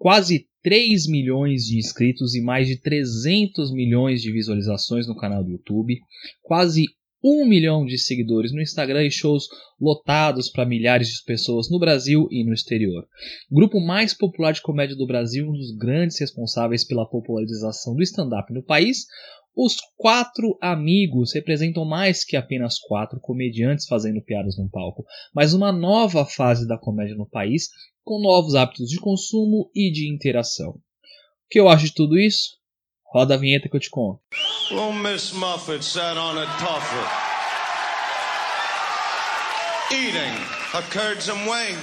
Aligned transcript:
quase 0.00 0.46
3 0.62 1.06
milhões 1.08 1.64
de 1.64 1.78
inscritos 1.78 2.34
e 2.34 2.40
mais 2.40 2.66
de 2.66 2.80
300 2.80 3.70
milhões 3.70 4.22
de 4.22 4.32
visualizações 4.32 5.06
no 5.06 5.14
canal 5.14 5.44
do 5.44 5.50
YouTube, 5.50 6.00
quase 6.42 6.86
1 7.22 7.46
milhão 7.46 7.84
de 7.84 7.98
seguidores 7.98 8.50
no 8.50 8.62
Instagram 8.62 9.04
e 9.04 9.10
shows 9.10 9.46
lotados 9.78 10.50
para 10.50 10.64
milhares 10.64 11.08
de 11.08 11.22
pessoas 11.26 11.70
no 11.70 11.78
Brasil 11.78 12.26
e 12.30 12.42
no 12.42 12.54
exterior. 12.54 13.06
Grupo 13.52 13.78
mais 13.78 14.14
popular 14.14 14.52
de 14.52 14.62
comédia 14.62 14.96
do 14.96 15.06
Brasil, 15.06 15.46
um 15.46 15.52
dos 15.52 15.76
grandes 15.76 16.18
responsáveis 16.18 16.82
pela 16.82 17.06
popularização 17.06 17.94
do 17.94 18.02
stand-up 18.02 18.50
no 18.54 18.62
país, 18.62 19.04
os 19.56 19.76
quatro 19.96 20.56
amigos 20.62 21.32
representam 21.34 21.84
mais 21.84 22.24
que 22.24 22.36
apenas 22.36 22.78
quatro 22.78 23.18
comediantes 23.20 23.86
fazendo 23.86 24.22
piadas 24.22 24.56
no 24.56 24.70
palco, 24.70 25.04
mas 25.34 25.52
uma 25.54 25.72
nova 25.72 26.24
fase 26.24 26.66
da 26.66 26.78
comédia 26.78 27.16
no 27.16 27.28
país, 27.28 27.68
com 28.04 28.20
novos 28.20 28.54
hábitos 28.54 28.88
de 28.88 28.98
consumo 28.98 29.70
e 29.74 29.90
de 29.90 30.12
interação. 30.12 30.70
O 30.70 30.80
que 31.50 31.60
eu 31.60 31.68
acho 31.68 31.86
de 31.86 31.94
tudo 31.94 32.18
isso? 32.18 32.58
Roda 33.12 33.34
a 33.34 33.36
vinheta 33.36 33.68
que 33.68 33.76
eu 33.76 33.80
te 33.80 33.90
conto. 33.90 34.20
Well, 34.70 34.92
Miss 34.92 35.32
Muffet 35.32 35.82
sat 35.82 36.16
on 36.16 36.38
a 36.38 36.46
eating 39.92 40.34
a 40.74 40.82
curds 40.90 41.28
and 41.28 41.44
whey. 41.46 41.74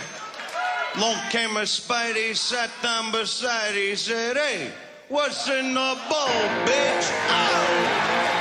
Long 0.97 1.17
came 1.29 1.57
a 1.57 1.65
Spidey, 1.65 2.35
sat 2.35 2.69
down 2.81 3.11
beside, 3.11 3.75
he 3.75 3.95
said, 3.95 4.37
hey, 4.37 4.71
what's 5.09 5.49
in 5.49 5.73
the 5.73 5.97
bowl, 6.09 6.27
bitch? 6.65 7.11
Oh! 7.29 8.36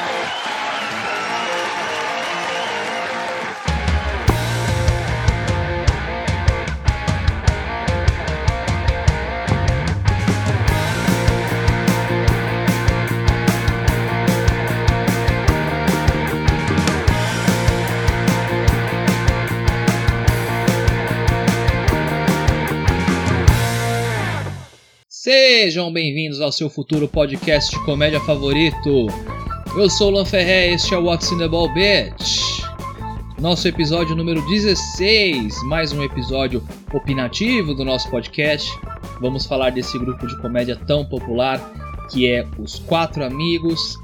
Sejam 25.27 25.93
bem-vindos 25.93 26.41
ao 26.41 26.53
seu 26.53 26.71
futuro 26.71 27.09
podcast 27.09 27.77
de 27.77 27.85
comédia 27.85 28.21
favorito. 28.21 29.09
Eu 29.77 29.91
sou 29.91 30.13
o 30.13 30.15
Lan 30.15 30.25
Ferré, 30.25 30.69
este 30.69 30.95
é 30.95 30.99
o 30.99 31.07
What's 31.07 31.33
in 31.33 31.39
the 31.39 31.49
Ball 31.49 31.69
Bitch. 31.75 32.63
Nosso 33.41 33.67
episódio 33.67 34.15
número 34.15 34.41
16, 34.49 35.65
mais 35.65 35.91
um 35.91 36.01
episódio 36.05 36.63
opinativo 36.95 37.75
do 37.75 37.85
nosso 37.85 38.09
podcast. 38.09 38.71
Vamos 39.21 39.47
falar 39.47 39.71
desse 39.71 39.99
grupo 39.99 40.29
de 40.29 40.41
comédia 40.41 40.77
tão 40.87 41.05
popular 41.05 41.59
que 42.09 42.31
é 42.31 42.47
Os 42.57 42.79
Quatro 42.79 43.25
Amigos. 43.25 43.99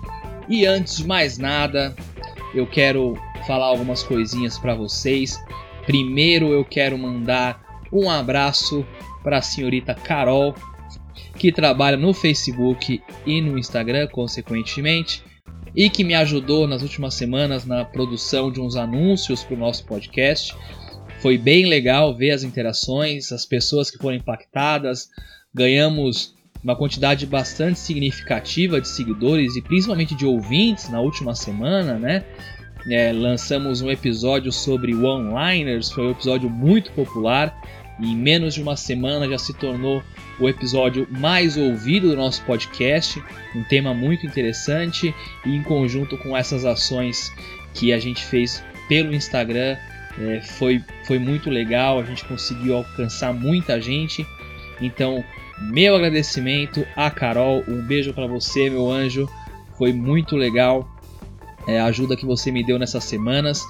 E 0.48 0.66
antes 0.66 0.96
de 0.96 1.06
mais 1.06 1.38
nada, 1.38 1.94
eu 2.52 2.66
quero 2.66 3.16
falar 3.46 3.66
algumas 3.66 4.02
coisinhas 4.02 4.58
para 4.58 4.74
vocês. 4.74 5.40
Primeiro, 5.86 6.48
eu 6.48 6.64
quero 6.64 6.98
mandar 6.98 7.62
um 7.92 8.10
abraço 8.10 8.84
para 9.22 9.38
a 9.38 9.42
senhorita 9.42 9.94
Carol, 9.94 10.52
que 11.42 11.50
trabalha 11.50 11.96
no 11.96 12.14
Facebook 12.14 13.02
e 13.26 13.40
no 13.40 13.58
Instagram, 13.58 14.06
consequentemente, 14.06 15.24
e 15.74 15.90
que 15.90 16.04
me 16.04 16.14
ajudou 16.14 16.68
nas 16.68 16.82
últimas 16.82 17.14
semanas 17.14 17.66
na 17.66 17.84
produção 17.84 18.48
de 18.48 18.60
uns 18.60 18.76
anúncios 18.76 19.42
para 19.42 19.56
o 19.56 19.58
nosso 19.58 19.84
podcast. 19.84 20.54
Foi 21.20 21.36
bem 21.36 21.66
legal 21.66 22.14
ver 22.14 22.30
as 22.30 22.44
interações, 22.44 23.32
as 23.32 23.44
pessoas 23.44 23.90
que 23.90 23.98
foram 23.98 24.18
impactadas. 24.18 25.08
Ganhamos 25.52 26.36
uma 26.62 26.76
quantidade 26.76 27.26
bastante 27.26 27.80
significativa 27.80 28.80
de 28.80 28.86
seguidores 28.86 29.56
e 29.56 29.62
principalmente 29.62 30.14
de 30.14 30.24
ouvintes 30.24 30.90
na 30.90 31.00
última 31.00 31.34
semana, 31.34 31.98
né? 31.98 32.24
É, 32.88 33.12
lançamos 33.12 33.82
um 33.82 33.90
episódio 33.90 34.52
sobre 34.52 34.94
one-liners, 34.94 35.90
foi 35.90 36.06
um 36.06 36.10
episódio 36.12 36.48
muito 36.48 36.92
popular 36.92 37.52
e 37.98 38.12
em 38.12 38.16
menos 38.16 38.54
de 38.54 38.62
uma 38.62 38.76
semana 38.76 39.28
já 39.28 39.38
se 39.38 39.52
tornou 39.54 40.04
o 40.42 40.48
episódio 40.48 41.06
mais 41.08 41.56
ouvido 41.56 42.08
do 42.10 42.16
nosso 42.16 42.42
podcast, 42.42 43.22
um 43.54 43.62
tema 43.62 43.94
muito 43.94 44.26
interessante 44.26 45.14
e 45.46 45.54
em 45.54 45.62
conjunto 45.62 46.18
com 46.18 46.36
essas 46.36 46.64
ações 46.64 47.32
que 47.72 47.92
a 47.92 47.98
gente 47.98 48.24
fez 48.24 48.62
pelo 48.88 49.14
Instagram 49.14 49.76
é, 50.18 50.40
foi, 50.40 50.84
foi 51.04 51.18
muito 51.18 51.48
legal, 51.48 52.00
a 52.00 52.02
gente 52.02 52.24
conseguiu 52.24 52.76
alcançar 52.76 53.32
muita 53.32 53.80
gente. 53.80 54.26
Então, 54.80 55.24
meu 55.70 55.94
agradecimento 55.94 56.84
a 56.96 57.08
Carol, 57.08 57.62
um 57.68 57.80
beijo 57.80 58.12
para 58.12 58.26
você, 58.26 58.68
meu 58.68 58.90
anjo, 58.90 59.28
foi 59.78 59.92
muito 59.92 60.36
legal 60.36 60.90
é, 61.68 61.78
a 61.78 61.84
ajuda 61.86 62.16
que 62.16 62.26
você 62.26 62.50
me 62.50 62.64
deu 62.64 62.80
nessas 62.80 63.04
semanas 63.04 63.64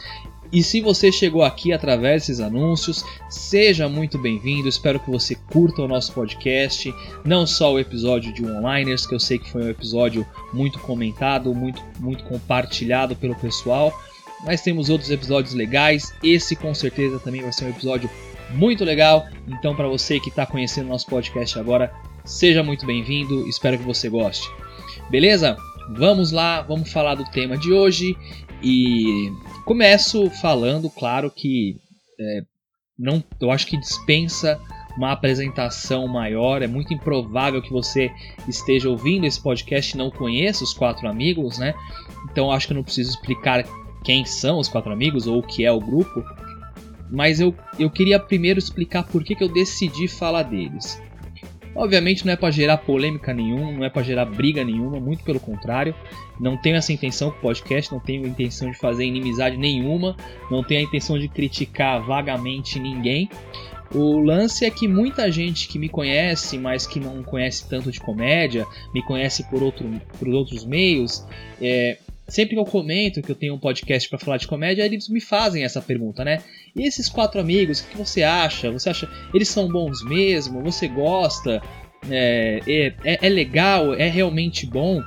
e 0.52 0.62
se 0.62 0.82
você 0.82 1.10
chegou 1.10 1.42
aqui 1.42 1.72
através 1.72 2.22
desses 2.26 2.38
anúncios, 2.38 3.02
seja 3.30 3.88
muito 3.88 4.18
bem-vindo. 4.18 4.68
Espero 4.68 5.00
que 5.00 5.10
você 5.10 5.34
curta 5.50 5.80
o 5.80 5.88
nosso 5.88 6.12
podcast, 6.12 6.94
não 7.24 7.46
só 7.46 7.72
o 7.72 7.78
episódio 7.78 8.34
de 8.34 8.44
Onliners, 8.44 9.06
que 9.06 9.14
eu 9.14 9.20
sei 9.20 9.38
que 9.38 9.50
foi 9.50 9.64
um 9.64 9.70
episódio 9.70 10.26
muito 10.52 10.78
comentado, 10.80 11.54
muito, 11.54 11.82
muito 11.98 12.22
compartilhado 12.24 13.16
pelo 13.16 13.34
pessoal, 13.34 13.98
mas 14.44 14.60
temos 14.60 14.90
outros 14.90 15.10
episódios 15.10 15.54
legais. 15.54 16.12
Esse 16.22 16.54
com 16.54 16.74
certeza 16.74 17.19
também 17.19 17.40
vai 17.40 17.52
ser 17.52 17.64
um 17.64 17.70
episódio 17.70 18.10
muito 18.50 18.84
legal. 18.84 19.26
Então, 19.48 19.74
para 19.74 19.88
você 19.88 20.20
que 20.20 20.28
está 20.28 20.44
conhecendo 20.44 20.88
nosso 20.88 21.06
podcast 21.06 21.58
agora, 21.58 21.90
seja 22.26 22.62
muito 22.62 22.84
bem-vindo. 22.84 23.48
Espero 23.48 23.78
que 23.78 23.84
você 23.84 24.10
goste. 24.10 24.46
Beleza? 25.08 25.56
Vamos 25.96 26.30
lá, 26.30 26.60
vamos 26.60 26.92
falar 26.92 27.14
do 27.14 27.24
tema 27.24 27.56
de 27.56 27.72
hoje 27.72 28.16
e 28.62 29.32
começo 29.64 30.28
falando, 30.30 30.90
claro 30.90 31.30
que 31.30 31.76
é, 32.18 32.42
não, 32.98 33.22
eu 33.40 33.50
acho 33.50 33.66
que 33.66 33.76
dispensa 33.76 34.60
uma 34.96 35.12
apresentação 35.12 36.06
maior. 36.06 36.62
É 36.62 36.66
muito 36.66 36.92
improvável 36.92 37.62
que 37.62 37.72
você 37.72 38.10
esteja 38.48 38.88
ouvindo 38.88 39.24
esse 39.24 39.40
podcast 39.40 39.94
e 39.94 39.98
não 39.98 40.10
conheça 40.10 40.64
os 40.64 40.72
quatro 40.72 41.08
amigos, 41.08 41.58
né? 41.58 41.74
Então 42.30 42.50
acho 42.50 42.66
que 42.66 42.72
eu 42.72 42.76
não 42.76 42.84
preciso 42.84 43.10
explicar 43.10 43.64
quem 44.04 44.24
são 44.24 44.58
os 44.58 44.68
quatro 44.68 44.92
amigos 44.92 45.26
ou 45.26 45.38
o 45.38 45.42
que 45.42 45.64
é 45.64 45.72
o 45.72 45.80
grupo. 45.80 46.22
Mas 47.10 47.40
eu, 47.40 47.54
eu 47.78 47.90
queria 47.90 48.18
primeiro 48.18 48.58
explicar 48.58 49.04
por 49.04 49.22
que, 49.22 49.34
que 49.34 49.44
eu 49.44 49.52
decidi 49.52 50.08
falar 50.08 50.44
deles. 50.44 51.00
Obviamente 51.74 52.26
não 52.26 52.32
é 52.32 52.36
para 52.36 52.50
gerar 52.50 52.78
polêmica 52.78 53.32
nenhuma, 53.32 53.72
não 53.72 53.84
é 53.84 53.90
para 53.90 54.02
gerar 54.02 54.26
briga 54.26 54.62
nenhuma, 54.64 55.00
muito 55.00 55.24
pelo 55.24 55.40
contrário. 55.40 55.94
Não 56.38 56.56
tenho 56.56 56.76
essa 56.76 56.92
intenção 56.92 57.30
com 57.30 57.38
o 57.38 57.40
podcast, 57.40 57.90
não 57.90 58.00
tenho 58.00 58.26
intenção 58.26 58.70
de 58.70 58.78
fazer 58.78 59.04
inimizade 59.04 59.56
nenhuma, 59.56 60.16
não 60.50 60.62
tenho 60.62 60.80
a 60.80 60.84
intenção 60.84 61.18
de 61.18 61.28
criticar 61.28 62.02
vagamente 62.04 62.78
ninguém. 62.78 63.28
O 63.94 64.18
lance 64.18 64.64
é 64.64 64.70
que 64.70 64.88
muita 64.88 65.30
gente 65.30 65.68
que 65.68 65.78
me 65.78 65.88
conhece, 65.88 66.56
mas 66.58 66.86
que 66.86 66.98
não 66.98 67.22
conhece 67.22 67.68
tanto 67.68 67.90
de 67.90 68.00
comédia, 68.00 68.66
me 68.94 69.02
conhece 69.02 69.44
por, 69.50 69.62
outro, 69.62 69.86
por 70.18 70.28
outros 70.28 70.64
meios, 70.64 71.26
é, 71.60 71.98
sempre 72.26 72.54
que 72.54 72.60
eu 72.60 72.64
comento 72.64 73.20
que 73.20 73.30
eu 73.30 73.36
tenho 73.36 73.54
um 73.54 73.58
podcast 73.58 74.08
para 74.08 74.18
falar 74.18 74.38
de 74.38 74.46
comédia, 74.46 74.84
eles 74.84 75.08
me 75.08 75.20
fazem 75.20 75.64
essa 75.64 75.82
pergunta, 75.82 76.24
né? 76.24 76.42
E 76.74 76.86
esses 76.86 77.08
quatro 77.08 77.40
amigos, 77.40 77.80
o 77.80 77.88
que 77.88 77.98
você 77.98 78.22
acha? 78.22 78.70
Você 78.70 78.90
acha 78.90 79.08
eles 79.34 79.48
são 79.48 79.68
bons 79.68 80.02
mesmo? 80.04 80.62
Você 80.62 80.88
gosta? 80.88 81.62
É, 82.10 82.60
é, 82.66 82.94
é, 83.04 83.26
é 83.26 83.28
legal? 83.28 83.94
É 83.94 84.08
realmente 84.08 84.66
bom? 84.66 85.02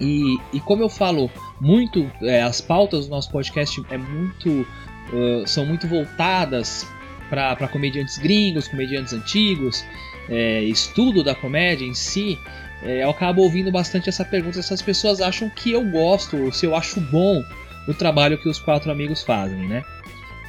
E, 0.00 0.36
e 0.52 0.60
como 0.60 0.82
eu 0.82 0.88
falo 0.88 1.30
muito, 1.60 2.10
é, 2.22 2.42
as 2.42 2.60
pautas 2.60 3.06
do 3.06 3.10
nosso 3.10 3.30
podcast 3.30 3.82
é 3.90 3.98
muito, 3.98 4.66
uh, 5.12 5.46
são 5.46 5.66
muito 5.66 5.86
voltadas 5.86 6.86
para 7.28 7.68
comediantes 7.68 8.16
gringos, 8.18 8.66
comediantes 8.66 9.12
antigos, 9.12 9.84
é, 10.28 10.62
estudo 10.62 11.22
da 11.22 11.34
comédia 11.34 11.84
em 11.84 11.94
si, 11.94 12.38
é, 12.82 13.04
eu 13.04 13.10
acabo 13.10 13.42
ouvindo 13.42 13.70
bastante 13.70 14.08
essa 14.08 14.24
pergunta 14.24 14.62
se 14.62 14.72
as 14.72 14.82
pessoas 14.82 15.20
acham 15.20 15.50
que 15.50 15.70
eu 15.70 15.84
gosto, 15.90 16.36
ou 16.36 16.52
se 16.52 16.66
eu 16.66 16.74
acho 16.74 17.00
bom 17.00 17.44
o 17.86 17.94
trabalho 17.94 18.38
que 18.38 18.48
os 18.48 18.58
quatro 18.58 18.90
amigos 18.90 19.22
fazem, 19.22 19.68
né? 19.68 19.82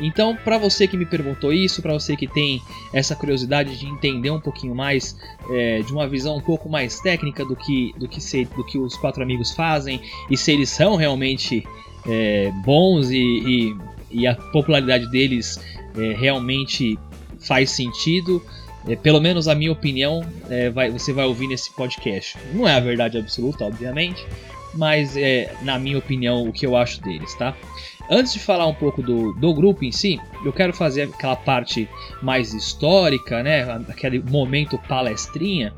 Então, 0.01 0.35
para 0.35 0.57
você 0.57 0.87
que 0.87 0.97
me 0.97 1.05
perguntou 1.05 1.53
isso, 1.53 1.81
para 1.81 1.93
você 1.93 2.15
que 2.15 2.27
tem 2.27 2.61
essa 2.91 3.15
curiosidade 3.15 3.77
de 3.77 3.85
entender 3.85 4.31
um 4.31 4.39
pouquinho 4.39 4.73
mais, 4.73 5.15
é, 5.51 5.81
de 5.81 5.93
uma 5.93 6.07
visão 6.07 6.37
um 6.37 6.41
pouco 6.41 6.67
mais 6.67 6.99
técnica 6.99 7.45
do 7.45 7.55
que, 7.55 7.93
do 7.97 8.07
que, 8.07 8.19
se, 8.19 8.45
do 8.45 8.65
que 8.65 8.79
os 8.79 8.97
quatro 8.97 9.21
amigos 9.21 9.51
fazem 9.51 10.01
e 10.29 10.35
se 10.35 10.51
eles 10.51 10.69
são 10.69 10.95
realmente 10.95 11.63
é, 12.07 12.51
bons 12.65 13.11
e, 13.11 13.17
e, 13.19 13.77
e, 14.11 14.27
a 14.27 14.35
popularidade 14.35 15.09
deles 15.11 15.59
é, 15.95 16.13
realmente 16.13 16.97
faz 17.39 17.69
sentido, 17.69 18.43
é, 18.87 18.95
pelo 18.95 19.21
menos 19.21 19.47
a 19.47 19.53
minha 19.53 19.71
opinião, 19.71 20.25
é, 20.49 20.69
vai, 20.71 20.89
você 20.89 21.13
vai 21.13 21.25
ouvir 21.25 21.47
nesse 21.47 21.71
podcast. 21.71 22.37
Não 22.53 22.67
é 22.67 22.75
a 22.75 22.79
verdade 22.79 23.17
absoluta, 23.17 23.65
obviamente, 23.65 24.25
mas 24.73 25.15
é, 25.15 25.53
na 25.61 25.77
minha 25.77 25.97
opinião, 25.97 26.47
o 26.47 26.51
que 26.51 26.65
eu 26.65 26.75
acho 26.75 27.01
deles, 27.01 27.33
tá? 27.35 27.55
Antes 28.09 28.33
de 28.33 28.39
falar 28.39 28.67
um 28.67 28.73
pouco 28.73 29.01
do, 29.01 29.33
do 29.33 29.53
grupo 29.53 29.85
em 29.85 29.91
si, 29.91 30.19
eu 30.43 30.51
quero 30.51 30.73
fazer 30.73 31.03
aquela 31.03 31.35
parte 31.35 31.87
mais 32.21 32.53
histórica, 32.53 33.41
né? 33.41 33.63
Aquele 33.87 34.19
momento 34.19 34.77
palestrinha, 34.77 35.73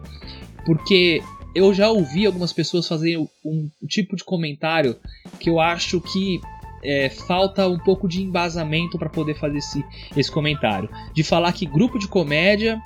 porque 0.66 1.22
eu 1.56 1.74
já 1.74 1.90
ouvi 1.90 2.26
algumas 2.26 2.52
pessoas 2.52 2.88
fazerem 2.88 3.28
um, 3.46 3.70
tipo 3.88 4.16
de 4.16 4.24
comentário 4.24 4.96
que 5.40 5.50
eu 5.50 5.60
acho 5.60 6.02
que 6.02 6.42
é, 6.84 7.10
falta 7.10 7.68
um 7.68 7.78
pouco 7.78 8.08
de 8.08 8.22
embasamento 8.22 8.98
para 8.98 9.10
poder 9.10 9.36
fazer 9.36 9.60
esse, 9.60 9.86
esse 10.18 10.32
comentário. 10.32 10.90
De 11.14 11.24
falar 11.24 11.54
que 11.54 11.66
grupo 11.66 12.00
de 12.00 12.08
comédia 12.08 12.82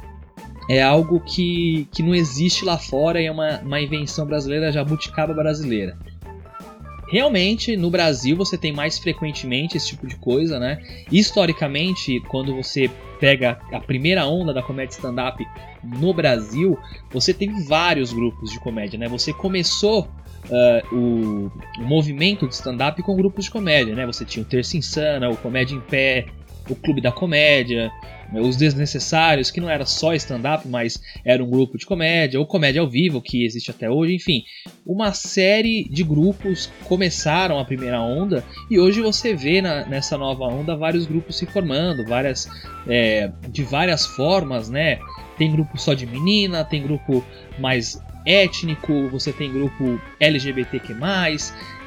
é 0.69 0.83
algo 0.83 1.21
que, 1.21 1.87
que 1.93 2.03
não 2.03 2.13
existe 2.13 2.65
lá 2.65 2.77
fora 2.77 3.21
e 3.21 3.25
é 3.25 3.31
uma, 3.31 3.59
uma 3.59 3.79
invenção 3.79 4.25
brasileira, 4.25 4.71
jabuticaba 4.71 5.33
brasileira. 5.33 5.97
Realmente, 7.09 7.77
no 7.77 7.89
Brasil 7.89 8.35
você 8.35 8.57
tem 8.57 8.73
mais 8.73 8.99
frequentemente 8.99 9.77
esse 9.77 9.87
tipo 9.87 10.05
de 10.05 10.15
coisa, 10.17 10.59
né? 10.59 10.77
Historicamente, 11.11 12.19
quando 12.27 12.53
você 12.55 12.89
pega 13.19 13.59
a 13.71 13.79
primeira 13.79 14.25
onda 14.25 14.53
da 14.53 14.61
comédia 14.61 14.95
stand-up 14.95 15.45
no 15.83 16.13
Brasil, 16.13 16.77
você 17.09 17.33
teve 17.33 17.63
vários 17.63 18.11
grupos 18.11 18.51
de 18.51 18.59
comédia, 18.59 18.99
né? 18.99 19.07
Você 19.07 19.31
começou 19.31 20.09
uh, 20.49 20.95
o, 20.95 21.51
o, 21.79 21.85
movimento 21.85 22.45
de 22.45 22.53
stand-up 22.53 23.01
com 23.01 23.15
grupos 23.15 23.45
de 23.45 23.51
comédia, 23.51 23.95
né? 23.95 24.05
Você 24.05 24.25
tinha 24.25 24.43
o 24.43 24.45
Terça 24.45 24.75
Insana, 24.75 25.29
o 25.29 25.37
Comédia 25.37 25.75
em 25.75 25.81
Pé, 25.81 26.25
o 26.69 26.75
Clube 26.75 27.01
da 27.01 27.11
Comédia, 27.11 27.89
os 28.33 28.57
Desnecessários, 28.57 29.49
que 29.49 29.61
não 29.61 29.69
era 29.69 29.85
só 29.85 30.13
stand-up, 30.13 30.67
mas 30.67 31.01
era 31.23 31.43
um 31.43 31.49
grupo 31.49 31.77
de 31.77 31.85
comédia, 31.85 32.39
ou 32.39 32.45
comédia 32.45 32.81
ao 32.81 32.89
vivo, 32.89 33.21
que 33.21 33.45
existe 33.45 33.71
até 33.71 33.89
hoje, 33.89 34.15
enfim. 34.15 34.43
Uma 34.85 35.13
série 35.13 35.87
de 35.89 36.03
grupos 36.03 36.69
começaram 36.85 37.59
a 37.59 37.65
primeira 37.65 38.01
onda 38.01 38.43
e 38.69 38.79
hoje 38.79 39.01
você 39.01 39.33
vê 39.33 39.61
na, 39.61 39.85
nessa 39.85 40.17
nova 40.17 40.45
onda 40.45 40.75
vários 40.75 41.05
grupos 41.05 41.37
se 41.37 41.45
formando, 41.45 42.05
várias 42.05 42.49
é, 42.87 43.31
de 43.49 43.63
várias 43.63 44.05
formas, 44.05 44.69
né? 44.69 44.99
Tem 45.37 45.51
grupo 45.51 45.77
só 45.77 45.93
de 45.93 46.05
menina, 46.05 46.65
tem 46.65 46.81
grupo 46.81 47.23
mais 47.59 48.01
étnico, 48.25 49.07
você 49.09 49.31
tem 49.31 49.51
grupo 49.51 50.01
LGBTQ+, 50.19 50.95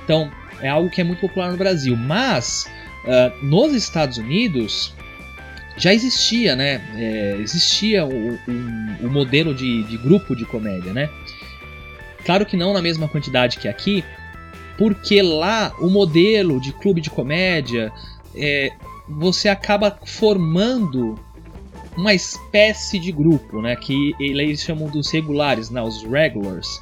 então 0.05 0.31
é 0.63 0.69
algo 0.69 0.91
que 0.91 1.01
é 1.01 1.05
muito 1.05 1.21
popular 1.21 1.51
no 1.51 1.57
Brasil, 1.57 1.97
mas 1.97 2.71
uh, 3.05 3.45
nos 3.45 3.75
Estados 3.75 4.19
Unidos 4.19 4.95
já 5.81 5.95
existia, 5.95 6.55
né? 6.55 6.81
É, 6.95 7.37
existia 7.41 8.05
o, 8.05 8.35
o, 8.35 9.07
o 9.07 9.11
modelo 9.11 9.55
de, 9.55 9.83
de, 9.85 9.97
grupo 9.97 10.37
de 10.37 10.45
comédia, 10.45 10.93
né? 10.93 11.09
Claro 12.25 12.45
que 12.45 12.57
não 12.57 12.75
na 12.75 12.83
mesma 12.83 13.09
quantidade 13.09 13.59
que 13.59 13.67
aqui, 13.67 14.05
porque 14.77 15.23
lá 15.23 15.75
o 15.81 15.89
modelo 15.89 16.61
de 16.61 16.73
clube 16.73 17.01
de 17.01 17.09
comédia 17.09 17.91
é, 18.37 18.71
você 19.09 19.49
acaba 19.49 19.99
formando 20.05 21.19
uma 21.97 22.13
espécie 22.13 22.99
de 22.99 23.11
grupo, 23.11 23.63
né? 23.63 23.75
Que 23.75 24.15
eles 24.21 24.61
chamam 24.61 24.89
dos 24.89 25.11
regulares, 25.11 25.71
né? 25.71 25.81
Os 25.83 26.03
regulars. 26.05 26.79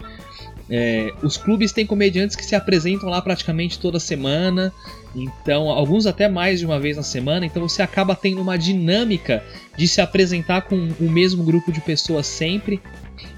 É, 0.71 1.13
os 1.23 1.37
clubes 1.37 1.73
têm 1.73 1.87
comediantes 1.87 2.37
que 2.37 2.45
se 2.45 2.55
apresentam 2.55 3.09
lá 3.09 3.23
praticamente 3.23 3.79
toda 3.79 3.99
semana, 3.99 4.73
então 5.15 5.71
alguns 5.71 6.05
até 6.05 6.29
mais 6.29 6.61
de 6.61 6.67
uma 6.67 6.79
vez 6.79 6.97
na 6.97 7.03
semana, 7.03 7.47
então 7.47 7.67
você 7.67 7.81
acaba 7.81 8.15
tendo 8.15 8.43
uma 8.43 8.59
dinâmica 8.59 9.43
de 9.79 9.89
se 9.89 10.01
apresentar 10.01 10.63
com 10.63 10.77
o 11.01 11.11
mesmo 11.11 11.43
grupo 11.43 11.73
de 11.73 11.81
pessoas 11.81 12.27
sempre, 12.27 12.83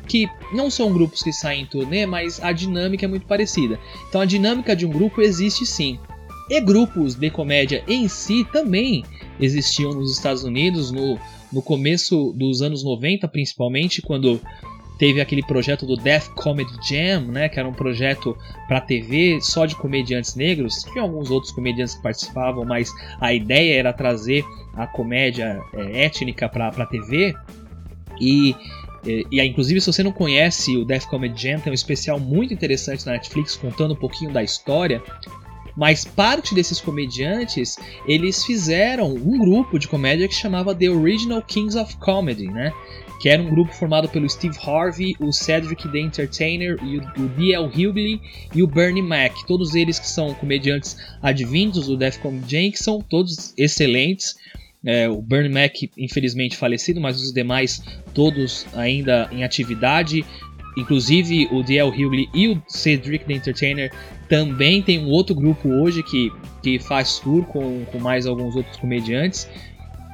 que 0.08 0.28
não 0.52 0.68
são 0.68 0.92
grupos 0.92 1.22
que 1.22 1.32
saem 1.32 1.62
em 1.62 1.66
turnê, 1.66 2.04
mas 2.04 2.42
a 2.42 2.50
dinâmica 2.50 3.04
é 3.04 3.08
muito 3.08 3.26
parecida. 3.26 3.78
Então 4.08 4.20
a 4.20 4.24
dinâmica 4.24 4.74
de 4.74 4.84
um 4.84 4.90
grupo 4.90 5.20
existe 5.20 5.64
sim. 5.64 6.00
E 6.48 6.60
grupos 6.60 7.14
de 7.14 7.30
comédia 7.30 7.84
em 7.86 8.08
si 8.08 8.44
também 8.52 9.04
existiam 9.38 9.92
nos 9.92 10.12
Estados 10.12 10.42
Unidos 10.42 10.90
no, 10.90 11.16
no 11.52 11.62
começo 11.62 12.32
dos 12.36 12.60
anos 12.60 12.82
90, 12.82 13.28
principalmente, 13.28 14.02
quando 14.02 14.40
teve 15.00 15.19
aquele 15.19 15.43
projeto 15.43 15.87
do 15.87 15.97
Death 15.97 16.29
Comedy 16.35 16.70
Jam, 16.87 17.23
né, 17.23 17.49
que 17.49 17.58
era 17.58 17.67
um 17.67 17.73
projeto 17.73 18.37
para 18.69 18.82
TV 18.82 19.41
só 19.41 19.64
de 19.64 19.75
comediantes 19.75 20.35
negros. 20.35 20.85
Tinha 20.93 21.00
alguns 21.00 21.31
outros 21.31 21.50
comediantes 21.50 21.94
que 21.94 22.02
participavam, 22.02 22.67
mas 22.67 22.93
a 23.19 23.32
ideia 23.32 23.79
era 23.79 23.94
trazer 23.94 24.44
a 24.75 24.87
comédia 24.87 25.58
é, 25.73 26.05
étnica 26.05 26.50
para 26.50 26.85
TV. 26.85 27.35
E, 28.20 28.55
e, 29.02 29.26
e, 29.32 29.43
inclusive, 29.43 29.81
se 29.81 29.91
você 29.91 30.02
não 30.02 30.12
conhece 30.12 30.76
o 30.76 30.85
Death 30.85 31.06
Comedy 31.06 31.44
Jam, 31.44 31.61
tem 31.61 31.70
um 31.70 31.75
especial 31.75 32.20
muito 32.20 32.52
interessante 32.52 33.06
na 33.06 33.12
Netflix 33.12 33.56
contando 33.56 33.94
um 33.94 33.97
pouquinho 33.97 34.31
da 34.31 34.43
história. 34.43 35.02
Mas 35.75 36.05
parte 36.05 36.55
desses 36.55 36.79
comediantes, 36.79 37.79
eles 38.06 38.44
fizeram 38.44 39.14
um 39.14 39.38
grupo 39.38 39.79
de 39.79 39.88
comédia 39.88 40.29
que 40.29 40.35
chamava 40.35 40.75
The 40.75 40.91
Original 40.91 41.41
Kings 41.41 41.79
of 41.79 41.97
Comedy, 41.97 42.49
né? 42.49 42.70
Que 43.20 43.28
era 43.28 43.43
um 43.43 43.50
grupo 43.50 43.72
formado 43.72 44.08
pelo 44.08 44.28
Steve 44.28 44.56
Harvey, 44.67 45.14
o 45.20 45.31
Cedric 45.31 45.87
the 45.90 45.99
Entertainer, 45.99 46.76
o, 46.82 47.28
D.L. 47.28 47.67
Hughley 47.67 48.19
e 48.55 48.62
o 48.62 48.67
Bernie 48.67 49.02
Mac. 49.02 49.34
Todos 49.46 49.75
eles 49.75 49.99
que 49.99 50.08
são 50.08 50.32
comediantes 50.32 50.96
advindos 51.20 51.87
do 51.87 51.99
Def 51.99 52.17
Comedy 52.19 52.50
Jam, 52.50 52.70
que 52.72 52.82
são 52.82 52.99
todos 52.99 53.52
excelentes. 53.58 54.37
É, 54.82 55.06
o 55.06 55.20
Bernie 55.20 55.52
Mac, 55.52 55.75
infelizmente 55.99 56.56
falecido, 56.56 56.99
mas 56.99 57.20
os 57.20 57.31
demais 57.31 57.82
todos 58.14 58.67
ainda 58.72 59.28
em 59.31 59.44
atividade. 59.44 60.25
Inclusive 60.78 61.46
o 61.52 61.62
D.L. 61.62 61.90
Hughley 61.90 62.26
e 62.32 62.49
o 62.49 62.62
Cedric 62.69 63.26
the 63.26 63.34
Entertainer 63.34 63.93
também 64.31 64.81
tem 64.81 64.99
um 64.99 65.08
outro 65.08 65.34
grupo 65.34 65.69
hoje 65.69 66.02
que, 66.02 66.32
que 66.62 66.78
faz 66.78 67.19
tour 67.19 67.44
com, 67.44 67.84
com 67.84 67.99
mais 67.99 68.26
alguns 68.26 68.56
outros 68.56 68.76
comediantes. 68.78 69.46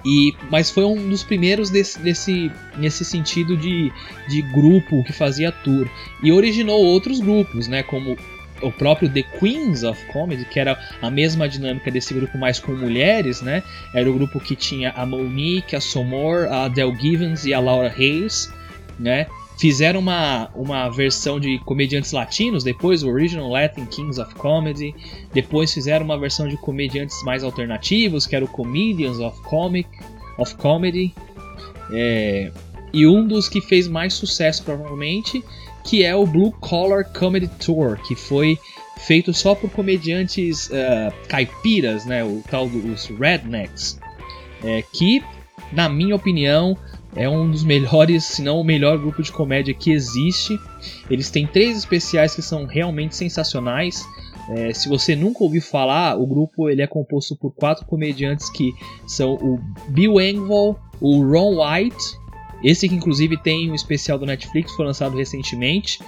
E, 0.07 0.33
mas 0.51 0.71
foi 0.71 0.85
um 0.85 1.09
dos 1.09 1.25
primeiros 1.25 1.69
desse, 1.69 1.99
desse, 1.99 2.53
nesse 2.79 3.05
sentido 3.05 3.57
de, 3.57 3.93
de 4.29 4.41
grupo 4.41 5.03
que 5.03 5.13
fazia 5.13 5.51
tour. 5.51 5.89
E 6.23 6.31
originou 6.31 6.79
outros 6.81 7.19
grupos, 7.19 7.67
né? 7.67 7.83
Como 7.83 8.17
o 8.63 8.71
próprio 8.71 9.09
The 9.09 9.23
Queens 9.23 9.83
of 9.83 10.03
Comedy, 10.07 10.45
que 10.45 10.61
era 10.61 10.79
a 11.03 11.11
mesma 11.11 11.49
dinâmica 11.49 11.91
desse 11.91 12.15
grupo 12.15 12.39
mais 12.39 12.61
com 12.61 12.73
mulheres, 12.73 13.43
né? 13.43 13.65
Era 13.93 14.09
o 14.09 14.15
grupo 14.15 14.39
que 14.39 14.55
tinha 14.55 14.91
a 14.91 15.05
Monique, 15.05 15.75
a 15.75 15.81
Somor, 15.81 16.47
a 16.53 16.69
Del 16.69 16.95
Givens 16.95 17.45
e 17.45 17.53
a 17.53 17.59
Laura 17.59 17.93
Hayes, 17.93 18.53
né? 18.99 19.27
Fizeram 19.59 20.01
uma, 20.01 20.51
uma 20.55 20.89
versão 20.91 21.41
de 21.41 21.59
comediantes 21.61 22.13
latinos, 22.13 22.63
depois 22.63 23.03
o 23.03 23.09
Original 23.09 23.49
Latin 23.49 23.87
Kings 23.87 24.21
of 24.21 24.35
Comedy. 24.35 24.95
Depois 25.33 25.73
fizeram 25.73 26.05
uma 26.05 26.19
versão 26.19 26.47
de 26.47 26.57
comediantes 26.59 27.23
mais 27.25 27.43
alternativos, 27.43 28.27
que 28.27 28.37
era 28.37 28.45
o 28.45 28.49
Comedians 28.49 29.19
of, 29.19 29.41
Comic, 29.43 29.89
of 30.39 30.55
Comedy. 30.57 31.15
É, 31.91 32.51
e 32.93 33.07
um 33.07 33.27
dos 33.27 33.49
que 33.49 33.61
fez 33.61 33.89
mais 33.89 34.15
sucesso, 34.15 34.63
provavelmente, 34.63 35.43
que 35.85 36.05
é 36.05 36.15
o 36.15 36.27
Blue 36.27 36.53
Collar 36.61 37.05
Comedy 37.13 37.49
Tour, 37.59 37.99
que 38.07 38.15
foi 38.15 38.59
feito 38.99 39.33
só 39.33 39.55
por 39.55 39.71
comediantes 39.71 40.69
uh, 40.69 41.13
caipiras, 41.29 42.05
né, 42.07 42.25
o 42.25 42.43
tal 42.51 42.69
dos 42.69 43.07
rednecks, 43.07 43.99
é, 44.65 44.83
que, 44.93 45.23
na 45.73 45.89
minha 45.89 46.17
opinião, 46.17 46.77
é 47.17 47.29
um 47.29 47.51
dos 47.51 47.65
melhores, 47.65 48.25
se 48.25 48.43
não 48.43 48.61
o 48.61 48.65
melhor 48.65 48.99
grupo 48.99 49.23
de 49.23 49.33
comédia 49.33 49.73
que 49.73 49.91
existe. 49.91 50.59
Eles 51.11 51.31
têm 51.31 51.47
três 51.47 51.79
especiais 51.79 52.35
que 52.35 52.43
são 52.43 52.67
realmente 52.67 53.17
sensacionais. 53.17 54.05
É, 54.51 54.73
se 54.73 54.89
você 54.89 55.17
nunca 55.17 55.43
ouviu 55.43 55.63
falar, 55.63 56.17
o 56.17 56.27
grupo 56.27 56.69
ele 56.69 56.83
é 56.83 56.87
composto 56.87 57.35
por 57.35 57.53
quatro 57.53 57.87
comediantes 57.87 58.51
que 58.51 58.73
são 59.07 59.35
o 59.35 59.59
Bill 59.89 60.21
Engvall, 60.21 60.79
o 61.01 61.23
Ron 61.23 61.57
White, 61.61 62.17
esse 62.63 62.89
que 62.89 62.95
inclusive 62.95 63.37
tem 63.39 63.71
um 63.71 63.75
especial 63.75 64.19
do 64.19 64.27
Netflix, 64.27 64.73
foi 64.73 64.87
lançado 64.87 65.17
recentemente, 65.17 65.99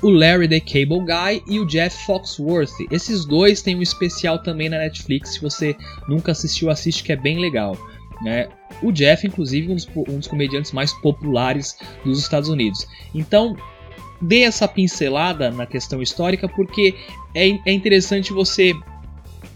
o 0.00 0.10
Larry 0.10 0.48
the 0.48 0.60
Cable 0.60 1.00
Guy 1.00 1.42
e 1.46 1.60
o 1.60 1.66
Jeff 1.66 2.04
Foxworth. 2.04 2.72
Esses 2.90 3.24
dois 3.24 3.62
têm 3.62 3.76
um 3.76 3.82
especial 3.82 4.38
também 4.42 4.68
na 4.68 4.78
Netflix, 4.78 5.34
se 5.34 5.40
você 5.40 5.76
nunca 6.08 6.32
assistiu, 6.32 6.70
assiste 6.70 7.02
que 7.02 7.12
é 7.12 7.16
bem 7.16 7.38
legal. 7.38 7.76
Né? 8.24 8.48
O 8.82 8.92
Jeff, 8.92 9.26
inclusive, 9.26 9.70
um 9.70 9.74
dos, 9.74 9.88
um 9.96 10.18
dos 10.18 10.28
comediantes 10.28 10.72
mais 10.72 10.92
populares 10.92 11.76
dos 12.04 12.18
Estados 12.18 12.48
Unidos. 12.48 12.86
Então, 13.14 13.56
dê 14.20 14.42
essa 14.42 14.68
pincelada 14.68 15.50
na 15.50 15.66
questão 15.66 16.00
histórica 16.00 16.48
porque 16.48 16.94
é, 17.34 17.48
é 17.48 17.72
interessante 17.72 18.32
você 18.32 18.72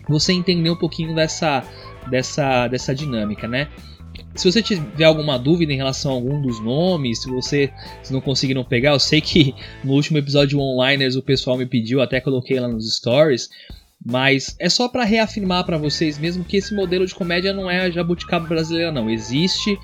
você 0.09 0.33
entender 0.33 0.71
um 0.71 0.77
pouquinho 0.77 1.15
dessa 1.15 1.65
dessa 2.11 2.69
dessa 2.69 2.95
dinâmica, 2.95 3.47
né? 3.47 3.69
Se 4.35 4.51
você 4.51 4.63
tiver 4.63 5.05
alguma 5.05 5.39
dúvida 5.39 5.73
em 5.73 5.77
relação 5.77 6.13
a 6.13 6.15
algum 6.15 6.41
dos 6.41 6.61
nomes, 6.61 7.23
se 7.23 7.31
você 7.31 7.73
se 8.03 8.13
não 8.13 8.21
conseguiram 8.21 8.65
pegar, 8.65 8.91
eu 8.93 8.99
sei 8.99 9.21
que 9.21 9.55
no 9.85 9.93
último 9.93 10.19
episódio 10.19 10.61
Onliners 10.61 11.17
o 11.17 11.23
pessoal 11.23 11.57
me 11.57 11.67
pediu, 11.67 12.01
até 12.01 12.21
coloquei 12.21 12.59
lá 12.61 12.69
nos 12.69 12.97
stories, 12.97 13.49
mas 14.09 14.55
é 14.61 14.69
só 14.69 14.89
para 14.89 15.03
reafirmar 15.03 15.65
para 15.65 15.77
vocês 15.77 16.17
mesmo 16.17 16.45
que 16.45 16.57
esse 16.57 16.73
modelo 16.73 17.05
de 17.05 17.15
comédia 17.15 17.53
não 17.53 17.69
é 17.69 17.81
a 17.81 17.91
jabuticaba 17.91 18.47
brasileira 18.47 18.93
não. 18.93 19.11
Existe, 19.11 19.77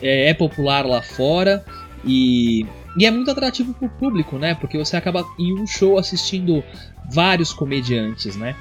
é, 0.00 0.30
é 0.30 0.34
popular 0.34 0.86
lá 0.86 1.02
fora 1.02 1.64
e, 2.04 2.64
e 2.96 3.04
é 3.04 3.10
muito 3.10 3.28
atrativo 3.28 3.74
para 3.74 3.86
o 3.86 3.90
público, 3.90 4.38
né? 4.38 4.54
Porque 4.54 4.78
você 4.78 4.96
acaba 4.96 5.24
em 5.36 5.52
um 5.52 5.66
show 5.66 5.98
assistindo 5.98 6.62
vários 7.10 7.52
comediantes, 7.52 8.36
né? 8.36 8.54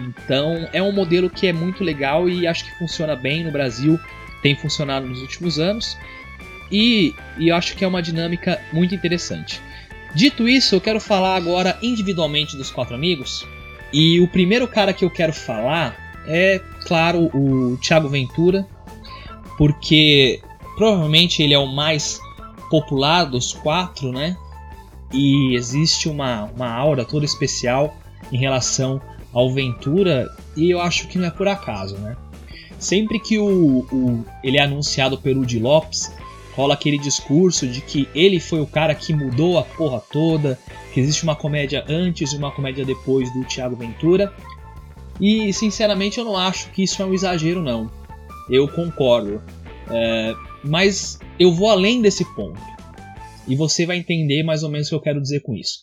Então 0.00 0.66
é 0.72 0.82
um 0.82 0.92
modelo 0.92 1.28
que 1.28 1.46
é 1.46 1.52
muito 1.52 1.84
legal 1.84 2.26
e 2.26 2.46
acho 2.46 2.64
que 2.64 2.78
funciona 2.78 3.14
bem 3.14 3.44
no 3.44 3.52
Brasil, 3.52 4.00
tem 4.42 4.56
funcionado 4.56 5.06
nos 5.06 5.20
últimos 5.20 5.58
anos 5.58 5.98
e, 6.72 7.14
e 7.36 7.50
acho 7.50 7.76
que 7.76 7.84
é 7.84 7.88
uma 7.88 8.02
dinâmica 8.02 8.58
muito 8.72 8.94
interessante. 8.94 9.60
Dito 10.14 10.48
isso, 10.48 10.74
eu 10.74 10.80
quero 10.80 10.98
falar 10.98 11.36
agora 11.36 11.78
individualmente 11.82 12.56
dos 12.56 12.70
quatro 12.70 12.94
amigos. 12.94 13.46
E 13.92 14.20
o 14.20 14.28
primeiro 14.28 14.66
cara 14.66 14.92
que 14.92 15.04
eu 15.04 15.10
quero 15.10 15.32
falar 15.32 15.96
é, 16.26 16.60
claro, 16.86 17.30
o 17.34 17.76
Thiago 17.78 18.08
Ventura, 18.08 18.66
porque 19.56 20.40
provavelmente 20.76 21.42
ele 21.42 21.54
é 21.54 21.58
o 21.58 21.66
mais 21.66 22.20
popular 22.70 23.24
dos 23.24 23.52
quatro, 23.52 24.12
né? 24.12 24.36
E 25.12 25.54
existe 25.54 26.08
uma, 26.08 26.44
uma 26.56 26.68
aura 26.68 27.04
toda 27.04 27.24
especial 27.24 27.96
em 28.32 28.36
relação 28.36 29.00
ao 29.32 29.50
Ventura, 29.50 30.28
e 30.56 30.70
eu 30.70 30.80
acho 30.80 31.06
que 31.08 31.18
não 31.18 31.26
é 31.26 31.30
por 31.30 31.46
acaso, 31.46 31.96
né? 31.98 32.16
Sempre 32.78 33.20
que 33.20 33.38
o, 33.38 33.86
o 33.92 34.24
ele 34.42 34.58
é 34.58 34.62
anunciado 34.62 35.16
pelo 35.18 35.46
Di 35.46 35.58
Lopes, 35.58 36.12
rola 36.56 36.74
aquele 36.74 36.98
discurso 36.98 37.66
de 37.66 37.82
que 37.82 38.08
ele 38.14 38.40
foi 38.40 38.60
o 38.60 38.66
cara 38.66 38.94
que 38.94 39.12
mudou 39.12 39.58
a 39.58 39.62
porra 39.62 40.00
toda, 40.10 40.58
que 40.92 40.98
existe 40.98 41.22
uma 41.22 41.36
comédia 41.36 41.84
antes 41.86 42.32
e 42.32 42.36
uma 42.36 42.50
comédia 42.50 42.84
depois 42.84 43.30
do 43.34 43.44
Thiago 43.44 43.76
Ventura. 43.76 44.32
E 45.20 45.52
sinceramente 45.52 46.18
eu 46.18 46.24
não 46.24 46.36
acho 46.36 46.70
que 46.70 46.82
isso 46.82 47.02
é 47.02 47.04
um 47.04 47.12
exagero, 47.12 47.62
não. 47.62 47.90
Eu 48.50 48.66
concordo. 48.68 49.42
É, 49.90 50.34
mas 50.64 51.18
eu 51.38 51.52
vou 51.52 51.68
além 51.68 52.00
desse 52.00 52.24
ponto. 52.34 52.60
E 53.46 53.54
você 53.54 53.84
vai 53.84 53.98
entender 53.98 54.42
mais 54.42 54.62
ou 54.62 54.70
menos 54.70 54.88
o 54.88 54.90
que 54.90 54.94
eu 54.96 55.00
quero 55.00 55.20
dizer 55.20 55.40
com 55.40 55.54
isso. 55.54 55.80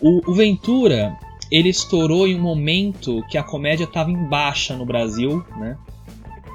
O, 0.00 0.30
o 0.30 0.34
Ventura, 0.34 1.16
ele 1.52 1.68
estourou 1.68 2.26
em 2.26 2.34
um 2.34 2.42
momento 2.42 3.22
que 3.28 3.36
a 3.36 3.42
comédia 3.42 3.84
estava 3.84 4.10
em 4.10 4.28
baixa 4.28 4.74
no 4.74 4.86
Brasil, 4.86 5.44
né? 5.58 5.76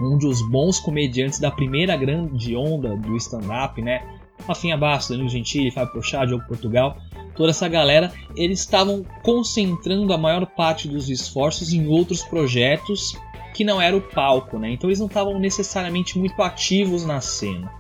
Um 0.04 0.18
dos 0.18 0.42
bons 0.42 0.80
comediantes 0.80 1.40
da 1.40 1.52
primeira 1.52 1.96
grande 1.96 2.56
onda 2.56 2.96
do 2.96 3.16
stand-up, 3.18 3.82
né? 3.82 4.02
Rafinha 4.48 4.78
Bastos, 4.78 5.10
Danilo 5.10 5.30
Gentili, 5.30 5.72
Fábio 5.72 5.94
Pochá, 5.94 6.26
Diogo 6.26 6.46
Portugal, 6.48 6.98
toda 7.36 7.52
essa 7.52 7.68
galera, 7.68 8.12
eles 8.36 8.60
estavam 8.60 9.06
concentrando 9.24 10.14
a 10.14 10.18
maior 10.18 10.46
parte 10.46 10.88
dos 10.88 11.10
esforços 11.10 11.74
em 11.74 11.88
outros 11.88 12.24
projetos 12.24 13.18
que 13.54 13.64
não 13.64 13.82
era 13.82 13.96
o 13.96 14.02
palco, 14.02 14.58
né? 14.58 14.72
Então 14.72 14.90
eles 14.90 15.00
não 15.00 15.08
estavam 15.08 15.38
necessariamente 15.40 16.18
muito 16.18 16.42
ativos 16.42 17.06
na 17.06 17.22
cena. 17.22 17.72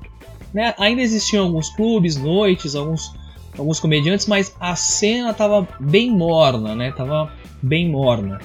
Né? 0.53 0.73
Ainda 0.77 1.01
existiam 1.01 1.45
alguns 1.45 1.69
clubes, 1.69 2.17
noites, 2.17 2.75
alguns, 2.75 3.13
alguns 3.57 3.79
comediantes, 3.79 4.27
mas 4.27 4.55
a 4.59 4.75
cena 4.75 5.31
estava 5.31 5.67
bem 5.79 6.11
morna, 6.11 6.75
né? 6.75 6.91
Tava 6.91 7.31
bem 7.61 7.89
morna. 7.89 8.39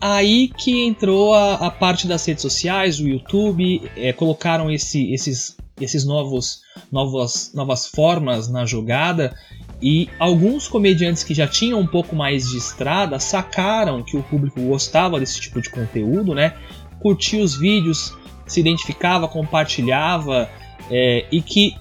Aí 0.00 0.48
que 0.48 0.86
entrou 0.86 1.34
a, 1.34 1.54
a 1.54 1.70
parte 1.70 2.06
das 2.06 2.24
redes 2.24 2.42
sociais, 2.42 3.00
o 3.00 3.08
YouTube, 3.08 3.82
é, 3.96 4.12
colocaram 4.12 4.70
esse, 4.70 5.12
esses, 5.12 5.56
esses 5.80 6.04
novos, 6.04 6.60
novas, 6.90 7.52
novas 7.52 7.86
formas 7.86 8.48
na 8.48 8.64
jogada 8.64 9.34
e 9.82 10.08
alguns 10.18 10.68
comediantes 10.68 11.24
que 11.24 11.34
já 11.34 11.46
tinham 11.46 11.80
um 11.80 11.86
pouco 11.86 12.14
mais 12.14 12.48
de 12.48 12.56
estrada 12.56 13.18
sacaram 13.18 14.02
que 14.02 14.16
o 14.16 14.22
público 14.22 14.60
gostava 14.60 15.18
desse 15.18 15.40
tipo 15.40 15.60
de 15.60 15.70
conteúdo, 15.70 16.34
né? 16.34 16.54
Curtia 17.00 17.42
os 17.42 17.56
vídeos, 17.56 18.14
se 18.46 18.60
identificava, 18.60 19.28
compartilhava 19.28 20.48
é, 20.90 21.26
e 21.30 21.42
que 21.42 21.76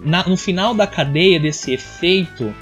na, 0.00 0.26
no 0.28 0.36
final 0.36 0.74
da 0.74 0.86
cadeia 0.86 1.38
desse 1.38 1.72
efeito 1.72 2.54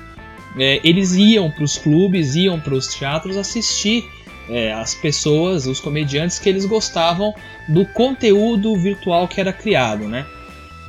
é, 0.59 0.81
eles 0.83 1.15
iam 1.15 1.51
para 1.51 1.65
os 1.65 1.79
clubes, 1.79 2.35
iam 2.35 2.59
para 2.59 2.75
os 2.75 2.89
teatros 2.89 3.37
assistir 3.37 4.05
é, 4.49 4.73
as 4.73 4.95
pessoas, 4.95 5.67
os 5.67 5.81
comediantes, 5.81 6.39
que 6.39 6.49
eles 6.49 6.65
gostavam 6.65 7.35
do 7.69 7.85
conteúdo 7.87 8.77
virtual 8.77 9.29
que 9.29 9.41
era 9.41 9.53
criado, 9.53 10.09
né? 10.09 10.27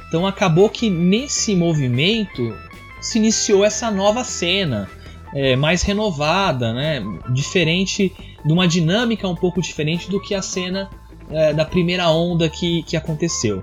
Então 0.07 0.25
acabou 0.25 0.69
que 0.69 0.89
nesse 0.89 1.55
movimento 1.55 2.55
se 3.01 3.17
iniciou 3.17 3.63
essa 3.63 3.91
nova 3.91 4.23
cena, 4.23 4.89
é, 5.33 5.55
mais 5.55 5.81
renovada, 5.81 6.73
né? 6.73 7.03
Diferente, 7.29 8.11
de 8.43 8.51
uma 8.51 8.67
dinâmica 8.67 9.27
um 9.27 9.35
pouco 9.35 9.61
diferente 9.61 10.09
do 10.09 10.19
que 10.19 10.33
a 10.33 10.41
cena 10.41 10.89
é, 11.29 11.53
da 11.53 11.65
primeira 11.65 12.09
onda 12.09 12.49
que, 12.49 12.83
que 12.83 12.97
aconteceu. 12.97 13.61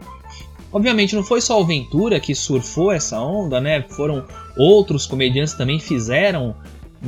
Obviamente 0.73 1.17
não 1.17 1.25
foi 1.25 1.41
só 1.41 1.61
o 1.61 1.65
Ventura 1.65 2.21
que 2.21 2.35
surfou 2.35 2.93
essa 2.93 3.21
onda, 3.21 3.61
né? 3.61 3.83
Foram 3.83 4.25
outros 4.57 5.07
comediantes 5.07 5.55
também 5.55 5.81
fizeram, 5.81 6.55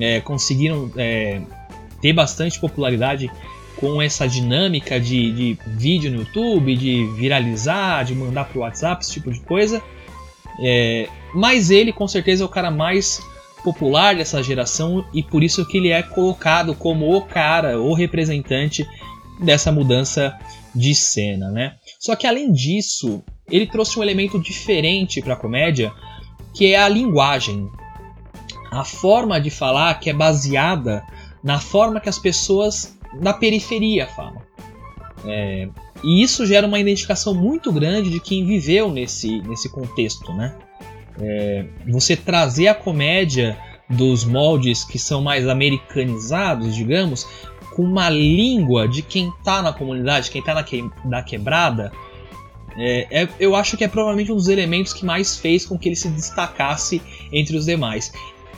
é, 0.00 0.20
conseguiram 0.20 0.90
é, 0.96 1.40
ter 2.00 2.12
bastante 2.12 2.58
popularidade 2.60 3.30
com 3.76 4.02
essa 4.02 4.26
dinâmica 4.26 4.98
de, 4.98 5.32
de 5.32 5.58
vídeo 5.66 6.10
no 6.10 6.18
YouTube, 6.18 6.76
de 6.76 7.06
viralizar, 7.16 8.04
de 8.04 8.14
mandar 8.14 8.46
pro 8.46 8.60
WhatsApp, 8.60 9.04
esse 9.04 9.12
tipo 9.12 9.30
de 9.30 9.40
coisa. 9.40 9.82
É, 10.60 11.08
mas 11.34 11.70
ele 11.70 11.92
com 11.92 12.08
certeza 12.08 12.42
é 12.42 12.46
o 12.46 12.48
cara 12.48 12.70
mais 12.70 13.20
popular 13.62 14.16
dessa 14.16 14.42
geração 14.42 15.04
e 15.12 15.22
por 15.22 15.42
isso 15.42 15.64
que 15.66 15.78
ele 15.78 15.90
é 15.90 16.02
colocado 16.02 16.74
como 16.74 17.14
o 17.14 17.22
cara, 17.22 17.80
o 17.80 17.94
representante 17.94 18.88
dessa 19.40 19.70
mudança 19.70 20.36
de 20.74 20.94
cena, 20.94 21.50
né? 21.50 21.76
Só 21.98 22.16
que 22.16 22.26
além 22.26 22.52
disso, 22.52 23.22
ele 23.48 23.66
trouxe 23.66 23.98
um 23.98 24.02
elemento 24.02 24.38
diferente 24.40 25.22
para 25.22 25.34
a 25.34 25.36
comédia, 25.36 25.92
que 26.54 26.72
é 26.72 26.78
a 26.78 26.88
linguagem. 26.88 27.68
A 28.70 28.84
forma 28.84 29.40
de 29.40 29.50
falar 29.50 29.98
que 29.98 30.10
é 30.10 30.12
baseada 30.12 31.02
na 31.42 31.58
forma 31.58 32.00
que 32.00 32.08
as 32.08 32.18
pessoas 32.18 32.98
da 33.20 33.32
periferia 33.32 34.06
falam. 34.06 34.42
É, 35.24 35.68
e 36.02 36.22
isso 36.22 36.46
gera 36.46 36.66
uma 36.66 36.78
identificação 36.78 37.34
muito 37.34 37.72
grande 37.72 38.10
de 38.10 38.20
quem 38.20 38.44
viveu 38.44 38.90
nesse, 38.90 39.40
nesse 39.42 39.68
contexto, 39.68 40.32
né? 40.32 40.54
É, 41.20 41.66
você 41.88 42.16
trazer 42.16 42.68
a 42.68 42.74
comédia 42.74 43.58
dos 43.90 44.24
moldes 44.24 44.84
que 44.84 44.98
são 44.98 45.20
mais 45.20 45.48
americanizados, 45.48 46.76
digamos, 46.76 47.26
com 47.74 47.82
uma 47.82 48.08
língua 48.08 48.86
de 48.86 49.02
quem 49.02 49.28
está 49.30 49.62
na 49.62 49.72
comunidade, 49.72 50.30
quem 50.30 50.40
está 50.40 50.54
na, 50.54 50.62
que, 50.62 50.88
na 51.04 51.22
quebrada, 51.22 51.90
é, 52.76 53.22
é, 53.22 53.28
eu 53.40 53.56
acho 53.56 53.76
que 53.76 53.82
é 53.82 53.88
provavelmente 53.88 54.30
um 54.30 54.36
dos 54.36 54.48
elementos 54.48 54.92
que 54.92 55.04
mais 55.04 55.36
fez 55.36 55.66
com 55.66 55.76
que 55.76 55.88
ele 55.88 55.96
se 55.96 56.08
destacasse 56.08 57.02
entre 57.32 57.56
os 57.56 57.64
demais 57.64 58.12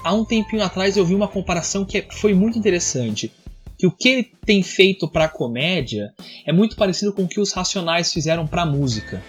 há 0.04 0.12
um 0.12 0.25
tempinho 0.25 0.62
atrás 0.62 0.97
eu 0.97 1.04
vi 1.04 1.14
uma 1.14 1.28
comparação 1.28 1.85
que 1.85 2.07
foi 2.12 2.35
muito 2.35 2.59
interessante. 2.59 3.33
Que 3.78 3.87
o 3.87 3.90
que 3.90 4.09
ele 4.09 4.33
tem 4.45 4.62
feito 4.62 5.09
para 5.09 5.25
a 5.25 5.28
comédia 5.28 6.12
é 6.45 6.52
muito 6.52 6.76
parecido 6.76 7.12
com 7.12 7.23
o 7.23 7.28
que 7.28 7.40
os 7.40 7.52
Racionais 7.52 8.12
fizeram 8.12 8.47
para 8.47 8.62
a 8.62 8.66
música. 8.66 9.23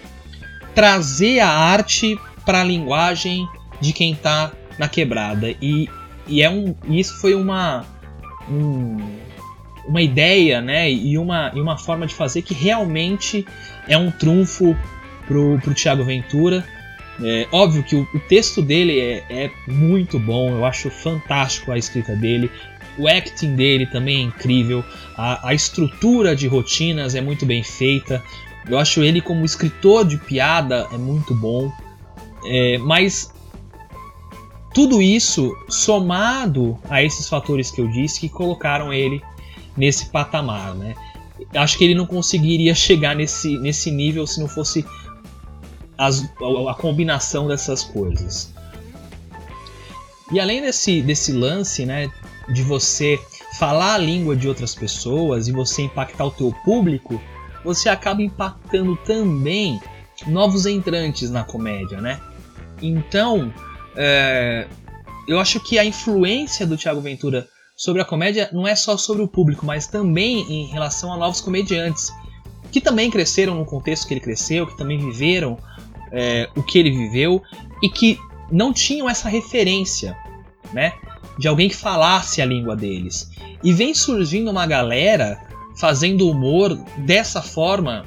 Trazer 0.74 1.40
a 1.40 1.48
arte 1.48 2.18
para 2.44 2.60
a 2.60 2.64
linguagem 2.64 3.46
de 3.80 3.92
quem 3.92 4.12
está 4.12 4.52
na 4.78 4.88
quebrada. 4.88 5.54
E, 5.60 5.88
e 6.26 6.42
é 6.42 6.50
um, 6.50 6.74
isso 6.84 7.18
foi 7.18 7.34
uma, 7.34 7.86
um, 8.48 8.98
uma 9.86 10.02
ideia 10.02 10.60
né, 10.60 10.90
e, 10.90 11.16
uma, 11.16 11.50
e 11.54 11.60
uma 11.60 11.78
forma 11.78 12.06
de 12.06 12.14
fazer 12.14 12.42
que 12.42 12.52
realmente 12.52 13.46
é 13.88 13.96
um 13.96 14.10
trunfo 14.10 14.76
pro, 15.26 15.58
pro 15.60 15.74
Thiago 15.74 16.04
Ventura 16.04 16.64
é, 17.22 17.46
óbvio 17.52 17.82
que 17.82 17.94
o, 17.94 18.08
o 18.14 18.18
texto 18.20 18.60
dele 18.60 18.98
é, 18.98 19.24
é, 19.28 19.50
muito 19.66 20.18
bom, 20.18 20.50
eu 20.50 20.64
acho 20.64 20.90
fantástico 20.90 21.70
a 21.70 21.78
escrita 21.78 22.16
dele. 22.16 22.50
O 22.98 23.08
acting 23.08 23.54
dele 23.54 23.86
também 23.86 24.18
é 24.18 24.22
incrível, 24.22 24.84
a, 25.16 25.48
a 25.48 25.54
estrutura 25.54 26.36
de 26.36 26.46
rotinas 26.46 27.14
é 27.14 27.20
muito 27.20 27.46
bem 27.46 27.62
feita. 27.62 28.22
Eu 28.68 28.78
acho 28.78 29.02
ele 29.02 29.20
como 29.20 29.44
escritor 29.44 30.06
de 30.06 30.16
piada 30.18 30.86
é 30.92 30.98
muito 30.98 31.34
bom. 31.34 31.72
É, 32.44 32.78
mas 32.78 33.32
tudo 34.74 35.00
isso 35.00 35.56
somado 35.68 36.78
a 36.88 37.02
esses 37.02 37.28
fatores 37.28 37.70
que 37.70 37.80
eu 37.80 37.88
disse 37.88 38.20
que 38.20 38.28
colocaram 38.28 38.92
ele 38.92 39.22
nesse 39.76 40.06
patamar, 40.06 40.74
né? 40.74 40.94
Acho 41.54 41.76
que 41.76 41.84
ele 41.84 41.94
não 41.94 42.06
conseguiria 42.06 42.74
chegar 42.74 43.16
nesse, 43.16 43.58
nesse 43.58 43.90
nível 43.90 44.26
se 44.26 44.40
não 44.40 44.48
fosse 44.48 44.84
as, 46.06 46.22
a, 46.40 46.70
a 46.70 46.74
combinação 46.74 47.46
dessas 47.46 47.82
coisas. 47.82 48.52
E 50.30 50.40
além 50.40 50.62
desse, 50.62 51.02
desse 51.02 51.32
lance, 51.32 51.84
né, 51.84 52.10
de 52.48 52.62
você 52.62 53.20
falar 53.58 53.94
a 53.94 53.98
língua 53.98 54.34
de 54.34 54.48
outras 54.48 54.74
pessoas 54.74 55.46
e 55.46 55.52
você 55.52 55.82
impactar 55.82 56.24
o 56.24 56.30
teu 56.30 56.52
público, 56.64 57.20
você 57.64 57.88
acaba 57.88 58.22
impactando 58.22 58.96
também 58.96 59.80
novos 60.26 60.66
entrantes 60.66 61.30
na 61.30 61.44
comédia, 61.44 62.00
né? 62.00 62.20
Então, 62.80 63.52
é, 63.94 64.66
eu 65.28 65.38
acho 65.38 65.60
que 65.60 65.78
a 65.78 65.84
influência 65.84 66.66
do 66.66 66.76
Thiago 66.76 67.00
Ventura 67.00 67.46
sobre 67.76 68.02
a 68.02 68.04
comédia 68.04 68.48
não 68.52 68.66
é 68.66 68.74
só 68.74 68.96
sobre 68.96 69.22
o 69.22 69.28
público, 69.28 69.66
mas 69.66 69.86
também 69.86 70.40
em 70.50 70.66
relação 70.66 71.12
a 71.12 71.16
novos 71.16 71.40
comediantes 71.40 72.10
que 72.70 72.80
também 72.80 73.10
cresceram 73.10 73.54
no 73.54 73.66
contexto 73.66 74.08
que 74.08 74.14
ele 74.14 74.20
cresceu, 74.20 74.66
que 74.66 74.76
também 74.76 74.98
viveram 74.98 75.58
é, 76.12 76.48
o 76.54 76.62
que 76.62 76.78
ele 76.78 76.90
viveu 76.90 77.42
e 77.82 77.88
que 77.88 78.18
não 78.50 78.72
tinham 78.72 79.08
essa 79.08 79.28
referência, 79.28 80.16
né? 80.72 80.92
de 81.38 81.48
alguém 81.48 81.68
que 81.68 81.76
falasse 81.76 82.40
a 82.40 82.46
língua 82.46 82.76
deles. 82.76 83.30
E 83.62 83.72
vem 83.72 83.94
surgindo 83.94 84.50
uma 84.50 84.66
galera 84.66 85.40
fazendo 85.76 86.28
humor 86.28 86.74
dessa 86.98 87.40
forma 87.40 88.04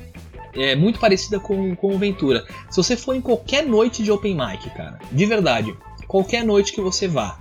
é, 0.53 0.75
muito 0.75 0.99
parecida 0.99 1.39
com, 1.39 1.75
com 1.75 1.95
o 1.95 1.97
Ventura. 1.97 2.45
Se 2.69 2.77
você 2.77 2.95
for 2.95 3.15
em 3.15 3.21
qualquer 3.21 3.65
noite 3.65 4.03
de 4.03 4.11
open 4.11 4.35
mic, 4.35 4.69
cara, 4.71 4.99
de 5.11 5.25
verdade, 5.25 5.75
qualquer 6.07 6.43
noite 6.43 6.71
que 6.71 6.81
você 6.81 7.07
vá, 7.07 7.39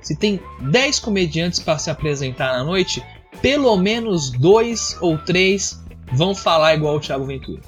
se 0.00 0.16
tem 0.16 0.40
10 0.60 0.98
comediantes 0.98 1.60
para 1.60 1.78
se 1.78 1.90
apresentar 1.90 2.58
na 2.58 2.64
noite, 2.64 3.02
pelo 3.40 3.76
menos 3.76 4.30
dois 4.30 4.96
ou 5.00 5.16
três 5.18 5.80
vão 6.12 6.34
falar 6.34 6.74
igual 6.74 6.96
o 6.96 7.00
Thiago 7.00 7.24
Ventura. 7.24 7.62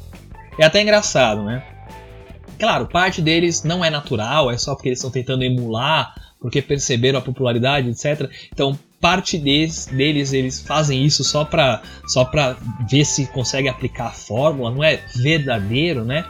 É 0.59 0.65
até 0.65 0.83
engraçado, 0.83 1.43
né? 1.43 1.65
Claro, 2.59 2.87
parte 2.87 3.21
deles 3.21 3.63
não 3.65 3.85
é 3.85 3.91
natural, 3.91 4.51
é 4.51 4.57
só 4.57 4.75
porque 4.75 4.89
eles 4.89 4.99
estão 4.99 5.11
tentando 5.11 5.43
emular, 5.43 6.15
porque 6.41 6.63
perceberam 6.63 7.19
a 7.19 7.23
popularidade, 7.23 7.89
etc. 7.89 8.31
Então, 8.53 8.79
parte 9.01 9.37
deles, 9.37 9.87
deles 9.87 10.33
eles 10.33 10.61
fazem 10.61 11.05
isso 11.05 11.25
só 11.25 11.45
para 11.45 11.83
só 12.07 12.31
ver 12.89 13.05
se 13.05 13.27
consegue 13.27 13.69
aplicar 13.69 14.07
a 14.07 14.13
fórmula, 14.13 14.71
não 14.71 14.83
é 14.83 15.01
verdadeiro, 15.17 16.05
né? 16.05 16.25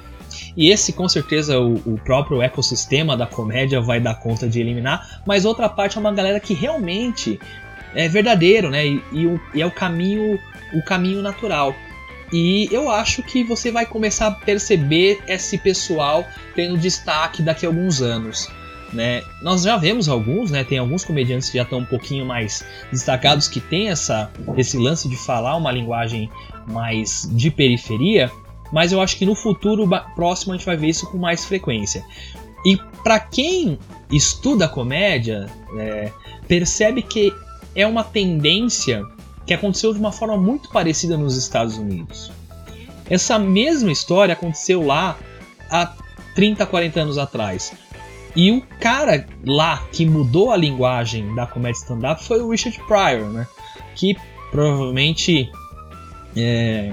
E 0.57 0.71
esse 0.71 0.93
com 0.93 1.09
certeza 1.09 1.61
o, 1.61 1.75
o, 1.87 2.01
próprio 2.05 2.43
ecossistema 2.43 3.17
da 3.17 3.27
comédia 3.27 3.81
vai 3.81 4.01
dar 4.01 4.17
conta 4.17 4.49
de 4.49 4.61
eliminar, 4.61 5.23
mas 5.27 5.45
outra 5.45 5.69
parte 5.69 5.97
é 5.97 6.01
uma 6.01 6.13
galera 6.13 6.41
que 6.41 6.55
realmente 6.55 7.39
é 7.95 8.09
verdadeiro, 8.09 8.71
né? 8.71 8.87
E, 8.87 9.03
e, 9.13 9.41
e 9.55 9.63
é 9.63 9.67
o 9.67 9.71
caminho 9.71 10.39
o 10.73 10.83
caminho 10.83 11.23
natural. 11.23 11.75
E 12.35 12.69
eu 12.73 12.91
acho 12.91 13.23
que 13.23 13.45
você 13.45 13.71
vai 13.71 13.87
começar 13.87 14.27
a 14.27 14.31
perceber 14.33 15.23
esse 15.29 15.57
pessoal 15.57 16.27
tendo 16.57 16.77
destaque 16.77 17.41
daqui 17.41 17.65
a 17.65 17.69
alguns 17.69 18.03
anos. 18.03 18.51
Né? 18.93 19.23
Nós 19.41 19.63
já 19.63 19.77
vemos 19.77 20.09
alguns, 20.09 20.51
né? 20.51 20.65
Tem 20.65 20.79
alguns 20.79 21.05
comediantes 21.05 21.49
que 21.49 21.59
já 21.59 21.63
estão 21.63 21.79
um 21.79 21.85
pouquinho 21.85 22.27
mais 22.27 22.65
destacados 22.91 23.47
que 23.47 23.61
tem 23.61 23.89
essa, 23.89 24.33
esse 24.57 24.77
lance 24.77 25.09
de 25.09 25.17
falar 25.17 25.55
uma 25.55 25.71
linguagem 25.71 26.29
mais 26.67 27.29
de 27.31 27.53
periferia, 27.53 28.29
mas 28.73 28.91
eu 28.91 29.01
acho 29.01 29.17
que 29.17 29.25
no 29.25 29.37
futuro 29.37 29.89
próximo 30.17 30.55
a 30.55 30.57
gente 30.57 30.67
vai 30.67 30.77
ver 30.77 30.89
isso 30.89 31.09
com 31.09 31.19
mais 31.19 31.45
frequência. 31.45 32.05
E 32.67 32.77
para 33.05 33.21
quem 33.21 33.79
estuda 34.11 34.67
comédia, 34.67 35.47
é, 35.79 36.11
percebe 36.49 37.01
que 37.01 37.33
é 37.77 37.87
uma 37.87 38.03
tendência 38.03 39.05
que 39.47 39.55
aconteceu 39.55 39.93
de 39.93 39.99
uma 39.99 40.13
forma 40.13 40.37
muito 40.37 40.71
parecida 40.71 41.17
nos 41.17 41.37
Estados 41.37 41.77
Unidos. 41.77 42.33
Essa 43.09 43.39
mesma 43.39 43.93
história 43.93 44.33
aconteceu 44.33 44.83
lá 44.83 45.19
há 45.71 45.95
30, 46.35 46.65
40 46.67 47.01
anos 47.01 47.19
atrás. 47.19 47.73
E 48.35 48.51
o 48.51 48.63
cara 48.81 49.27
lá 49.45 49.87
que 49.93 50.05
mudou 50.05 50.51
a 50.51 50.57
linguagem 50.57 51.35
da 51.35 51.47
comédia 51.47 51.79
stand-up 51.79 52.25
foi 52.25 52.41
o 52.41 52.51
Richard 52.51 52.79
Pryor, 52.87 53.31
né? 53.31 53.47
Que 53.95 54.17
provavelmente 54.51 55.51
é, 56.37 56.93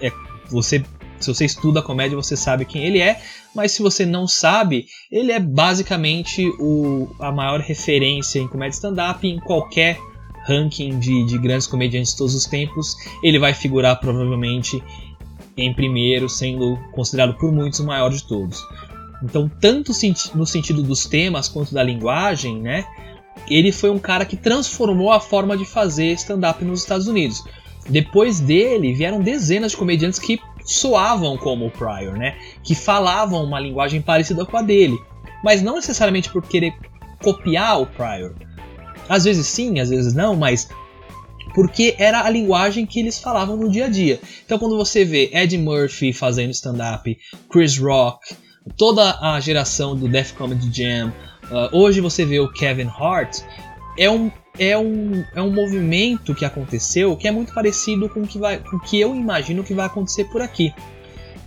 é, 0.00 0.12
você, 0.48 0.84
se 1.20 1.32
você 1.32 1.44
estuda 1.44 1.82
comédia, 1.82 2.16
você 2.16 2.36
sabe 2.36 2.64
quem 2.64 2.84
ele 2.84 3.00
é, 3.00 3.20
mas 3.54 3.72
se 3.72 3.82
você 3.82 4.04
não 4.04 4.26
sabe, 4.26 4.86
ele 5.10 5.30
é 5.30 5.38
basicamente 5.38 6.48
o, 6.58 7.08
a 7.20 7.30
maior 7.30 7.60
referência 7.60 8.40
em 8.40 8.48
comédia 8.48 8.74
stand-up 8.74 9.26
em 9.26 9.38
qualquer 9.38 9.98
ranking 10.44 10.98
de, 10.98 11.24
de 11.24 11.38
grandes 11.38 11.66
comediantes 11.66 12.12
de 12.12 12.18
todos 12.18 12.34
os 12.34 12.46
tempos. 12.46 12.96
Ele 13.22 13.38
vai 13.38 13.54
figurar 13.54 13.98
provavelmente 14.00 14.82
em 15.56 15.72
primeiro, 15.72 16.28
sendo 16.28 16.78
considerado 16.92 17.34
por 17.34 17.52
muitos 17.52 17.80
o 17.80 17.86
maior 17.86 18.10
de 18.10 18.22
todos. 18.24 18.64
Então, 19.22 19.50
tanto 19.60 19.92
no 20.34 20.46
sentido 20.46 20.82
dos 20.82 21.06
temas 21.06 21.48
quanto 21.48 21.74
da 21.74 21.82
linguagem, 21.82 22.60
né? 22.60 22.86
Ele 23.48 23.70
foi 23.72 23.90
um 23.90 23.98
cara 23.98 24.24
que 24.24 24.36
transformou 24.36 25.12
a 25.12 25.20
forma 25.20 25.56
de 25.56 25.64
fazer 25.64 26.12
stand-up 26.12 26.64
nos 26.64 26.80
Estados 26.80 27.06
Unidos. 27.06 27.44
Depois 27.88 28.40
dele, 28.40 28.94
vieram 28.94 29.20
dezenas 29.20 29.72
de 29.72 29.76
comediantes 29.76 30.18
que 30.18 30.40
soavam 30.64 31.36
como 31.36 31.66
o 31.66 31.70
Pryor, 31.70 32.16
né? 32.16 32.36
Que 32.62 32.74
falavam 32.74 33.44
uma 33.44 33.60
linguagem 33.60 34.00
parecida 34.00 34.44
com 34.44 34.56
a 34.56 34.62
dele. 34.62 34.98
Mas 35.42 35.62
não 35.62 35.76
necessariamente 35.76 36.30
por 36.30 36.42
querer 36.42 36.74
copiar 37.22 37.80
o 37.80 37.86
Pryor. 37.86 38.34
Às 39.10 39.24
vezes 39.24 39.46
sim, 39.48 39.80
às 39.80 39.90
vezes 39.90 40.14
não, 40.14 40.36
mas 40.36 40.68
porque 41.52 41.96
era 41.98 42.24
a 42.24 42.30
linguagem 42.30 42.86
que 42.86 43.00
eles 43.00 43.18
falavam 43.18 43.56
no 43.56 43.68
dia 43.68 43.86
a 43.86 43.88
dia. 43.88 44.20
Então 44.46 44.56
quando 44.56 44.76
você 44.76 45.04
vê 45.04 45.28
Ed 45.32 45.58
Murphy 45.58 46.12
fazendo 46.12 46.50
stand-up, 46.52 47.18
Chris 47.50 47.76
Rock, 47.76 48.36
toda 48.76 49.18
a 49.20 49.40
geração 49.40 49.96
do 49.96 50.08
Def 50.08 50.32
Comedy 50.34 50.70
Jam. 50.72 51.12
Uh, 51.50 51.76
hoje 51.76 52.00
você 52.00 52.24
vê 52.24 52.38
o 52.38 52.52
Kevin 52.52 52.88
Hart, 52.88 53.40
é 53.98 54.08
um, 54.08 54.30
é, 54.58 54.78
um, 54.78 55.24
é 55.34 55.42
um 55.42 55.50
movimento 55.50 56.34
que 56.34 56.44
aconteceu 56.44 57.16
que 57.16 57.26
é 57.26 57.32
muito 57.32 57.52
parecido 57.52 58.08
com 58.08 58.20
o 58.20 58.26
que, 58.26 58.38
vai, 58.38 58.58
com 58.58 58.78
que 58.78 59.00
eu 59.00 59.14
imagino 59.14 59.64
que 59.64 59.74
vai 59.74 59.86
acontecer 59.86 60.24
por 60.26 60.40
aqui. 60.40 60.72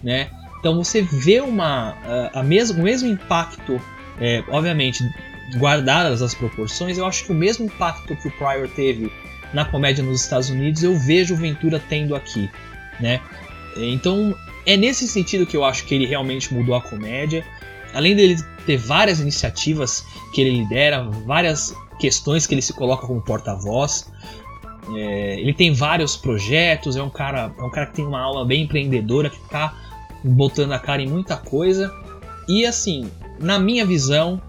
Né? 0.04 0.30
Então 0.60 0.76
você 0.76 1.02
vê 1.02 1.40
uma, 1.40 1.92
uh, 1.92 2.40
a 2.40 2.44
mesmo, 2.44 2.82
o 2.82 2.84
mesmo 2.84 3.08
impacto, 3.08 3.80
é, 4.20 4.44
obviamente, 4.50 5.04
guardadas 5.54 6.22
as 6.22 6.34
proporções, 6.34 6.98
eu 6.98 7.06
acho 7.06 7.26
que 7.26 7.32
o 7.32 7.36
mesmo 7.36 7.66
impacto 7.66 8.16
que 8.16 8.28
o 8.28 8.32
Pryor 8.32 8.68
teve 8.70 9.12
na 9.54 9.66
comédia 9.66 10.04
nos 10.04 10.22
Estados 10.22 10.50
Unidos, 10.50 10.84
eu 10.84 10.98
vejo 10.98 11.36
o 11.36 11.38
Ventura 11.38 11.82
tendo 11.90 12.16
aqui. 12.16 12.50
Né? 13.00 13.22
Então 13.78 14.36
é 14.66 14.78
nesse 14.78 15.08
sentido 15.08 15.46
que 15.46 15.56
eu 15.56 15.64
acho 15.64 15.86
que 15.86 15.94
ele 15.94 16.06
realmente 16.06 16.54
mudou 16.54 16.76
a 16.76 16.82
comédia. 16.82 17.46
Além 17.94 18.16
dele 18.16 18.38
ter 18.66 18.78
várias 18.78 19.20
iniciativas 19.20 20.06
que 20.34 20.42
ele 20.42 20.58
lidera, 20.58 21.04
várias 21.04 21.76
questões 22.00 22.48
que 22.48 22.56
ele 22.56 22.62
se 22.62 22.74
coloca 22.74 23.06
como 23.06 23.22
porta-voz. 23.22 24.12
É, 24.96 25.40
ele 25.40 25.54
tem 25.54 25.74
vários 25.74 26.18
projetos, 26.18 26.96
é 26.96 27.04
um 27.04 27.10
cara, 27.10 27.54
é 27.58 27.62
um 27.62 27.70
cara 27.70 27.88
que 27.88 27.96
tem 27.96 28.06
uma 28.06 28.20
alma 28.20 28.46
bem 28.46 28.64
empreendedora, 28.64 29.30
que 29.30 29.38
está 29.38 29.74
botando 30.24 30.74
a 30.74 30.80
cara 30.80 31.02
em 31.02 31.08
muita 31.08 31.38
coisa. 31.38 31.94
E 32.48 32.66
assim, 32.66 33.10
na 33.40 33.60
minha 33.60 33.86
visão, 33.86 34.42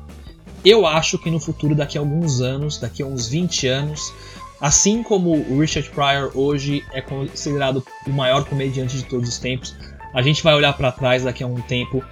eu 0.65 0.87
acho 0.87 1.19
que 1.19 1.31
no 1.31 1.39
futuro, 1.39 1.75
daqui 1.75 1.99
a 1.99 2.01
alguns 2.01 2.41
anos, 2.41 2.79
daqui 2.79 3.03
a 3.03 3.07
uns 3.07 3.29
20 3.29 3.67
anos, 3.67 4.13
assim 4.61 5.03
como 5.03 5.33
o 5.33 5.61
Richard 5.61 5.89
Pryor 5.91 6.33
hoje 6.35 6.83
é 6.93 7.01
considerado 7.01 7.85
o 8.07 8.11
maior 8.11 8.45
comediante 8.45 8.97
de 8.97 9.05
todos 9.05 9.29
os 9.29 9.39
tempos, 9.39 9.77
a 10.15 10.23
gente 10.23 10.43
vai 10.43 10.55
olhar 10.55 10.73
para 10.73 10.93
trás 10.93 11.25
daqui 11.25 11.43
a 11.43 11.47
um 11.47 11.61
tempo 11.61 12.03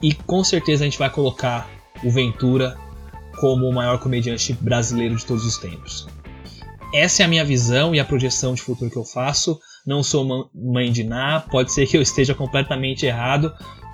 e 0.00 0.14
com 0.14 0.42
certeza 0.42 0.84
a 0.84 0.86
gente 0.86 0.98
vai 0.98 1.10
colocar 1.10 1.68
o 2.02 2.10
Ventura 2.10 2.78
como 3.38 3.68
o 3.68 3.74
maior 3.74 3.98
comediante 3.98 4.52
brasileiro 4.52 5.16
de 5.16 5.24
todos 5.26 5.44
os 5.44 5.58
tempos. 5.58 6.06
Essa 6.94 7.22
é 7.22 7.24
a 7.24 7.28
minha 7.28 7.44
visão 7.44 7.94
e 7.94 8.00
a 8.00 8.04
projeção 8.04 8.54
de 8.54 8.62
futuro 8.62 8.90
que 8.90 8.98
eu 8.98 9.04
faço. 9.04 9.58
Não 9.86 10.02
sou 10.02 10.50
mãe 10.54 10.92
de 10.92 11.02
Ná, 11.02 11.40
pode 11.40 11.72
ser 11.72 11.86
que 11.86 11.96
eu 11.96 12.02
esteja 12.02 12.34
completamente 12.34 13.06
errado, 13.06 13.52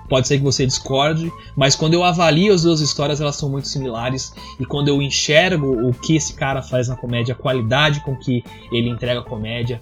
pode 0.09 0.27
ser 0.27 0.37
que 0.37 0.43
você 0.43 0.65
discorde, 0.65 1.31
mas 1.55 1.75
quando 1.75 1.93
eu 1.93 2.03
avalio 2.03 2.53
as 2.53 2.63
duas 2.63 2.81
histórias, 2.81 3.21
elas 3.21 3.35
são 3.35 3.49
muito 3.49 3.67
similares 3.67 4.33
e 4.59 4.65
quando 4.65 4.87
eu 4.87 5.01
enxergo 5.01 5.87
o 5.87 5.93
que 5.93 6.15
esse 6.15 6.33
cara 6.33 6.61
faz 6.61 6.87
na 6.87 6.95
comédia, 6.95 7.33
a 7.33 7.37
qualidade 7.37 8.01
com 8.01 8.15
que 8.15 8.43
ele 8.71 8.89
entrega 8.89 9.19
a 9.19 9.23
comédia, 9.23 9.79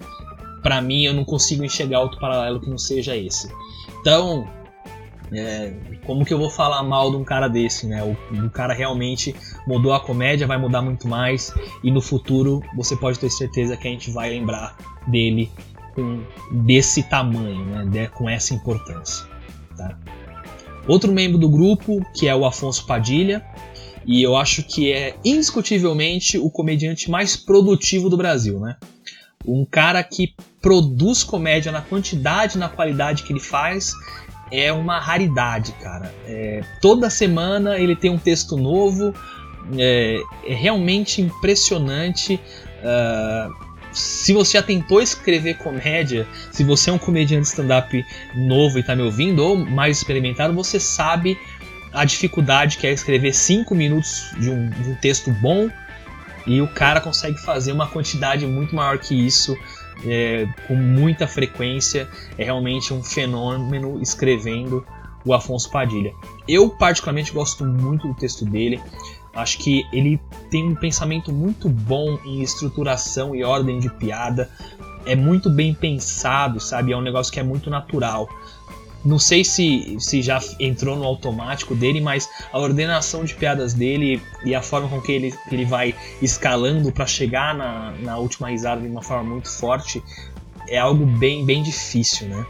para 0.61 0.81
mim 0.81 1.03
eu 1.03 1.13
não 1.13 1.23
consigo 1.23 1.63
enxergar 1.63 2.01
outro 2.01 2.19
paralelo 2.19 2.59
que 2.59 2.69
não 2.69 2.77
seja 2.77 3.15
esse. 3.15 3.49
Então, 4.01 4.47
é, 5.31 5.73
como 6.05 6.25
que 6.25 6.33
eu 6.33 6.37
vou 6.37 6.49
falar 6.49 6.83
mal 6.83 7.11
de 7.11 7.17
um 7.17 7.23
cara 7.23 7.47
desse, 7.47 7.85
né? 7.85 8.03
O, 8.03 8.45
o, 8.45 8.49
cara 8.49 8.73
realmente 8.73 9.35
mudou 9.65 9.93
a 9.93 9.99
comédia, 9.99 10.47
vai 10.47 10.57
mudar 10.57 10.81
muito 10.81 11.07
mais 11.07 11.53
e 11.83 11.91
no 11.91 12.01
futuro 12.01 12.61
você 12.75 12.95
pode 12.95 13.19
ter 13.19 13.29
certeza 13.29 13.75
que 13.75 13.87
a 13.87 13.91
gente 13.91 14.11
vai 14.11 14.29
lembrar 14.29 14.77
dele 15.07 15.51
com 15.93 16.23
desse 16.51 17.03
tamanho, 17.03 17.65
né? 17.65 17.85
De, 17.85 18.07
com 18.09 18.29
essa 18.29 18.53
importância. 18.53 19.27
Tá? 19.75 19.97
Outro 20.87 21.11
membro 21.11 21.37
do 21.37 21.49
grupo 21.49 22.05
que 22.13 22.27
é 22.27 22.35
o 22.35 22.45
Afonso 22.45 22.85
Padilha 22.85 23.45
e 24.05 24.23
eu 24.23 24.37
acho 24.37 24.63
que 24.63 24.91
é 24.91 25.15
indiscutivelmente 25.25 26.37
o 26.37 26.49
comediante 26.49 27.11
mais 27.11 27.35
produtivo 27.35 28.09
do 28.09 28.15
Brasil, 28.15 28.57
né? 28.59 28.77
Um 29.45 29.65
cara 29.65 30.01
que 30.01 30.33
produz 30.61 31.23
comédia 31.23 31.71
na 31.71 31.81
quantidade 31.81 32.57
na 32.57 32.69
qualidade 32.69 33.23
que 33.23 33.33
ele 33.33 33.39
faz 33.39 33.91
é 34.49 34.71
uma 34.71 34.97
raridade, 34.97 35.73
cara. 35.73 36.13
É, 36.25 36.61
toda 36.81 37.09
semana 37.09 37.77
ele 37.77 37.95
tem 37.95 38.09
um 38.09 38.17
texto 38.17 38.55
novo, 38.55 39.13
é, 39.77 40.21
é 40.45 40.53
realmente 40.53 41.21
impressionante. 41.21 42.39
Uh, 42.79 43.66
se 43.97 44.33
você 44.33 44.57
já 44.57 44.63
tentou 44.63 45.01
escrever 45.01 45.55
comédia, 45.55 46.27
se 46.51 46.63
você 46.63 46.89
é 46.89 46.93
um 46.93 46.97
comediante 46.97 47.47
stand-up 47.47 48.05
novo 48.35 48.77
e 48.77 48.81
está 48.81 48.95
me 48.95 49.01
ouvindo, 49.01 49.43
ou 49.43 49.57
mais 49.57 49.97
experimentado, 49.97 50.53
você 50.53 50.79
sabe 50.79 51.37
a 51.93 52.05
dificuldade 52.05 52.77
que 52.77 52.85
é 52.85 52.91
escrever 52.91 53.33
5 53.33 53.73
minutos 53.73 54.31
de 54.37 54.49
um, 54.49 54.69
de 54.69 54.89
um 54.91 54.95
texto 54.95 55.31
bom 55.31 55.69
e 56.45 56.61
o 56.61 56.67
cara 56.67 57.01
consegue 57.01 57.37
fazer 57.39 57.71
uma 57.71 57.87
quantidade 57.87 58.45
muito 58.45 58.75
maior 58.75 58.97
que 58.97 59.13
isso 59.13 59.57
é, 60.05 60.47
com 60.67 60.75
muita 60.75 61.27
frequência. 61.27 62.07
É 62.37 62.45
realmente 62.45 62.93
um 62.93 63.03
fenômeno 63.03 64.01
escrevendo 64.01 64.85
o 65.25 65.33
Afonso 65.33 65.69
Padilha. 65.69 66.13
Eu, 66.47 66.69
particularmente, 66.69 67.31
gosto 67.31 67.65
muito 67.65 68.07
do 68.07 68.13
texto 68.13 68.45
dele. 68.45 68.79
Acho 69.37 69.59
que 69.59 69.85
ele 69.93 70.19
tem 70.49 70.63
um 70.63 70.73
pensamento 70.73 71.31
muito 71.31 71.69
bom 71.69 72.17
em 72.25 72.41
estruturação 72.41 73.35
e 73.35 73.43
ordem 73.43 73.79
de 73.79 73.87
piada. 73.87 74.49
É 75.05 75.15
muito 75.15 75.47
bem 75.47 75.75
pensado, 75.75 76.59
sabe? 76.59 76.91
É 76.91 76.97
um 76.97 77.01
negócio 77.01 77.31
que 77.31 77.39
é 77.39 77.43
muito 77.43 77.69
natural. 77.69 78.27
Não 79.05 79.19
sei 79.19 79.43
se, 79.43 79.95
se 79.99 80.23
já 80.23 80.41
entrou 80.59 80.95
no 80.95 81.03
automático 81.03 81.75
dele, 81.75 82.01
mas 82.01 82.27
a 82.51 82.57
ordenação 82.57 83.23
de 83.23 83.35
piadas 83.35 83.75
dele 83.75 84.19
e 84.43 84.55
a 84.55 84.61
forma 84.63 84.89
com 84.89 84.99
que 84.99 85.11
ele, 85.11 85.31
ele 85.51 85.65
vai 85.65 85.93
escalando 86.19 86.91
para 86.91 87.05
chegar 87.05 87.53
na, 87.53 87.91
na 87.99 88.17
última 88.17 88.49
risada 88.49 88.81
de 88.81 88.87
uma 88.87 89.03
forma 89.03 89.29
muito 89.35 89.51
forte 89.51 90.03
é 90.67 90.79
algo 90.79 91.05
bem, 91.05 91.45
bem 91.45 91.61
difícil, 91.61 92.27
né? 92.27 92.43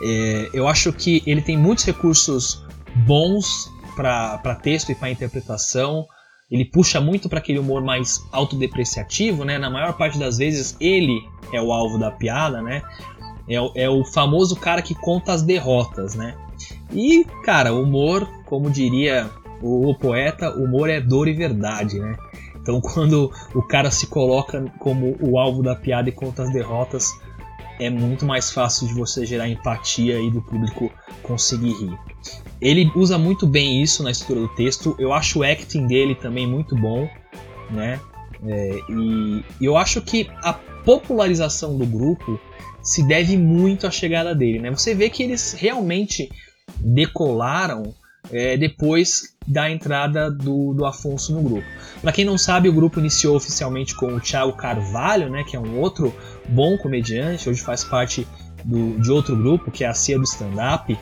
É, 0.00 0.50
eu 0.54 0.68
acho 0.68 0.92
que 0.92 1.24
ele 1.26 1.42
tem 1.42 1.58
muitos 1.58 1.84
recursos 1.84 2.64
bons 3.04 3.71
para 3.94 4.54
texto 4.62 4.90
e 4.90 4.94
para 4.94 5.10
interpretação. 5.10 6.06
Ele 6.50 6.64
puxa 6.64 7.00
muito 7.00 7.28
para 7.28 7.38
aquele 7.38 7.58
humor 7.58 7.82
mais 7.82 8.20
autodepreciativo, 8.30 9.44
né? 9.44 9.58
Na 9.58 9.70
maior 9.70 9.94
parte 9.94 10.18
das 10.18 10.36
vezes 10.36 10.76
ele 10.80 11.22
é 11.52 11.60
o 11.60 11.72
alvo 11.72 11.98
da 11.98 12.10
piada, 12.10 12.60
né? 12.60 12.82
É, 13.48 13.84
é 13.84 13.88
o 13.88 14.04
famoso 14.04 14.56
cara 14.56 14.82
que 14.82 14.94
conta 14.94 15.32
as 15.32 15.42
derrotas, 15.42 16.14
né? 16.14 16.36
E, 16.92 17.24
cara, 17.42 17.72
humor, 17.72 18.28
como 18.44 18.70
diria 18.70 19.30
o, 19.62 19.90
o 19.90 19.94
poeta, 19.94 20.50
humor 20.50 20.90
é 20.90 21.00
dor 21.00 21.26
e 21.26 21.32
verdade, 21.32 21.98
né? 21.98 22.16
Então, 22.56 22.80
quando 22.84 23.32
o 23.54 23.62
cara 23.62 23.90
se 23.90 24.06
coloca 24.06 24.62
como 24.78 25.16
o 25.20 25.38
alvo 25.38 25.62
da 25.62 25.74
piada 25.74 26.08
e 26.08 26.12
conta 26.12 26.42
as 26.42 26.52
derrotas, 26.52 27.10
é 27.80 27.90
muito 27.90 28.24
mais 28.24 28.50
fácil 28.50 28.86
de 28.86 28.94
você 28.94 29.24
gerar 29.26 29.48
empatia 29.48 30.20
e 30.20 30.30
do 30.30 30.42
público 30.42 30.90
conseguir 31.22 31.72
rir. 31.72 31.98
Ele 32.62 32.90
usa 32.94 33.18
muito 33.18 33.46
bem 33.46 33.82
isso 33.82 34.02
na 34.02 34.10
estrutura 34.12 34.40
do 34.40 34.54
texto. 34.54 34.94
Eu 34.98 35.12
acho 35.12 35.40
o 35.40 35.42
acting 35.42 35.86
dele 35.86 36.14
também 36.14 36.46
muito 36.46 36.76
bom, 36.76 37.08
né? 37.70 38.00
É, 38.46 38.78
e 38.88 39.44
eu 39.60 39.76
acho 39.76 40.00
que 40.00 40.30
a 40.42 40.52
popularização 40.52 41.76
do 41.76 41.84
grupo 41.84 42.40
se 42.80 43.06
deve 43.06 43.36
muito 43.36 43.86
à 43.86 43.90
chegada 43.90 44.34
dele, 44.34 44.60
né? 44.60 44.70
Você 44.70 44.94
vê 44.94 45.10
que 45.10 45.22
eles 45.22 45.52
realmente 45.52 46.30
decolaram 46.78 47.94
é, 48.30 48.56
depois 48.56 49.34
da 49.46 49.70
entrada 49.70 50.30
do, 50.30 50.72
do 50.72 50.84
Afonso 50.84 51.34
no 51.34 51.42
grupo. 51.42 51.66
Para 52.00 52.12
quem 52.12 52.24
não 52.24 52.38
sabe, 52.38 52.68
o 52.68 52.72
grupo 52.72 53.00
iniciou 53.00 53.36
oficialmente 53.36 53.94
com 53.94 54.06
o 54.14 54.20
Thiago 54.20 54.52
Carvalho, 54.52 55.28
né, 55.28 55.42
que 55.42 55.56
é 55.56 55.60
um 55.60 55.78
outro 55.80 56.14
bom 56.48 56.76
comediante, 56.78 57.48
hoje 57.48 57.60
faz 57.60 57.82
parte 57.82 58.26
do, 58.64 59.00
de 59.00 59.10
outro 59.10 59.36
grupo, 59.36 59.70
que 59.70 59.84
é 59.84 59.88
a 59.88 59.94
Cia 59.94 60.16
do 60.16 60.24
Stand 60.24 60.54
Up. 60.74 60.96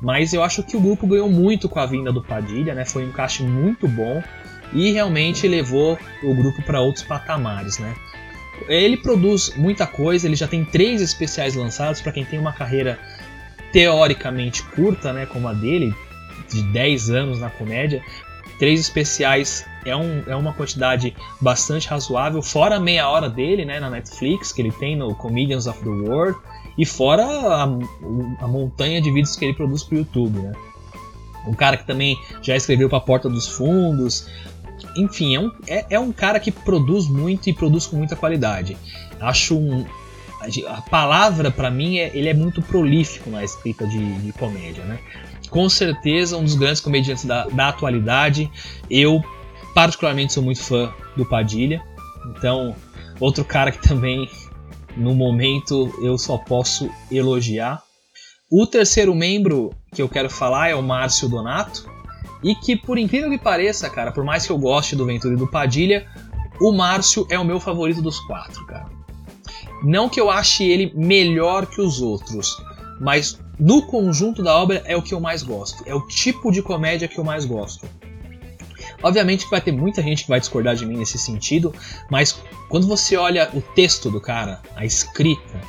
Mas 0.00 0.32
eu 0.32 0.42
acho 0.42 0.62
que 0.62 0.76
o 0.76 0.80
grupo 0.80 1.06
ganhou 1.06 1.30
muito 1.30 1.68
com 1.68 1.78
a 1.78 1.86
vinda 1.86 2.12
do 2.12 2.22
Padilha, 2.22 2.74
né? 2.74 2.84
Foi 2.84 3.04
um 3.04 3.08
encaixe 3.08 3.42
muito 3.42 3.88
bom 3.88 4.22
e 4.72 4.92
realmente 4.92 5.48
levou 5.48 5.98
o 6.22 6.34
grupo 6.34 6.62
para 6.62 6.80
outros 6.80 7.04
patamares, 7.04 7.78
né? 7.78 7.94
Ele 8.68 8.96
produz 8.96 9.54
muita 9.56 9.86
coisa, 9.86 10.26
ele 10.26 10.36
já 10.36 10.48
tem 10.48 10.64
três 10.64 11.00
especiais 11.00 11.54
lançados 11.54 12.00
para 12.00 12.12
quem 12.12 12.24
tem 12.24 12.38
uma 12.38 12.52
carreira 12.52 12.98
teoricamente 13.72 14.62
curta, 14.62 15.12
né, 15.12 15.26
como 15.26 15.46
a 15.46 15.52
dele, 15.52 15.94
de 16.50 16.62
10 16.62 17.10
anos 17.10 17.40
na 17.40 17.50
comédia. 17.50 18.02
Três 18.58 18.80
especiais 18.80 19.64
é, 19.84 19.94
um, 19.94 20.22
é 20.26 20.34
uma 20.34 20.52
quantidade 20.52 21.14
bastante 21.40 21.88
razoável, 21.88 22.42
fora 22.42 22.76
a 22.76 22.80
meia 22.80 23.08
hora 23.08 23.28
dele 23.28 23.64
né, 23.64 23.78
na 23.78 23.88
Netflix, 23.88 24.52
que 24.52 24.60
ele 24.60 24.72
tem 24.72 24.96
no 24.96 25.14
Comedians 25.14 25.66
of 25.66 25.78
the 25.82 25.88
World, 25.88 26.38
e 26.76 26.84
fora 26.84 27.24
a, 27.24 27.62
a 27.64 28.48
montanha 28.48 29.00
de 29.00 29.10
vídeos 29.10 29.36
que 29.36 29.44
ele 29.44 29.54
produz 29.54 29.82
para 29.84 29.96
o 29.96 29.98
YouTube. 29.98 30.38
Né? 30.38 30.52
Um 31.46 31.54
cara 31.54 31.76
que 31.76 31.86
também 31.86 32.16
já 32.42 32.56
escreveu 32.56 32.88
para 32.88 32.98
a 32.98 33.00
Porta 33.00 33.28
dos 33.28 33.48
Fundos. 33.48 34.28
Enfim, 34.96 35.34
é 35.34 35.40
um, 35.40 35.52
é, 35.66 35.86
é 35.90 35.98
um 35.98 36.12
cara 36.12 36.38
que 36.38 36.50
produz 36.50 37.08
muito 37.08 37.48
e 37.48 37.52
produz 37.52 37.86
com 37.86 37.96
muita 37.96 38.14
qualidade. 38.14 38.76
Acho 39.20 39.56
um, 39.56 39.84
a 40.68 40.80
palavra 40.82 41.50
para 41.50 41.70
mim 41.70 41.98
é, 41.98 42.10
ele 42.14 42.28
é 42.28 42.34
muito 42.34 42.62
prolífico 42.62 43.28
na 43.30 43.42
escrita 43.42 43.86
de, 43.86 44.14
de, 44.18 44.32
comédia, 44.32 44.84
né? 44.84 44.98
Com 45.50 45.68
certeza 45.68 46.36
um 46.36 46.44
dos 46.44 46.54
grandes 46.54 46.80
comediantes 46.80 47.24
da, 47.24 47.46
da 47.46 47.68
atualidade. 47.68 48.50
Eu 48.90 49.22
particularmente 49.74 50.32
sou 50.32 50.42
muito 50.42 50.62
fã 50.62 50.92
do 51.16 51.24
Padilha. 51.24 51.82
Então, 52.36 52.74
outro 53.20 53.44
cara 53.44 53.72
que 53.72 53.86
também 53.86 54.28
no 54.96 55.14
momento 55.14 55.92
eu 56.02 56.18
só 56.18 56.36
posso 56.36 56.90
elogiar. 57.10 57.82
O 58.50 58.66
terceiro 58.66 59.14
membro 59.14 59.70
que 59.94 60.02
eu 60.02 60.08
quero 60.08 60.28
falar 60.28 60.68
é 60.68 60.74
o 60.74 60.82
Márcio 60.82 61.28
Donato. 61.28 61.88
E 62.42 62.54
que, 62.54 62.76
por 62.76 62.98
incrível 62.98 63.30
que 63.30 63.38
pareça, 63.38 63.90
cara, 63.90 64.12
por 64.12 64.24
mais 64.24 64.46
que 64.46 64.52
eu 64.52 64.58
goste 64.58 64.94
do 64.94 65.04
Ventura 65.04 65.34
e 65.34 65.36
do 65.36 65.46
Padilha, 65.46 66.06
o 66.60 66.72
Márcio 66.72 67.26
é 67.30 67.38
o 67.38 67.44
meu 67.44 67.58
favorito 67.58 68.00
dos 68.00 68.20
quatro, 68.20 68.64
cara. 68.66 68.86
Não 69.82 70.08
que 70.08 70.20
eu 70.20 70.30
ache 70.30 70.64
ele 70.64 70.92
melhor 70.94 71.66
que 71.66 71.80
os 71.80 72.00
outros, 72.00 72.56
mas 73.00 73.38
no 73.58 73.82
conjunto 73.82 74.42
da 74.42 74.56
obra 74.56 74.82
é 74.86 74.96
o 74.96 75.02
que 75.02 75.12
eu 75.12 75.20
mais 75.20 75.42
gosto. 75.42 75.82
É 75.86 75.94
o 75.94 76.06
tipo 76.06 76.50
de 76.50 76.62
comédia 76.62 77.08
que 77.08 77.18
eu 77.18 77.24
mais 77.24 77.44
gosto. 77.44 77.88
Obviamente 79.02 79.44
que 79.44 79.50
vai 79.50 79.60
ter 79.60 79.72
muita 79.72 80.02
gente 80.02 80.24
que 80.24 80.28
vai 80.28 80.40
discordar 80.40 80.74
de 80.74 80.84
mim 80.84 80.96
nesse 80.96 81.18
sentido, 81.18 81.72
mas 82.10 82.40
quando 82.68 82.86
você 82.86 83.16
olha 83.16 83.48
o 83.54 83.60
texto 83.60 84.10
do 84.10 84.20
cara, 84.20 84.60
a 84.74 84.84
escrita, 84.84 85.60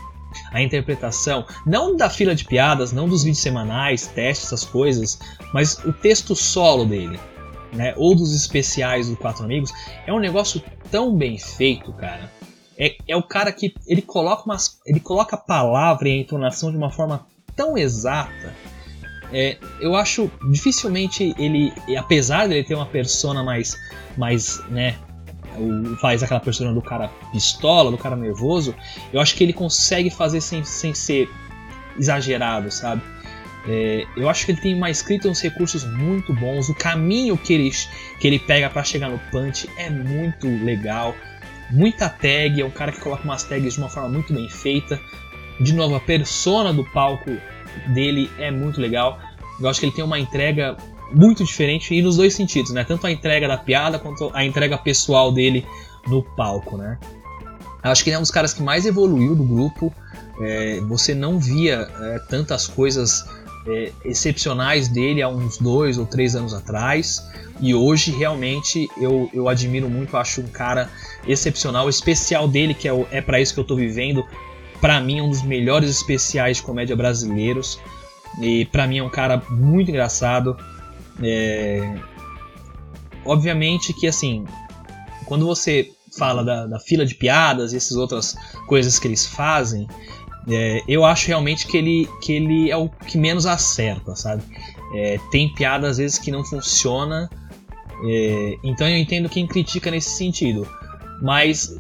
a 0.52 0.62
interpretação, 0.62 1.45
não 1.65 1.95
da 1.95 2.10
fila 2.10 2.34
de 2.34 2.45
piadas, 2.45 2.91
não 2.91 3.08
dos 3.08 3.23
vídeos 3.23 3.41
semanais, 3.41 4.08
testes, 4.08 4.47
essas 4.47 4.65
coisas, 4.65 5.19
mas 5.54 5.78
o 5.86 5.93
texto 5.93 6.36
solo 6.36 6.86
dele, 6.86 7.19
né, 7.71 7.93
ou 7.97 8.15
dos 8.15 8.34
especiais 8.34 9.10
do 9.10 9.15
Quatro 9.15 9.43
Amigos, 9.43 9.71
é 10.08 10.13
um 10.13 10.19
negócio 10.19 10.62
tão 10.89 11.15
bem 11.15 11.38
feito, 11.38 11.93
cara 11.93 12.32
é, 12.80 12.95
é 13.06 13.15
o 13.17 13.21
cara 13.21 13.52
que 13.52 13.75
ele 13.86 14.02
coloca, 14.02 14.43
umas, 14.45 14.80
ele 14.86 15.02
coloca 15.02 15.36
a 15.36 15.39
palavra 15.39 16.08
e 16.08 16.13
a 16.13 16.21
entonação 16.21 16.71
de 16.71 16.78
uma 16.78 16.89
forma 16.89 17.28
tão 17.60 17.78
exata. 17.78 18.56
É, 19.34 19.58
eu 19.82 19.93
acho 19.93 20.32
dificilmente 20.50 21.36
ele, 21.38 21.74
apesar 21.98 22.48
de 22.48 22.54
ele 22.54 22.63
ter 22.63 22.74
uma 22.74 22.86
persona 22.86 23.43
mais, 23.43 23.78
mais, 24.17 24.63
né, 24.69 24.95
faz 26.00 26.24
aquela 26.24 26.39
persona 26.39 26.74
do 26.74 26.82
cara 26.82 27.10
pistola, 27.34 27.91
do 27.91 27.98
cara 27.98 28.15
nervoso, 28.15 28.74
eu 29.12 29.19
acho 29.19 29.36
que 29.36 29.43
ele 29.43 29.52
consegue 29.52 30.10
fazer 30.10 30.39
sem, 30.39 30.63
sem 30.63 30.93
ser 30.93 31.30
exagerado, 31.98 32.72
sabe? 32.72 33.02
É, 33.67 34.06
eu 34.15 34.30
acho 34.30 34.45
que 34.45 34.54
ele 34.54 34.62
tem 34.62 34.74
uma 34.74 34.89
escrita 34.89 35.28
uns 35.28 35.41
recursos 35.41 35.84
muito 35.84 36.34
bons. 36.34 36.69
O 36.69 36.74
caminho 36.74 37.38
que 37.38 37.54
ele, 37.54 37.69
que 38.19 38.26
ele 38.26 38.39
pega 38.39 38.69
para 38.69 38.86
chegar 38.86 39.10
no 39.10 39.19
punch 39.32 39.69
é 39.78 39.89
muito 39.89 40.48
legal 40.63 41.13
muita 41.72 42.10
tag, 42.10 42.60
é 42.60 42.65
um 42.65 42.72
cara 42.72 42.91
que 42.91 43.00
coloca 43.00 43.24
umas 43.24 43.43
tags 43.43 43.74
de 43.74 43.80
uma 43.80 43.89
forma 43.89 44.10
muito 44.10 44.34
bem 44.34 44.50
feita. 44.50 45.00
De 45.60 45.74
novo, 45.74 45.95
a 45.95 46.00
persona 46.00 46.74
do 46.74 46.84
palco 46.86 47.32
dele 47.93 48.30
é 48.38 48.50
muito 48.50 48.80
legal. 48.80 49.19
Eu 49.60 49.67
acho 49.67 49.80
que 49.80 49.86
ele 49.86 49.93
tem 49.93 50.04
uma 50.04 50.19
entrega 50.19 50.78
muito 51.12 51.43
diferente 51.43 51.93
e 51.93 52.02
nos 52.02 52.17
dois 52.17 52.34
sentidos, 52.34 52.72
né? 52.72 52.84
Tanto 52.84 53.08
a 53.08 53.12
entrega 53.12 53.48
da 53.48 53.58
piada 53.58 54.00
quanto 54.00 54.32
a 54.34 54.45
entrega 54.45 54.78
pessoal 54.78 55.32
dele 55.32 55.65
no 56.08 56.24
palco, 56.24 56.78
né? 56.78 56.98
Eu 57.84 57.91
acho 57.91 58.04
que 58.04 58.10
ele 58.10 58.15
é 58.15 58.19
um 58.19 58.22
dos 58.22 58.32
caras 58.32 58.54
que 58.54 58.62
mais 58.62 58.86
evoluiu 58.86 59.36
do 59.36 59.43
grupo. 59.43 59.93
É, 60.41 60.80
você 60.82 61.13
não 61.13 61.39
via 61.39 61.89
é, 62.00 62.19
tantas 62.30 62.67
coisas 62.67 63.26
é, 63.67 63.91
excepcionais 64.06 64.88
dele 64.88 65.22
há 65.22 65.30
uns 65.30 65.58
dois 65.58 65.98
ou 65.98 66.06
três 66.06 66.36
anos 66.36 66.54
atrás. 66.54 67.26
E 67.60 67.74
hoje 67.74 68.12
realmente 68.12 68.88
eu, 68.98 69.30
eu 69.34 69.50
admiro 69.50 69.89
muito, 69.89 70.15
acho 70.15 70.41
um 70.41 70.48
cara 70.48 70.89
excepcional. 71.28 71.86
O 71.86 71.89
especial 71.89 72.48
dele, 72.48 72.74
que 72.74 72.88
é, 72.88 73.08
é 73.12 73.22
para 73.22 73.39
isso 73.39 73.54
que 73.54 73.60
eu 73.60 73.65
tô 73.65 73.76
vivendo, 73.76 74.26
para 74.82 75.00
mim 75.00 75.20
é 75.20 75.24
um 75.24 75.30
dos 75.30 75.42
melhores 75.42 75.89
especiais 75.89 76.58
de 76.58 76.63
comédia 76.63 76.96
brasileiros. 76.96 77.80
E 78.39 78.65
para 78.65 78.88
mim 78.88 79.00
é 79.00 79.04
um 79.04 79.10
cara 79.10 79.42
muito 79.50 79.89
engraçado. 79.89 80.58
É... 81.22 81.98
Obviamente 83.26 83.94
que 83.94 84.08
assim, 84.08 84.46
quando 85.26 85.46
você 85.46 85.92
fala 86.18 86.44
da, 86.44 86.65
da 86.65 86.80
fila 86.80 87.06
de 87.06 87.15
piadas 87.15 87.74
e 87.74 87.78
essas 87.78 87.98
outras 87.98 88.36
coisas 88.68 88.98
que 88.98 89.08
eles 89.08 89.26
fazem, 89.26 89.88
é, 90.48 90.82
eu 90.88 91.06
acho 91.06 91.28
realmente 91.28 91.68
que 91.68 91.78
ele, 91.78 92.10
que 92.22 92.34
ele 92.34 92.72
é 92.72 92.78
o 92.78 92.89
que 92.89 93.18
menos 93.18 93.46
acerta, 93.46 94.15
sabe? 94.15 94.44
É, 94.96 95.20
tem 95.30 95.54
piada 95.54 95.88
às 95.88 95.98
vezes 95.98 96.18
que 96.18 96.32
não 96.32 96.44
funciona, 96.44 97.30
é, 98.04 98.58
então 98.63 98.88
eu 98.88 98.98
entendo 98.98 99.30
quem 99.30 99.46
critica 99.46 99.92
nesse 99.92 100.12
sentido. 100.12 100.68
Mas 101.22 101.78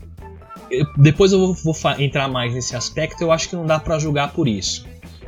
depois 0.97 1.31
eu 1.31 1.39
vou, 1.39 1.53
vou 1.53 1.75
entrar 1.97 2.27
mais 2.27 2.53
nesse 2.53 2.75
aspecto. 2.75 3.21
Eu 3.21 3.31
acho 3.31 3.49
que 3.49 3.55
não 3.55 3.65
dá 3.65 3.79
para 3.79 3.99
julgar 3.99 4.33
por 4.33 4.47
isso. 4.47 4.85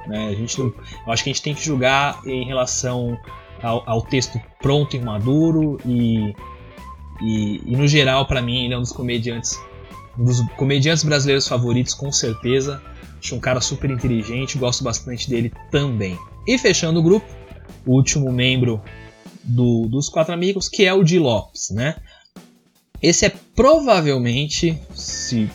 Né? 0.08 0.30
A 0.30 0.34
gente, 0.34 0.60
eu 0.60 0.74
acho 1.08 1.24
que 1.24 1.30
a 1.30 1.34
gente 1.34 1.42
tem 1.42 1.56
que 1.56 1.64
julgar 1.64 2.22
em 2.26 2.46
relação 2.46 3.18
ao, 3.62 3.84
ao 3.88 4.02
texto 4.02 4.40
pronto 4.62 4.96
e 4.96 5.00
maduro 5.00 5.80
e, 5.86 6.34
e, 7.22 7.62
e 7.66 7.76
no 7.76 7.88
geral 7.88 8.26
para 8.26 8.42
mim 8.42 8.66
ele 8.66 8.74
é 8.74 8.78
um 8.78 8.82
dos 8.82 8.92
comediantes 8.92 9.60
um 10.18 10.26
dos 10.26 10.42
comediantes 10.58 11.04
brasileiros 11.04 11.48
favoritos 11.48 11.94
com 11.94 12.12
certeza 12.12 12.82
Acho 13.22 13.36
um 13.36 13.40
cara 13.40 13.62
super 13.62 13.90
inteligente, 13.92 14.58
gosto 14.58 14.84
bastante 14.84 15.30
dele 15.30 15.54
também. 15.70 16.18
E 16.48 16.58
fechando 16.58 17.00
o 17.00 17.04
grupo, 17.04 17.28
o 17.86 17.94
último 17.94 18.32
membro 18.32 18.82
do, 19.44 19.88
dos 19.88 20.10
quatro 20.10 20.34
amigos, 20.34 20.68
que 20.68 20.86
é 20.86 20.94
o 20.94 21.04
de 21.04 21.20
Lopes, 21.20 21.70
né? 21.70 21.98
Esse 23.00 23.28
é 23.28 23.34
provavelmente, 23.62 24.76
se 24.96 25.48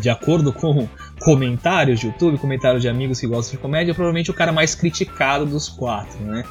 de 0.00 0.08
acordo 0.08 0.54
com 0.54 0.88
comentários 1.20 2.00
de 2.00 2.06
YouTube, 2.06 2.38
comentários 2.38 2.80
de 2.80 2.88
amigos 2.88 3.20
que 3.20 3.26
gostam 3.26 3.56
de 3.56 3.62
comédia, 3.62 3.92
provavelmente 3.92 4.30
o 4.30 4.34
cara 4.34 4.52
mais 4.52 4.74
criticado 4.74 5.44
dos 5.44 5.68
quatro, 5.68 6.18
né? 6.20 6.42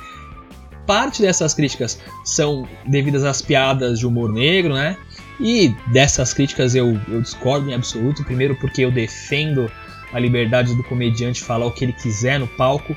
Parte 0.86 1.24
dessas 1.24 1.56
críticas 1.56 2.00
são 2.24 2.68
devidas 2.86 3.24
às 3.24 3.42
piadas 3.42 3.98
de 3.98 4.06
humor 4.06 4.32
negro, 4.32 4.76
né? 4.76 4.96
E 5.40 5.74
dessas 5.88 6.36
críticas 6.36 6.76
eu, 6.76 7.02
eu 7.08 7.20
discordo 7.20 7.68
em 7.68 7.74
absoluto. 7.74 8.24
Primeiro, 8.24 8.56
porque 8.58 8.84
eu 8.84 8.92
defendo 8.92 9.72
a 10.14 10.20
liberdade 10.20 10.76
do 10.76 10.84
comediante 10.84 11.42
falar 11.42 11.66
o 11.66 11.72
que 11.72 11.84
ele 11.84 11.94
quiser 11.94 12.40
no 12.40 12.48
palco. 12.48 12.96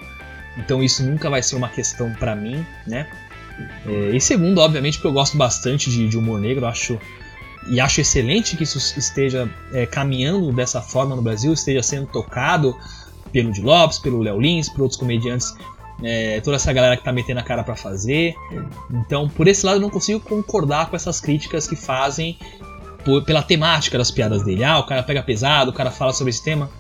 Então 0.59 0.83
isso 0.83 1.03
nunca 1.03 1.31
vai 1.31 1.43
ser 1.43 1.57
uma 1.57 1.71
questão 1.71 2.13
para 2.13 2.37
mim, 2.37 2.67
né? 2.87 3.09
É, 3.87 4.11
e 4.15 4.21
segundo, 4.21 4.59
obviamente, 4.59 4.99
porque 4.99 5.09
eu 5.09 5.13
gosto 5.13 5.39
bastante 5.39 5.91
de, 5.91 6.07
de 6.07 6.19
humor 6.19 6.39
negro, 6.39 6.67
acho 6.67 7.01
e 7.69 7.81
acho 7.81 8.01
excelente 8.01 8.57
que 8.57 8.65
isso 8.65 8.79
esteja 8.99 9.49
é, 9.73 9.87
caminhando 9.87 10.53
dessa 10.53 10.81
forma 10.81 11.15
no 11.15 11.23
Brasil, 11.23 11.53
esteja 11.53 11.83
sendo 11.83 12.07
tocado 12.07 12.77
pelo 13.33 13.53
Di 13.53 13.61
Lopes, 13.61 13.99
pelo 13.99 14.21
Léo 14.21 14.41
Lins, 14.41 14.69
por 14.69 14.83
outros 14.83 14.99
comediantes, 14.99 15.55
é, 16.03 16.41
toda 16.41 16.57
essa 16.57 16.73
galera 16.73 16.97
que 16.97 17.05
tá 17.05 17.13
metendo 17.13 17.41
a 17.41 17.43
cara 17.43 17.63
para 17.63 17.77
fazer. 17.77 18.35
Então, 18.91 19.29
por 19.29 19.47
esse 19.49 19.67
lado, 19.67 19.77
eu 19.77 19.83
não 19.83 19.91
consigo 19.91 20.21
concordar 20.21 20.89
com 20.89 20.97
essas 20.97 21.21
críticas 21.21 21.67
que 21.67 21.77
fazem 21.77 22.39
por, 23.05 23.25
pela 23.25 23.43
temática 23.43 23.99
das 23.99 24.11
piadas 24.11 24.43
dele. 24.43 24.65
Ah, 24.65 24.79
o 24.79 24.87
cara 24.87 25.03
pega 25.03 25.23
pesado, 25.23 25.71
o 25.71 25.75
cara 25.75 25.91
fala 25.91 26.13
sobre 26.13 26.31
esse 26.31 26.43
tema. 26.43 26.71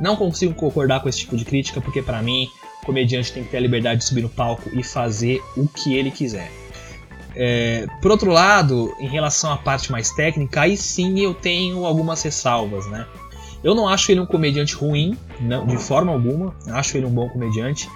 Não 0.00 0.16
consigo 0.16 0.54
concordar 0.54 1.00
com 1.00 1.08
esse 1.08 1.18
tipo 1.18 1.36
de 1.36 1.44
crítica, 1.44 1.80
porque 1.80 2.00
para 2.00 2.22
mim, 2.22 2.48
o 2.82 2.86
comediante 2.86 3.32
tem 3.32 3.42
que 3.42 3.50
ter 3.50 3.56
a 3.56 3.60
liberdade 3.60 4.00
de 4.00 4.06
subir 4.06 4.22
no 4.22 4.28
palco 4.28 4.70
e 4.72 4.82
fazer 4.82 5.42
o 5.56 5.66
que 5.66 5.94
ele 5.94 6.10
quiser. 6.10 6.59
É, 7.34 7.86
por 8.02 8.10
outro 8.10 8.30
lado, 8.30 8.94
em 8.98 9.08
relação 9.08 9.52
à 9.52 9.56
parte 9.56 9.90
mais 9.92 10.10
técnica, 10.10 10.62
aí 10.62 10.76
sim 10.76 11.20
eu 11.20 11.34
tenho 11.34 11.84
algumas 11.84 12.22
ressalvas, 12.22 12.86
né? 12.86 13.06
Eu 13.62 13.74
não 13.74 13.86
acho 13.86 14.10
ele 14.10 14.20
um 14.20 14.26
comediante 14.26 14.74
ruim, 14.74 15.16
não, 15.40 15.66
de 15.66 15.76
forma 15.76 16.12
alguma. 16.12 16.54
Acho 16.68 16.96
ele 16.96 17.06
um 17.06 17.10
bom 17.10 17.28
comediante, 17.28 17.88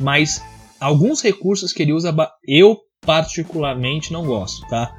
mas 0.00 0.42
alguns 0.78 1.22
recursos 1.22 1.72
que 1.72 1.82
ele 1.82 1.92
usa 1.92 2.14
eu 2.46 2.78
particularmente 3.00 4.12
não 4.12 4.24
gosto, 4.24 4.66
tá? 4.68 4.92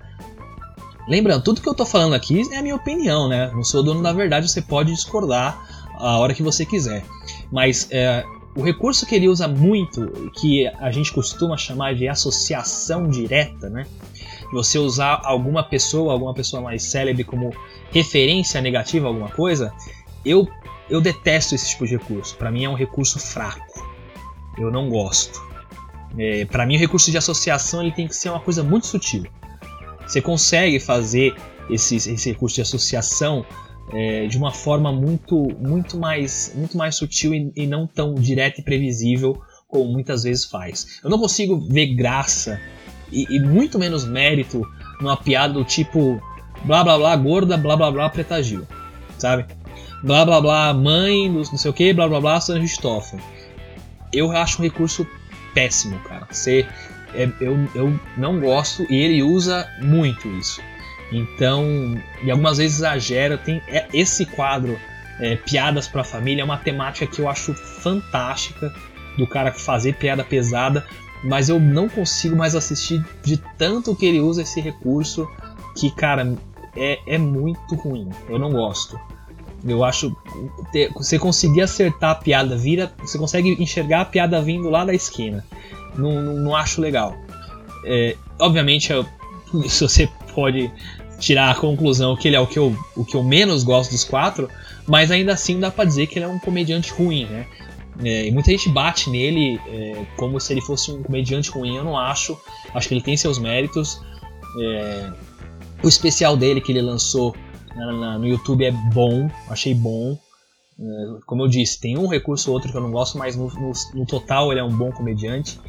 Lembrando, 1.07 1.43
tudo 1.43 1.61
que 1.61 1.69
eu 1.69 1.73
tô 1.73 1.85
falando 1.85 2.13
aqui 2.13 2.41
é 2.51 2.57
a 2.57 2.61
minha 2.61 2.75
opinião, 2.75 3.29
né? 3.29 3.49
Não 3.53 3.63
sou 3.63 3.81
dono 3.81 4.01
da 4.01 4.11
verdade, 4.11 4.49
você 4.49 4.61
pode 4.61 4.91
discordar 4.91 5.57
a 5.95 6.17
hora 6.17 6.33
que 6.33 6.43
você 6.43 6.65
quiser. 6.65 7.05
Mas 7.51 7.87
é, 7.91 8.25
o 8.57 8.63
recurso 8.63 9.05
que 9.05 9.13
ele 9.13 9.27
usa 9.29 9.47
muito, 9.47 10.31
que 10.33 10.65
a 10.65 10.89
gente 10.89 11.13
costuma 11.13 11.55
chamar 11.55 11.93
de 11.93 12.07
associação 12.07 13.07
direta, 13.07 13.69
né? 13.69 13.85
Você 14.51 14.79
usar 14.79 15.21
alguma 15.23 15.63
pessoa, 15.63 16.11
alguma 16.11 16.33
pessoa 16.33 16.59
mais 16.59 16.81
célebre 16.81 17.23
como 17.23 17.53
referência 17.91 18.59
negativa 18.59 19.05
a 19.05 19.09
alguma 19.09 19.29
coisa, 19.29 19.71
eu, 20.25 20.47
eu 20.89 20.99
detesto 20.99 21.53
esse 21.53 21.69
tipo 21.69 21.85
de 21.85 21.97
recurso. 21.97 22.35
Para 22.35 22.49
mim 22.49 22.65
é 22.65 22.69
um 22.69 22.73
recurso 22.73 23.19
fraco. 23.19 23.87
Eu 24.57 24.71
não 24.71 24.89
gosto. 24.89 25.39
É, 26.17 26.43
para 26.45 26.65
mim 26.65 26.77
o 26.77 26.79
recurso 26.79 27.11
de 27.11 27.17
associação 27.19 27.83
ele 27.83 27.91
tem 27.91 28.07
que 28.07 28.15
ser 28.15 28.29
uma 28.29 28.39
coisa 28.39 28.63
muito 28.63 28.87
sutil. 28.87 29.23
Você 30.07 30.19
consegue 30.19 30.79
fazer 30.79 31.35
esse, 31.69 31.95
esse 31.97 32.31
recurso 32.31 32.55
de 32.55 32.63
associação 32.63 33.45
é, 33.93 34.27
de 34.27 34.37
uma 34.37 34.51
forma 34.51 34.91
muito, 34.91 35.47
muito, 35.59 35.97
mais, 35.97 36.51
muito 36.55 36.77
mais 36.77 36.95
sutil 36.95 37.33
e, 37.33 37.51
e, 37.55 37.67
não 37.67 37.87
tão 37.87 38.13
direta 38.15 38.59
e 38.59 38.63
previsível 38.63 39.41
como 39.67 39.91
muitas 39.91 40.23
vezes 40.23 40.45
faz. 40.45 40.99
Eu 41.03 41.09
não 41.09 41.19
consigo 41.19 41.59
ver 41.59 41.87
graça 41.95 42.59
e, 43.11 43.25
e 43.29 43.39
muito 43.39 43.79
menos 43.79 44.05
mérito 44.05 44.61
numa 44.99 45.15
piada 45.15 45.53
do 45.53 45.63
tipo 45.63 46.21
blá 46.65 46.83
blá 46.83 46.97
blá 46.97 47.15
gorda, 47.15 47.57
blá 47.57 47.75
blá 47.75 47.91
blá 47.91 48.09
preta 48.09 48.41
Gil, 48.41 48.67
sabe? 49.17 49.45
Blá 50.03 50.25
blá 50.25 50.41
blá 50.41 50.73
mãe, 50.73 51.29
não 51.29 51.43
sei 51.43 51.71
o 51.71 51.73
que, 51.73 51.93
blá 51.93 52.07
blá 52.07 52.19
blá 52.19 52.41
San 52.41 52.59
Ristoffen. 52.59 53.19
Eu 54.13 54.31
acho 54.31 54.61
um 54.61 54.63
recurso 54.63 55.07
péssimo, 55.53 55.99
cara. 55.99 56.27
Você, 56.29 56.67
é, 57.13 57.29
eu, 57.41 57.57
eu 57.73 57.99
não 58.17 58.39
gosto 58.39 58.83
e 58.91 58.95
ele 58.95 59.23
usa 59.23 59.67
muito 59.81 60.27
isso. 60.29 60.61
Então, 61.11 61.95
e 62.23 62.29
algumas 62.29 62.57
vezes 62.57 62.77
exagera. 62.77 63.37
Tem 63.37 63.61
é, 63.67 63.87
esse 63.93 64.25
quadro, 64.25 64.77
é, 65.19 65.35
Piadas 65.35 65.87
para 65.87 66.01
a 66.01 66.05
Família, 66.05 66.41
é 66.41 66.45
uma 66.45 66.57
temática 66.57 67.07
que 67.07 67.21
eu 67.21 67.29
acho 67.29 67.53
fantástica 67.53 68.73
do 69.17 69.25
cara 69.25 69.51
fazer 69.51 69.95
piada 69.95 70.23
pesada, 70.23 70.85
mas 71.23 71.49
eu 71.49 71.59
não 71.59 71.89
consigo 71.89 72.35
mais 72.35 72.55
assistir 72.55 73.03
de 73.23 73.37
tanto 73.57 73.95
que 73.95 74.05
ele 74.05 74.19
usa 74.19 74.43
esse 74.43 74.61
recurso 74.61 75.27
que, 75.75 75.89
cara, 75.89 76.35
é, 76.75 76.99
é 77.07 77.17
muito 77.17 77.75
ruim. 77.75 78.09
Eu 78.29 78.37
não 78.37 78.51
gosto. 78.51 78.99
Eu 79.65 79.83
acho. 79.83 80.15
Ter, 80.71 80.91
você 80.93 81.17
conseguir 81.17 81.61
acertar 81.61 82.11
a 82.11 82.15
piada, 82.15 82.55
vira. 82.55 82.91
Você 82.99 83.17
consegue 83.17 83.51
enxergar 83.61 84.01
a 84.01 84.05
piada 84.05 84.39
vindo 84.41 84.69
lá 84.69 84.85
da 84.85 84.93
esquina. 84.93 85.43
Não, 85.95 86.21
não, 86.21 86.33
não 86.35 86.55
acho 86.55 86.79
legal. 86.79 87.15
É, 87.83 88.15
obviamente, 88.39 88.91
eu, 88.91 89.05
se 89.67 89.83
você 89.83 90.09
pode 90.37 90.71
tirar 91.17 91.49
a 91.49 91.55
conclusão 91.55 92.15
que 92.15 92.27
ele 92.27 92.35
é 92.35 92.39
o 92.39 92.45
que 92.45 92.59
eu, 92.59 92.77
o 92.95 93.03
que 93.03 93.15
eu 93.15 93.23
menos 93.23 93.63
gosto 93.63 93.89
dos 93.89 94.03
quatro, 94.03 94.47
mas 94.85 95.09
ainda 95.09 95.33
assim 95.33 95.59
dá 95.59 95.71
pra 95.71 95.83
dizer 95.83 96.05
que 96.05 96.19
ele 96.19 96.25
é 96.25 96.27
um 96.27 96.37
comediante 96.37 96.93
ruim, 96.93 97.25
né? 97.25 97.47
É, 98.03 98.27
e 98.27 98.31
muita 98.31 98.51
gente 98.51 98.69
bate 98.69 99.09
nele 99.09 99.59
é, 99.67 100.05
como 100.15 100.39
se 100.39 100.53
ele 100.53 100.61
fosse 100.61 100.91
um 100.91 101.01
comediante 101.01 101.49
ruim, 101.49 101.77
eu 101.77 101.83
não 101.83 101.97
acho. 101.97 102.39
Acho 102.71 102.87
que 102.87 102.93
ele 102.93 103.01
tem 103.01 103.17
seus 103.17 103.39
méritos. 103.39 103.99
É, 104.61 105.11
o 105.81 105.87
especial 105.87 106.37
dele 106.37 106.61
que 106.61 106.71
ele 106.71 106.83
lançou 106.83 107.35
na, 107.75 107.91
na, 107.91 108.19
no 108.19 108.27
YouTube 108.27 108.63
é 108.63 108.71
bom, 108.71 109.27
achei 109.49 109.73
bom. 109.73 110.19
É, 110.79 111.19
como 111.25 111.41
eu 111.41 111.47
disse, 111.47 111.81
tem 111.81 111.97
um 111.97 112.05
recurso 112.05 112.51
ou 112.51 112.53
outro 112.53 112.71
que 112.71 112.77
eu 112.77 112.81
não 112.81 112.91
gosto, 112.91 113.17
mas 113.17 113.35
no, 113.35 113.47
no, 113.47 113.71
no 113.95 114.05
total 114.05 114.51
ele 114.51 114.59
é 114.59 114.63
um 114.63 114.77
bom 114.77 114.91
comediante. 114.91 115.59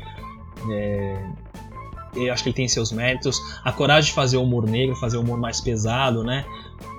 Eu 2.14 2.32
acho 2.32 2.42
que 2.42 2.48
ele 2.48 2.56
tem 2.56 2.68
seus 2.68 2.90
méritos. 2.92 3.40
A 3.64 3.72
coragem 3.72 4.08
de 4.08 4.14
fazer 4.14 4.36
o 4.36 4.42
humor 4.42 4.66
negro, 4.68 4.96
fazer 4.96 5.16
o 5.16 5.20
humor 5.20 5.38
mais 5.38 5.60
pesado, 5.60 6.24
né? 6.24 6.44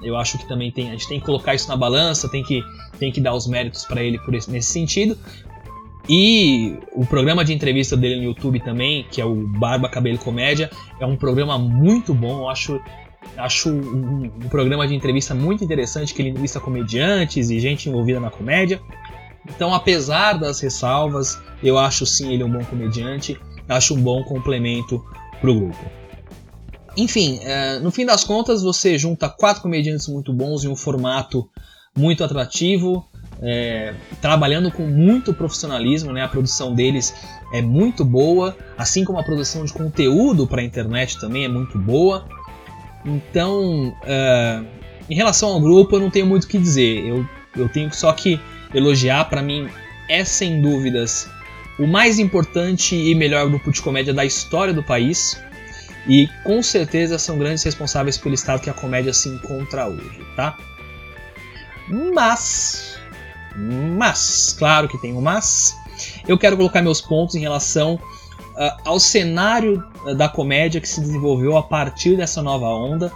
Eu 0.01 0.15
acho 0.15 0.37
que 0.37 0.47
também 0.47 0.71
tem. 0.71 0.89
A 0.89 0.91
gente 0.91 1.07
tem 1.07 1.19
que 1.19 1.25
colocar 1.25 1.55
isso 1.55 1.67
na 1.67 1.75
balança, 1.75 2.29
tem 2.29 2.43
que, 2.43 2.63
tem 2.99 3.11
que 3.11 3.19
dar 3.19 3.33
os 3.33 3.47
méritos 3.47 3.85
para 3.85 4.03
ele 4.03 4.19
por 4.19 4.33
esse, 4.33 4.49
nesse 4.49 4.71
sentido. 4.71 5.17
E 6.07 6.75
o 6.93 7.05
programa 7.05 7.45
de 7.45 7.53
entrevista 7.53 7.95
dele 7.95 8.17
no 8.17 8.23
YouTube 8.23 8.59
também, 8.59 9.05
que 9.11 9.21
é 9.21 9.25
o 9.25 9.35
Barba 9.35 9.87
Cabelo 9.87 10.17
Comédia, 10.17 10.71
é 10.99 11.05
um 11.05 11.15
programa 11.15 11.59
muito 11.59 12.15
bom. 12.15 12.39
Eu 12.39 12.49
acho, 12.49 12.81
acho 13.37 13.69
um, 13.69 14.25
um 14.25 14.49
programa 14.49 14.87
de 14.87 14.95
entrevista 14.95 15.35
muito 15.35 15.63
interessante, 15.63 16.13
que 16.13 16.21
ele 16.21 16.29
entrevista 16.29 16.59
comediantes 16.59 17.51
e 17.51 17.59
gente 17.59 17.89
envolvida 17.89 18.19
na 18.19 18.31
comédia. 18.31 18.81
Então, 19.47 19.73
apesar 19.73 20.33
das 20.33 20.59
ressalvas, 20.59 21.39
eu 21.63 21.77
acho 21.77 22.05
sim 22.05 22.33
ele 22.33 22.43
um 22.43 22.51
bom 22.51 22.63
comediante 22.63 23.39
acho 23.69 23.95
um 23.95 24.01
bom 24.01 24.23
complemento 24.23 25.03
pro 25.39 25.53
grupo. 25.53 25.99
Enfim, 26.97 27.39
é, 27.43 27.79
no 27.79 27.91
fim 27.91 28.05
das 28.05 28.23
contas, 28.23 28.61
você 28.61 28.97
junta 28.97 29.29
quatro 29.29 29.61
comediantes 29.61 30.07
muito 30.07 30.33
bons 30.33 30.65
em 30.65 30.67
um 30.67 30.75
formato 30.75 31.49
muito 31.95 32.23
atrativo, 32.23 33.05
é, 33.41 33.93
trabalhando 34.21 34.71
com 34.71 34.83
muito 34.83 35.33
profissionalismo, 35.33 36.11
né? 36.11 36.23
A 36.23 36.27
produção 36.27 36.73
deles 36.73 37.15
é 37.53 37.61
muito 37.61 38.03
boa, 38.03 38.55
assim 38.77 39.05
como 39.05 39.19
a 39.19 39.23
produção 39.23 39.63
de 39.63 39.71
conteúdo 39.71 40.45
para 40.45 40.61
a 40.61 40.63
internet 40.63 41.19
também 41.19 41.45
é 41.45 41.47
muito 41.47 41.77
boa. 41.77 42.27
Então, 43.05 43.95
é, 44.03 44.61
em 45.09 45.15
relação 45.15 45.49
ao 45.49 45.61
grupo, 45.61 45.95
eu 45.95 46.01
não 46.01 46.09
tenho 46.09 46.25
muito 46.25 46.43
o 46.43 46.47
que 46.47 46.57
dizer. 46.57 47.05
Eu, 47.05 47.25
eu 47.55 47.69
tenho 47.69 47.93
só 47.93 48.11
que 48.11 48.39
elogiar. 48.73 49.25
Para 49.25 49.41
mim, 49.41 49.69
é 50.09 50.25
sem 50.25 50.61
dúvidas 50.61 51.29
o 51.79 51.87
mais 51.87 52.19
importante 52.19 52.93
e 52.93 53.15
melhor 53.15 53.47
grupo 53.47 53.71
de 53.71 53.81
comédia 53.81 54.13
da 54.13 54.25
história 54.25 54.73
do 54.73 54.83
país. 54.83 55.41
E 56.07 56.27
com 56.43 56.61
certeza 56.61 57.17
são 57.17 57.37
grandes 57.37 57.63
responsáveis 57.63 58.17
pelo 58.17 58.35
estado 58.35 58.61
que 58.61 58.69
a 58.69 58.73
comédia 58.73 59.13
se 59.13 59.29
encontra 59.29 59.87
hoje, 59.87 60.21
tá? 60.35 60.57
Mas, 62.13 62.99
mas, 63.55 64.55
claro 64.57 64.87
que 64.87 64.97
tem 64.97 65.13
um 65.13 65.21
mas, 65.21 65.75
eu 66.27 66.37
quero 66.37 66.57
colocar 66.57 66.81
meus 66.81 67.01
pontos 67.01 67.35
em 67.35 67.39
relação 67.39 67.95
uh, 67.95 68.81
ao 68.85 68.99
cenário 68.99 69.83
da 70.17 70.27
comédia 70.27 70.81
que 70.81 70.87
se 70.87 71.01
desenvolveu 71.01 71.57
a 71.57 71.63
partir 71.63 72.15
dessa 72.15 72.41
nova 72.41 72.67
onda, 72.67 73.11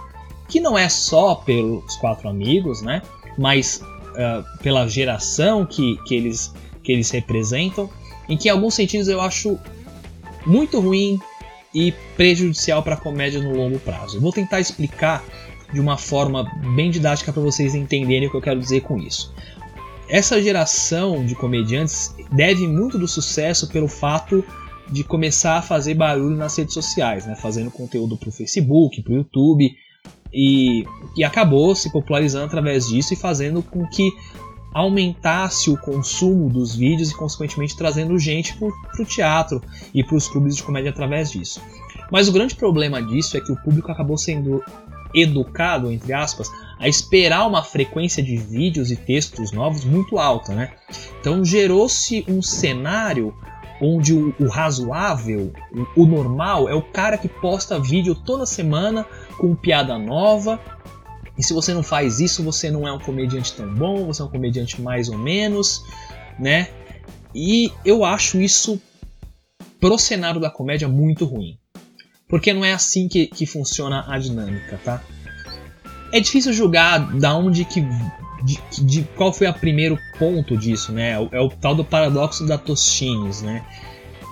que 0.48 0.60
não 0.60 0.76
é 0.76 0.88
só 0.88 1.34
pelos 1.34 1.96
quatro 1.96 2.28
amigos, 2.28 2.82
né? 2.82 3.02
Mas 3.38 3.82
uh, 4.10 4.62
pela 4.62 4.86
geração 4.86 5.64
que, 5.64 5.96
que, 6.04 6.14
eles, 6.14 6.54
que 6.82 6.92
eles 6.92 7.10
representam 7.10 7.90
em 8.28 8.36
que 8.36 8.48
em 8.48 8.50
alguns 8.50 8.74
sentidos 8.74 9.08
eu 9.08 9.20
acho 9.20 9.58
muito 10.46 10.80
ruim 10.80 11.18
e 11.74 11.92
prejudicial 12.16 12.82
para 12.82 12.94
a 12.94 12.98
comédia 12.98 13.42
no 13.42 13.54
longo 13.54 13.78
prazo. 13.78 14.16
Eu 14.16 14.20
vou 14.20 14.32
tentar 14.32 14.60
explicar 14.60 15.24
de 15.72 15.80
uma 15.80 15.96
forma 15.96 16.44
bem 16.76 16.90
didática 16.90 17.32
para 17.32 17.42
vocês 17.42 17.74
entenderem 17.74 18.28
o 18.28 18.30
que 18.30 18.36
eu 18.36 18.42
quero 18.42 18.60
dizer 18.60 18.82
com 18.82 18.98
isso. 18.98 19.34
Essa 20.08 20.40
geração 20.40 21.24
de 21.24 21.34
comediantes 21.34 22.14
deve 22.30 22.68
muito 22.68 22.98
do 22.98 23.08
sucesso 23.08 23.68
pelo 23.68 23.88
fato 23.88 24.44
de 24.90 25.02
começar 25.02 25.58
a 25.58 25.62
fazer 25.62 25.94
barulho 25.94 26.36
nas 26.36 26.56
redes 26.56 26.74
sociais, 26.74 27.26
né? 27.26 27.34
Fazendo 27.34 27.70
conteúdo 27.70 28.16
para 28.16 28.28
o 28.28 28.32
Facebook, 28.32 29.02
para 29.02 29.12
o 29.12 29.16
YouTube 29.16 29.74
e, 30.32 30.84
e 31.16 31.24
acabou 31.24 31.74
se 31.74 31.90
popularizando 31.90 32.44
através 32.44 32.86
disso 32.88 33.14
e 33.14 33.16
fazendo 33.16 33.62
com 33.62 33.86
que 33.86 34.12
aumentasse 34.74 35.70
o 35.70 35.76
consumo 35.76 36.50
dos 36.50 36.74
vídeos 36.74 37.10
e, 37.10 37.16
consequentemente, 37.16 37.76
trazendo 37.76 38.18
gente 38.18 38.54
para 38.56 39.02
o 39.02 39.04
teatro 39.06 39.62
e 39.94 40.02
para 40.02 40.16
os 40.16 40.28
clubes 40.28 40.56
de 40.56 40.62
comédia 40.62 40.90
através 40.90 41.30
disso. 41.30 41.62
Mas 42.10 42.28
o 42.28 42.32
grande 42.32 42.56
problema 42.56 43.00
disso 43.00 43.36
é 43.36 43.40
que 43.40 43.52
o 43.52 43.56
público 43.56 43.90
acabou 43.90 44.18
sendo 44.18 44.62
educado, 45.14 45.92
entre 45.92 46.12
aspas, 46.12 46.50
a 46.78 46.88
esperar 46.88 47.46
uma 47.46 47.62
frequência 47.62 48.22
de 48.22 48.36
vídeos 48.36 48.90
e 48.90 48.96
textos 48.96 49.52
novos 49.52 49.84
muito 49.84 50.18
alta, 50.18 50.52
né? 50.52 50.72
Então 51.20 51.44
gerou-se 51.44 52.24
um 52.28 52.42
cenário 52.42 53.32
onde 53.80 54.12
o, 54.12 54.34
o 54.40 54.48
razoável, 54.48 55.52
o, 55.96 56.02
o, 56.02 56.06
normal, 56.06 56.68
é 56.68 56.74
o 56.74 56.82
cara 56.82 57.18
que 57.18 57.28
posta 57.28 57.78
vídeo 57.78 58.14
toda 58.14 58.46
semana 58.46 59.06
com 59.38 59.54
piada 59.54 59.98
nova. 59.98 60.58
E 61.36 61.42
se 61.42 61.52
você 61.52 61.74
não 61.74 61.82
faz 61.82 62.20
isso, 62.20 62.42
você 62.42 62.70
não 62.70 62.86
é 62.86 62.92
um 62.92 62.98
comediante 62.98 63.52
tão 63.52 63.72
bom, 63.74 64.06
você 64.06 64.22
é 64.22 64.24
um 64.24 64.28
comediante 64.28 64.80
mais 64.80 65.08
ou 65.08 65.18
menos, 65.18 65.82
né? 66.38 66.68
E 67.34 67.72
eu 67.84 68.04
acho 68.04 68.40
isso 68.40 68.80
pro 69.80 69.98
cenário 69.98 70.40
da 70.40 70.50
comédia 70.50 70.88
muito 70.88 71.24
ruim. 71.24 71.58
Porque 72.28 72.52
não 72.52 72.64
é 72.64 72.72
assim 72.72 73.08
que, 73.08 73.26
que 73.26 73.46
funciona 73.46 74.04
a 74.08 74.18
dinâmica, 74.18 74.80
tá? 74.84 75.02
É 76.12 76.20
difícil 76.20 76.52
julgar 76.52 77.18
da 77.18 77.34
onde 77.34 77.64
que. 77.64 77.84
De, 78.44 78.84
de 78.84 79.02
qual 79.16 79.32
foi 79.32 79.48
o 79.48 79.54
primeiro 79.54 79.98
ponto 80.18 80.56
disso, 80.56 80.92
né? 80.92 81.12
É 81.12 81.18
o, 81.18 81.28
é 81.32 81.40
o 81.40 81.48
tal 81.48 81.74
do 81.74 81.84
paradoxo 81.84 82.46
da 82.46 82.58
Tostines, 82.58 83.42
né? 83.42 83.64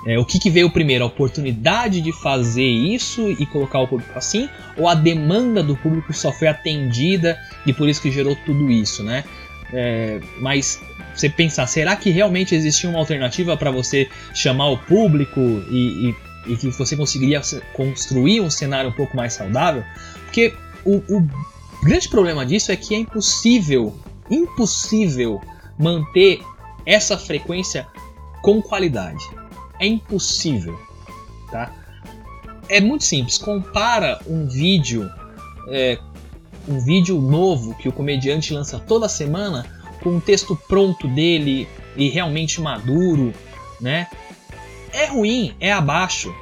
É, 0.07 0.19
o 0.19 0.25
que, 0.25 0.39
que, 0.39 0.51
veio 0.51 0.69
primeiro? 0.71 1.05
A 1.05 1.07
oportunidade 1.07 2.01
de 2.01 2.13
fazer 2.13 2.67
isso 2.67 3.31
e 3.31 3.47
colocar 3.47 3.81
o 3.81 3.87
público 3.87 4.13
assim? 4.17 4.49
Ou 4.77 4.89
a 4.89 4.95
demanda 4.95 5.63
do 5.63 5.77
público 5.77 6.13
só 6.13 6.33
foi 6.33 6.49
atendida 6.49 7.39
e 7.65 7.73
por 7.73 7.89
isso 7.89 8.03
que 8.03 8.11
gerou 8.11 8.37
tudo 8.45 8.71
isso, 8.71 9.05
né? 9.05 9.25
É, 9.73 10.21
mas 10.41 10.83
você 11.15 11.29
pensar, 11.29 11.67
será 11.67 11.95
que 11.95 12.11
realmente 12.11 12.55
existia 12.55 12.91
uma 12.91 12.99
alternativa 12.99 13.57
para 13.57 13.71
você 13.71 14.09
chamar 14.35 14.69
o 14.69 14.79
público 14.79 15.41
e, 15.71 16.09
e 16.09 16.15
e 16.47 16.57
que 16.57 16.69
você 16.71 16.97
conseguiria 16.97 17.41
construir 17.73 18.41
um 18.41 18.51
cenário 18.51 18.91
um 18.91 18.93
pouco 18.93 19.17
mais 19.17 19.33
saudável, 19.33 19.85
porque 20.25 20.53
o, 20.85 20.97
o 20.97 21.29
grande 21.83 22.09
problema 22.09 22.45
disso 22.45 22.73
é 22.73 22.77
que 22.77 22.95
é 22.95 22.99
impossível, 22.99 23.97
impossível 24.31 25.41
manter 25.79 26.41
essa 26.85 27.17
frequência 27.17 27.87
com 28.43 28.61
qualidade. 28.61 29.25
É 29.83 29.87
impossível, 29.87 30.79
tá? 31.51 31.73
É 32.69 32.81
muito 32.81 33.05
simples. 33.05 33.37
Compara 33.37 34.21
um 34.27 34.47
vídeo, 34.47 35.11
é, 35.69 35.99
um 36.69 36.79
vídeo 36.79 37.21
novo 37.21 37.75
que 37.75 37.89
o 37.89 37.93
comediante 37.93 38.55
lança 38.55 38.79
toda 38.79 39.09
semana 39.09 39.67
com 40.03 40.11
um 40.11 40.21
texto 40.21 40.57
pronto 40.69 41.09
dele 41.09 41.69
e 41.97 42.09
realmente 42.09 42.61
maduro, 42.61 43.35
né? 43.81 44.07
é 44.93 45.07
ruim, 45.07 45.57
é 45.59 45.73
abaixo. 45.73 46.35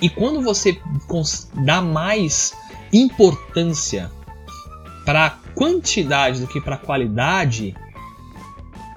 E 0.00 0.08
quando 0.08 0.42
você 0.42 0.80
dá 1.54 1.82
mais 1.82 2.54
importância 2.92 4.10
para 5.04 5.38
quantidade 5.54 6.40
do 6.40 6.46
que 6.46 6.60
para 6.60 6.76
qualidade, 6.76 7.74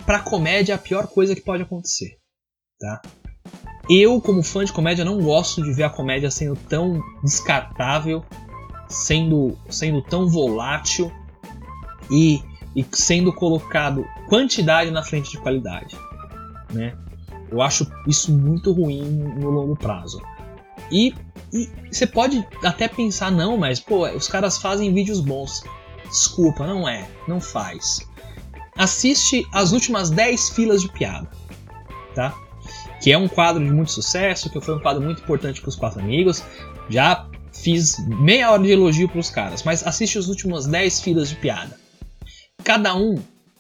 para 0.06 0.20
comédia 0.20 0.74
é 0.74 0.76
a 0.76 0.80
pior 0.80 1.08
coisa 1.08 1.36
que 1.36 1.42
pode 1.42 1.64
acontecer, 1.64 2.18
tá? 2.82 3.02
Eu, 3.90 4.20
como 4.20 4.44
fã 4.44 4.66
de 4.66 4.74
comédia, 4.74 5.06
não 5.06 5.20
gosto 5.20 5.62
de 5.62 5.72
ver 5.72 5.84
a 5.84 5.90
comédia 5.90 6.32
sendo 6.32 6.56
tão 6.56 7.02
descartável, 7.24 8.24
sendo, 8.90 9.58
sendo 9.70 10.02
tão 10.02 10.28
volátil 10.28 11.12
e, 12.10 12.42
e 12.76 12.86
sendo 12.92 13.32
colocado 13.32 14.06
quantidade 14.28 14.92
na 14.92 15.04
frente 15.04 15.32
de 15.32 15.38
qualidade, 15.38 15.98
né? 16.72 16.98
Eu 17.50 17.62
acho 17.62 17.86
isso 18.08 18.32
muito 18.32 18.72
ruim 18.72 19.04
no 19.38 19.50
longo 19.50 19.76
prazo. 19.76 20.22
E, 20.90 21.14
e 21.52 21.70
você 21.92 22.08
pode 22.08 22.46
até 22.64 22.88
pensar, 22.88 23.30
não, 23.30 23.58
mas 23.58 23.80
pô, 23.80 24.08
os 24.10 24.28
caras 24.28 24.58
fazem 24.58 24.94
vídeos 24.94 25.20
bons. 25.20 25.64
Desculpa, 26.06 26.66
não 26.66 26.88
é, 26.88 27.10
não 27.28 27.42
faz. 27.42 28.08
Assiste 28.78 29.46
as 29.52 29.74
últimas 29.74 30.10
10 30.10 30.50
filas 30.52 30.82
de 30.82 30.90
piada, 30.90 31.30
tá? 32.16 32.34
Que 33.02 33.12
é 33.12 33.18
um 33.18 33.28
quadro 33.28 33.64
de 33.64 33.72
muito 33.72 33.92
sucesso, 33.92 34.50
que 34.50 34.62
foi 34.62 34.76
um 34.76 34.80
quadro 34.80 35.02
muito 35.02 35.22
importante 35.22 35.60
para 35.60 35.70
os 35.70 35.76
quatro 35.76 36.00
amigos. 36.00 36.44
Já 36.90 37.28
fiz 37.52 37.98
meia 38.08 38.52
hora 38.52 38.62
de 38.62 38.72
elogio 38.72 39.10
para 39.10 39.20
os 39.20 39.30
caras, 39.30 39.64
mas 39.64 39.86
assiste 39.86 40.18
as 40.18 40.28
últimas 40.28 40.66
10 40.66 41.02
filas 41.02 41.30
de 41.30 41.36
piada. 41.36 41.80
Cada 42.64 42.96
um 42.96 43.16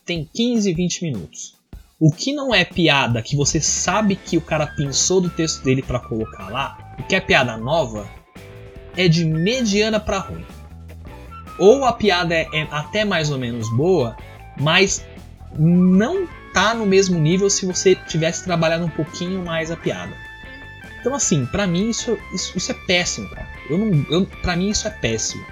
tem 0.06 0.30
15, 0.34 0.73
20 0.73 1.04
minutos. 1.04 1.56
O 1.99 2.12
que 2.12 2.34
não 2.34 2.54
é 2.54 2.65
piada 2.65 3.21
que 3.21 3.36
você 3.36 3.62
sabe 3.62 4.15
que 4.15 4.38
o 4.38 4.41
cara 4.41 4.67
pensou 4.67 5.21
do 5.21 5.30
texto 5.30 5.63
dele 5.63 5.84
para 5.84 5.99
colocar 5.99 6.49
lá, 6.49 6.95
o 6.99 7.04
que 7.04 7.15
é 7.15 7.19
piada 7.19 7.58
nova, 7.58 8.10
é 8.97 9.08
de 9.08 9.25
mediana 9.25 9.99
para 9.99 10.19
ruim. 10.19 10.45
Ou 11.60 11.86
a 11.86 11.93
piada 11.93 12.34
é, 12.34 12.47
é 12.54 12.67
até 12.71 13.06
mais 13.06 13.30
ou 13.30 13.38
menos 13.38 13.69
boa, 13.75 14.17
mas 14.60 15.06
não 15.58 16.27
tá 16.53 16.73
no 16.73 16.85
mesmo 16.85 17.19
nível 17.19 17.49
se 17.49 17.65
você 17.65 17.95
tivesse 17.95 18.43
trabalhado 18.43 18.85
um 18.85 18.89
pouquinho 18.89 19.43
mais 19.43 19.71
a 19.71 19.77
piada. 19.77 20.13
Então 20.99 21.15
assim, 21.15 21.45
para 21.45 21.65
mim 21.65 21.89
isso, 21.89 22.17
isso, 22.33 22.57
isso, 22.57 22.71
é 22.71 22.75
péssimo, 22.85 23.29
cara. 23.29 23.47
Eu 23.69 23.77
não, 23.77 24.05
eu, 24.09 24.25
pra 24.41 24.55
mim 24.55 24.69
isso 24.69 24.87
é 24.87 24.91
péssimo. 24.91 25.43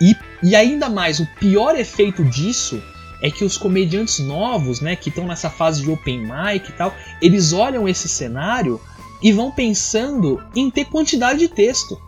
E, 0.00 0.16
e 0.42 0.54
ainda 0.54 0.88
mais, 0.88 1.20
o 1.20 1.26
pior 1.38 1.76
efeito 1.76 2.24
disso 2.24 2.82
é 3.22 3.30
que 3.30 3.44
os 3.44 3.56
comediantes 3.56 4.18
novos, 4.18 4.80
né, 4.80 4.94
que 4.94 5.08
estão 5.08 5.26
nessa 5.26 5.48
fase 5.48 5.82
de 5.82 5.90
open 5.90 6.20
mic 6.20 6.68
e 6.68 6.72
tal, 6.72 6.94
eles 7.20 7.52
olham 7.52 7.88
esse 7.88 8.08
cenário 8.08 8.80
e 9.22 9.32
vão 9.32 9.50
pensando 9.50 10.42
em 10.54 10.70
ter 10.70 10.84
quantidade 10.86 11.38
de 11.38 11.48
texto, 11.48 12.00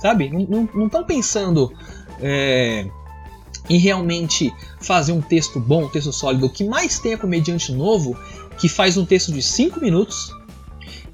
sabe? 0.00 0.30
Não 0.48 0.86
estão 0.86 1.04
pensando 1.04 1.72
é, 2.20 2.86
em 3.72 3.78
realmente 3.78 4.52
fazer 4.80 5.12
um 5.12 5.22
texto 5.22 5.58
bom, 5.58 5.84
um 5.84 5.88
texto 5.88 6.12
sólido. 6.12 6.44
O 6.44 6.50
que 6.50 6.62
mais 6.62 6.98
tem 6.98 7.14
é 7.14 7.16
comediante 7.16 7.72
novo 7.72 8.14
que 8.58 8.68
faz 8.68 8.98
um 8.98 9.06
texto 9.06 9.32
de 9.32 9.42
5 9.42 9.80
minutos, 9.80 10.30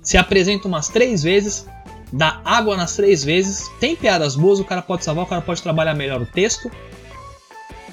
se 0.03 0.17
apresenta 0.17 0.67
umas 0.67 0.89
três 0.89 1.23
vezes, 1.23 1.69
dá 2.13 2.41
água 2.45 2.77
nas 2.77 2.97
três 2.97 3.23
vezes, 3.23 3.71
tem 3.79 3.95
piadas 3.95 4.35
boas, 4.35 4.59
o 4.59 4.65
cara 4.65 4.83
pode 4.83 5.05
salvar, 5.05 5.25
o 5.25 5.29
cara 5.29 5.41
pode 5.41 5.63
trabalhar 5.63 5.95
melhor 5.95 6.21
o 6.21 6.27
texto. 6.27 6.69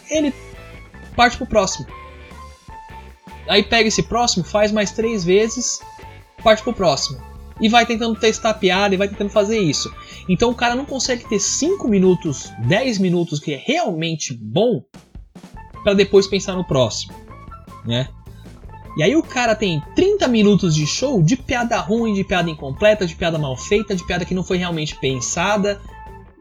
Ele 0.10 0.34
parte 1.16 1.38
pro 1.38 1.46
próximo. 1.46 1.86
Aí 3.48 3.62
pega 3.62 3.88
esse 3.88 4.02
próximo, 4.02 4.44
faz 4.44 4.72
mais 4.72 4.92
três 4.92 5.24
vezes, 5.24 5.80
parte 6.44 6.64
pro 6.64 6.74
próximo. 6.74 7.22
E 7.62 7.70
vai 7.70 7.86
tentando 7.86 8.20
testar 8.20 8.50
a 8.50 8.54
piada 8.54 8.94
e 8.94 8.98
vai 8.98 9.08
tentando 9.08 9.30
fazer 9.30 9.60
isso. 9.60 9.94
Então 10.28 10.50
o 10.50 10.56
cara 10.56 10.76
não 10.76 10.86
consegue 10.86 11.28
ter 11.28 11.40
5 11.40 11.88
minutos, 11.88 12.52
10 12.68 12.98
minutos 13.00 13.40
que 13.40 13.54
é 13.54 13.64
realmente 13.64 14.34
bom 14.34 14.84
para 15.84 15.94
depois 15.94 16.28
pensar 16.28 16.56
no 16.56 16.66
próximo, 16.66 17.14
né? 17.86 18.10
E 18.98 19.04
aí 19.04 19.16
o 19.16 19.22
cara 19.22 19.56
tem 19.56 19.82
30 19.94 20.28
minutos 20.28 20.74
de 20.74 20.88
show 20.88 21.22
de 21.22 21.36
piada 21.36 21.78
ruim, 21.80 22.14
de 22.14 22.24
piada 22.24 22.50
incompleta, 22.50 23.06
de 23.06 23.16
piada 23.16 23.38
mal 23.38 23.56
feita, 23.58 23.96
de 23.96 24.06
piada 24.06 24.26
que 24.26 24.34
não 24.34 24.44
foi 24.44 24.58
realmente 24.58 24.96
pensada 24.96 25.82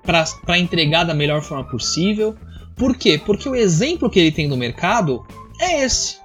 para 0.02 0.58
entregar 0.58 1.04
da 1.04 1.14
melhor 1.14 1.42
forma 1.42 1.64
possível. 1.64 2.36
Por 2.76 2.96
quê? 2.96 3.20
Porque 3.24 3.48
o 3.48 3.54
exemplo 3.54 4.08
que 4.08 4.20
ele 4.20 4.32
tem 4.32 4.46
no 4.46 4.56
mercado 4.56 5.26
é 5.60 5.84
esse. 5.84 6.18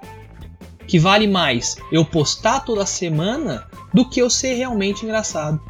Que 0.86 0.98
vale 0.98 1.26
mais 1.26 1.76
eu 1.90 2.04
postar 2.04 2.60
toda 2.60 2.86
semana 2.86 3.66
do 3.92 4.08
que 4.08 4.20
eu 4.20 4.30
ser 4.30 4.54
realmente 4.54 5.04
engraçado. 5.04 5.60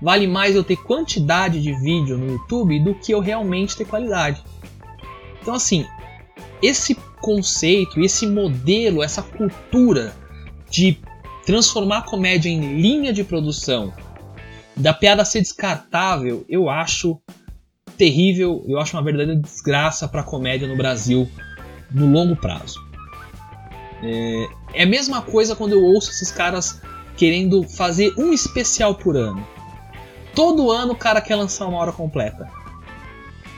Vale 0.00 0.26
mais 0.26 0.54
eu 0.54 0.62
ter 0.62 0.76
quantidade 0.76 1.60
de 1.60 1.72
vídeo 1.72 2.16
no 2.16 2.32
YouTube 2.32 2.80
do 2.80 2.94
que 2.94 3.12
eu 3.12 3.20
realmente 3.20 3.76
ter 3.76 3.84
qualidade. 3.84 4.42
Então, 5.40 5.54
assim, 5.54 5.86
esse 6.62 6.94
conceito, 7.20 8.00
esse 8.00 8.26
modelo, 8.26 9.02
essa 9.02 9.22
cultura 9.22 10.14
de 10.70 10.98
transformar 11.44 11.98
a 11.98 12.02
comédia 12.02 12.48
em 12.48 12.80
linha 12.80 13.12
de 13.12 13.24
produção, 13.24 13.92
da 14.76 14.92
piada 14.92 15.24
ser 15.24 15.40
descartável, 15.40 16.44
eu 16.48 16.68
acho 16.68 17.20
terrível, 17.96 18.64
eu 18.68 18.78
acho 18.78 18.96
uma 18.96 19.02
verdadeira 19.02 19.40
desgraça 19.40 20.06
para 20.06 20.20
a 20.20 20.24
comédia 20.24 20.68
no 20.68 20.76
Brasil 20.76 21.28
no 21.90 22.06
longo 22.10 22.36
prazo. 22.36 22.86
É, 24.02 24.48
é 24.74 24.82
a 24.84 24.86
mesma 24.86 25.22
coisa 25.22 25.56
quando 25.56 25.72
eu 25.72 25.82
ouço 25.82 26.10
esses 26.10 26.30
caras 26.30 26.80
querendo 27.18 27.64
fazer 27.64 28.14
um 28.16 28.32
especial 28.32 28.94
por 28.94 29.16
ano. 29.16 29.46
Todo 30.34 30.70
ano 30.70 30.92
o 30.92 30.96
cara 30.96 31.20
quer 31.20 31.34
lançar 31.34 31.66
uma 31.66 31.78
hora 31.78 31.92
completa. 31.92 32.48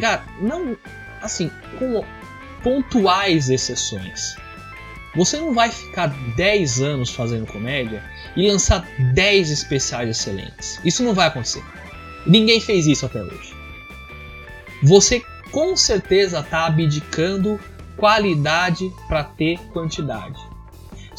Cara, 0.00 0.24
não. 0.40 0.76
Assim, 1.20 1.50
com 1.78 2.02
pontuais 2.62 3.50
exceções. 3.50 4.34
Você 5.14 5.36
não 5.38 5.52
vai 5.52 5.70
ficar 5.70 6.06
10 6.36 6.80
anos 6.80 7.11
fazendo 7.11 7.46
comédia 7.46 8.02
e 8.34 8.50
lançar 8.50 8.86
10 9.12 9.50
especiais 9.50 10.08
excelentes. 10.08 10.80
Isso 10.84 11.02
não 11.02 11.12
vai 11.12 11.28
acontecer. 11.28 11.62
Ninguém 12.26 12.61
fez 12.61 12.86
isso 12.86 13.04
até 13.04 13.22
hoje. 13.22 13.54
Você 14.82 15.22
com 15.50 15.76
certeza 15.76 16.40
está 16.40 16.66
abdicando 16.66 17.61
qualidade 17.96 18.90
para 19.08 19.24
ter 19.24 19.58
quantidade. 19.72 20.49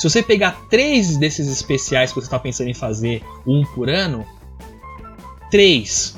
Se 0.01 0.09
você 0.09 0.23
pegar 0.23 0.59
três 0.67 1.15
desses 1.15 1.47
especiais 1.47 2.09
que 2.11 2.19
você 2.19 2.25
está 2.25 2.39
pensando 2.39 2.71
em 2.71 2.73
fazer, 2.73 3.23
um 3.45 3.63
por 3.63 3.87
ano, 3.87 4.25
três, 5.51 6.17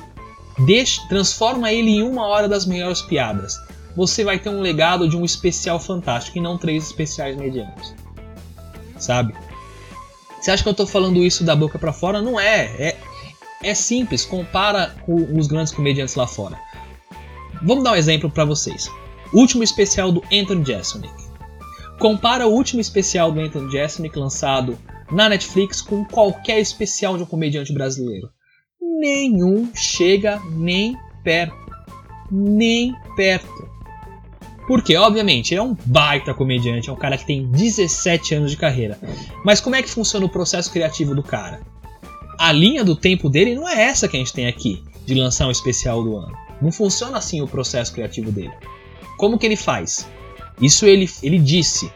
deixe, 0.60 1.06
transforma 1.10 1.70
ele 1.70 1.90
em 1.92 2.02
uma 2.02 2.26
hora 2.26 2.48
das 2.48 2.66
melhores 2.66 3.02
piadas. 3.02 3.58
Você 3.94 4.24
vai 4.24 4.40
ter 4.40 4.48
um 4.48 4.62
legado 4.62 5.10
de 5.10 5.18
um 5.18 5.26
especial 5.26 5.82
fantástico 5.82 6.38
e 6.38 6.42
não 6.42 6.58
três 6.58 6.86
especiais 6.86 7.36
medianos. 7.36 7.94
Sabe? 8.98 9.36
Você 10.40 10.52
acha 10.52 10.64
que 10.64 10.70
eu 10.70 10.72
estou 10.72 10.88
falando 10.88 11.22
isso 11.22 11.44
da 11.44 11.54
boca 11.54 11.78
para 11.78 11.92
fora? 11.92 12.22
Não 12.22 12.40
é. 12.40 12.68
é. 12.80 12.98
É 13.62 13.74
simples. 13.74 14.24
Compara 14.24 14.96
com 15.06 15.38
os 15.38 15.46
grandes 15.46 15.74
comediantes 15.74 16.16
lá 16.16 16.26
fora. 16.26 16.58
Vamos 17.62 17.84
dar 17.84 17.92
um 17.92 17.98
exemplo 17.98 18.32
para 18.32 18.46
vocês. 18.46 18.90
Último 19.34 19.62
especial 19.62 20.10
do 20.10 20.24
Anthony 20.32 20.64
Jeselnik. 20.64 21.23
Compara 22.00 22.48
o 22.48 22.52
último 22.52 22.82
especial 22.82 23.32
do 23.32 23.40
Anthony 23.40 23.72
Jeselnik 23.72 24.18
lançado 24.18 24.78
na 25.12 25.30
Netflix 25.30 25.82
com 25.82 26.04
qualquer 26.04 26.60
especial 26.60 27.18
de 27.18 27.24
um 27.24 27.26
comediante 27.26 27.74
brasileiro. 27.74 28.30
Nenhum 28.82 29.70
chega 29.76 30.42
nem 30.52 30.98
perto. 31.24 31.56
Nem 32.32 32.96
perto. 33.16 33.74
Porque, 34.68 34.96
obviamente, 34.96 35.54
ele 35.54 35.60
é 35.60 35.64
um 35.64 35.76
baita 35.86 36.34
comediante, 36.34 36.90
é 36.90 36.94
um 36.94 36.98
cara 36.98 37.18
que 37.18 37.26
tem 37.26 37.46
17 37.52 38.36
anos 38.36 38.52
de 38.52 38.58
carreira. 38.58 38.98
Mas 39.44 39.60
como 39.60 39.76
é 39.76 39.84
que 39.84 39.90
funciona 39.90 40.26
o 40.26 40.30
processo 40.30 40.72
criativo 40.72 41.14
do 41.14 41.22
cara? 41.22 41.62
A 42.40 42.52
linha 42.52 42.84
do 42.84 42.96
tempo 42.96 43.30
dele 43.30 43.56
não 43.56 43.68
é 43.68 43.84
essa 43.84 44.08
que 44.08 44.16
a 44.16 44.20
gente 44.20 44.34
tem 44.34 44.48
aqui, 44.48 44.82
de 45.06 45.14
lançar 45.16 45.48
um 45.48 45.52
especial 45.52 46.02
do 46.04 46.18
ano. 46.18 46.34
Não 46.62 46.72
funciona 46.72 47.18
assim 47.18 47.42
o 47.42 47.48
processo 47.48 47.94
criativo 47.94 48.32
dele. 48.32 48.54
Como 49.18 49.38
que 49.38 49.46
ele 49.46 49.58
faz? 49.58 50.08
Isso 50.62 50.86
ele, 50.86 51.10
ele 51.22 51.40
disse. 51.40 51.92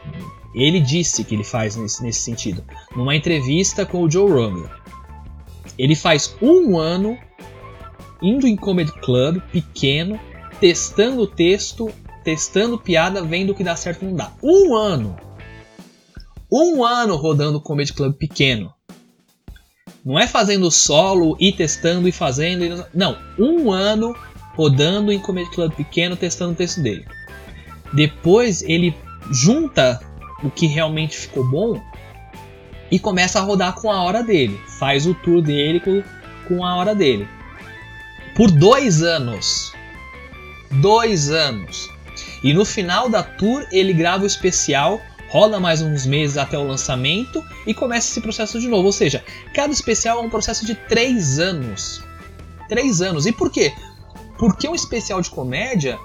Ele 0.54 0.80
disse 0.80 1.24
que 1.24 1.34
ele 1.34 1.44
faz 1.44 1.76
nesse, 1.76 2.02
nesse 2.02 2.20
sentido. 2.20 2.64
Numa 2.96 3.14
entrevista 3.14 3.86
com 3.86 4.02
o 4.02 4.10
Joe 4.10 4.30
Rogan. 4.30 4.68
Ele 5.78 5.94
faz 5.94 6.34
um 6.42 6.78
ano 6.78 7.16
indo 8.20 8.46
em 8.46 8.56
comedy 8.56 8.92
club, 9.00 9.40
pequeno, 9.52 10.18
testando 10.58 11.22
o 11.22 11.26
texto 11.26 11.92
testando 12.28 12.76
piada, 12.76 13.22
vendo 13.22 13.52
o 13.52 13.54
que 13.54 13.64
dá 13.64 13.74
certo 13.74 14.04
e 14.04 14.08
não 14.08 14.14
dá. 14.14 14.30
Um 14.42 14.74
ano. 14.76 15.16
Um 16.52 16.84
ano 16.84 17.16
rodando 17.16 17.58
Comedy 17.58 17.94
Club 17.94 18.14
pequeno. 18.16 18.70
Não 20.04 20.18
é 20.18 20.26
fazendo 20.26 20.70
solo 20.70 21.38
e 21.40 21.52
testando 21.52 22.06
e 22.06 22.12
fazendo. 22.12 22.84
Não, 22.92 23.16
um 23.38 23.72
ano 23.72 24.14
rodando 24.54 25.10
em 25.10 25.18
Comedy 25.18 25.50
Club 25.50 25.72
pequeno, 25.72 26.16
testando 26.16 26.52
o 26.52 26.54
texto 26.54 26.82
dele. 26.82 27.06
Depois 27.92 28.62
ele 28.62 28.94
junta 29.30 30.00
o 30.42 30.50
que 30.50 30.66
realmente 30.66 31.16
ficou 31.16 31.44
bom 31.44 31.80
e 32.90 32.98
começa 32.98 33.38
a 33.38 33.42
rodar 33.42 33.74
com 33.74 33.90
a 33.90 34.02
hora 34.02 34.22
dele. 34.22 34.60
Faz 34.78 35.06
o 35.06 35.14
tour 35.14 35.42
dele 35.42 35.80
com, 35.80 36.02
com 36.46 36.64
a 36.64 36.76
hora 36.76 36.94
dele. 36.94 37.28
Por 38.34 38.50
dois 38.50 39.02
anos. 39.02 39.72
Dois 40.70 41.30
anos. 41.30 41.90
E 42.42 42.52
no 42.52 42.64
final 42.64 43.08
da 43.08 43.22
tour 43.22 43.66
ele 43.72 43.92
grava 43.92 44.24
o 44.24 44.26
especial, 44.26 45.00
roda 45.28 45.58
mais 45.58 45.82
uns 45.82 46.06
meses 46.06 46.36
até 46.36 46.56
o 46.56 46.66
lançamento 46.66 47.44
e 47.66 47.74
começa 47.74 48.08
esse 48.08 48.20
processo 48.20 48.60
de 48.60 48.68
novo. 48.68 48.86
Ou 48.86 48.92
seja, 48.92 49.24
cada 49.54 49.72
especial 49.72 50.18
é 50.18 50.22
um 50.22 50.30
processo 50.30 50.64
de 50.64 50.74
três 50.74 51.38
anos. 51.38 52.02
Três 52.68 53.02
anos. 53.02 53.26
E 53.26 53.32
por 53.32 53.50
quê? 53.50 53.72
Porque 54.38 54.68
um 54.68 54.74
especial 54.74 55.20
de 55.20 55.30
comédia 55.30 55.98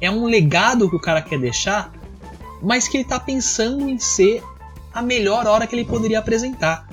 é 0.00 0.10
um 0.10 0.26
legado 0.26 0.88
que 0.88 0.96
o 0.96 1.00
cara 1.00 1.22
quer 1.22 1.38
deixar, 1.38 1.92
mas 2.62 2.88
que 2.88 2.96
ele 2.96 3.04
está 3.04 3.18
pensando 3.18 3.88
em 3.88 3.98
ser 3.98 4.42
a 4.92 5.02
melhor 5.02 5.46
hora 5.46 5.66
que 5.66 5.74
ele 5.74 5.84
poderia 5.84 6.18
apresentar. 6.18 6.88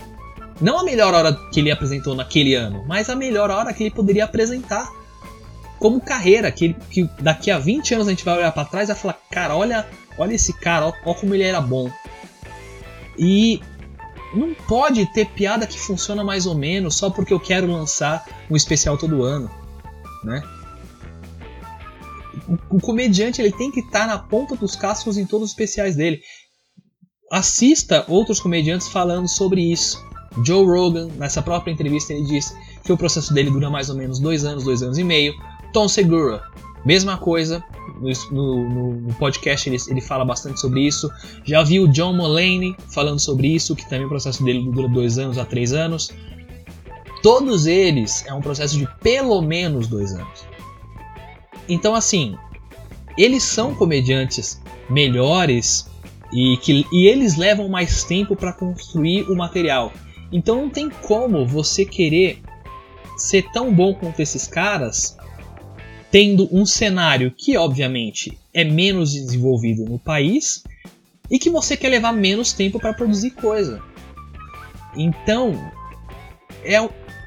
Não 0.59 0.79
a 0.79 0.83
melhor 0.83 1.13
hora 1.13 1.33
que 1.51 1.59
ele 1.59 1.71
apresentou 1.71 2.15
naquele 2.15 2.55
ano, 2.55 2.85
mas 2.87 3.09
a 3.09 3.15
melhor 3.15 3.49
hora 3.51 3.73
que 3.73 3.83
ele 3.83 3.91
poderia 3.91 4.23
apresentar 4.23 4.89
como 5.79 5.99
carreira, 5.99 6.51
que, 6.51 6.73
que 6.89 7.09
daqui 7.19 7.51
a 7.51 7.59
20 7.59 7.95
anos 7.95 8.07
a 8.07 8.11
gente 8.11 8.23
vai 8.23 8.37
olhar 8.37 8.51
para 8.51 8.65
trás 8.65 8.89
e 8.89 8.93
vai 8.93 9.01
falar, 9.01 9.17
cara, 9.29 9.55
olha, 9.55 9.85
olha 10.17 10.33
esse 10.33 10.53
cara, 10.53 10.85
olha 10.85 11.15
como 11.15 11.33
ele 11.33 11.43
era 11.43 11.59
bom. 11.59 11.91
E 13.17 13.61
não 14.33 14.53
pode 14.53 15.05
ter 15.13 15.25
piada 15.27 15.67
que 15.67 15.79
funciona 15.79 16.23
mais 16.23 16.45
ou 16.45 16.55
menos 16.55 16.95
só 16.95 17.09
porque 17.09 17.33
eu 17.33 17.39
quero 17.39 17.67
lançar 17.67 18.25
um 18.49 18.55
especial 18.55 18.97
todo 18.97 19.23
ano, 19.23 19.49
né? 20.23 20.41
O, 22.69 22.79
comediante 22.79 23.41
ele 23.41 23.51
tem 23.51 23.71
que 23.71 23.79
estar 23.79 24.01
tá 24.01 24.07
na 24.07 24.17
ponta 24.17 24.55
dos 24.55 24.75
cascos 24.75 25.17
em 25.17 25.25
todos 25.25 25.45
os 25.45 25.51
especiais 25.51 25.95
dele. 25.95 26.19
Assista 27.31 28.05
outros 28.07 28.39
comediantes 28.39 28.87
falando 28.87 29.27
sobre 29.27 29.61
isso. 29.61 30.03
Joe 30.43 30.65
Rogan, 30.65 31.07
nessa 31.17 31.41
própria 31.41 31.71
entrevista, 31.71 32.13
ele 32.13 32.25
diz 32.25 32.55
que 32.83 32.91
o 32.91 32.97
processo 32.97 33.33
dele 33.33 33.49
dura 33.49 33.69
mais 33.69 33.89
ou 33.89 33.95
menos 33.95 34.19
dois 34.19 34.43
anos, 34.43 34.63
dois 34.63 34.83
anos 34.83 34.97
e 34.97 35.03
meio. 35.03 35.33
Tom 35.73 35.87
Segura, 35.87 36.43
mesma 36.85 37.17
coisa. 37.17 37.63
No, 38.31 38.69
no, 38.69 38.93
no 39.01 39.13
podcast 39.15 39.69
ele, 39.69 39.77
ele, 39.87 40.01
fala 40.01 40.25
bastante 40.25 40.59
sobre 40.59 40.81
isso. 40.81 41.09
Já 41.45 41.63
vi 41.63 41.79
o 41.79 41.87
John 41.87 42.13
Mulaney 42.13 42.75
falando 42.93 43.19
sobre 43.19 43.47
isso, 43.47 43.75
que 43.75 43.87
também 43.89 44.05
o 44.05 44.09
processo 44.09 44.43
dele 44.43 44.69
dura 44.69 44.87
dois 44.89 45.17
anos 45.17 45.37
a 45.37 45.45
três 45.45 45.71
anos. 45.73 46.11
Todos 47.23 47.65
eles 47.65 48.25
é 48.27 48.33
um 48.33 48.41
processo 48.41 48.77
de 48.77 48.87
pelo 49.01 49.41
menos 49.41 49.87
dois 49.87 50.13
anos. 50.13 50.45
Então, 51.67 51.95
assim, 51.95 52.35
eles 53.17 53.43
são 53.43 53.73
comediantes 53.73 54.61
melhores 54.89 55.87
e, 56.31 56.57
que, 56.57 56.85
e 56.91 57.07
eles 57.07 57.37
levam 57.37 57.67
mais 57.67 58.03
tempo 58.03 58.35
para 58.35 58.53
construir 58.53 59.23
o 59.23 59.35
material. 59.35 59.91
Então 60.31 60.63
não 60.63 60.69
tem 60.69 60.89
como 60.89 61.45
você 61.45 61.85
querer 61.85 62.41
ser 63.17 63.49
tão 63.51 63.73
bom 63.73 63.93
quanto 63.93 64.19
esses 64.19 64.47
caras 64.47 65.17
tendo 66.11 66.47
um 66.51 66.65
cenário 66.65 67.31
que, 67.31 67.57
obviamente, 67.57 68.37
é 68.53 68.63
menos 68.63 69.13
desenvolvido 69.13 69.85
no 69.85 69.99
país 69.99 70.63
e 71.29 71.39
que 71.39 71.49
você 71.49 71.75
quer 71.75 71.89
levar 71.89 72.13
menos 72.13 72.53
tempo 72.53 72.79
para 72.79 72.93
produzir 72.93 73.31
coisa. 73.31 73.81
Então, 74.95 75.71
é, 76.63 76.77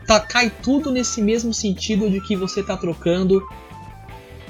tá, 0.06 0.20
cai 0.20 0.50
tudo 0.62 0.90
nesse 0.90 1.20
mesmo 1.20 1.52
sentido 1.52 2.10
de 2.10 2.20
que 2.20 2.36
você 2.36 2.60
está 2.60 2.76
trocando 2.76 3.42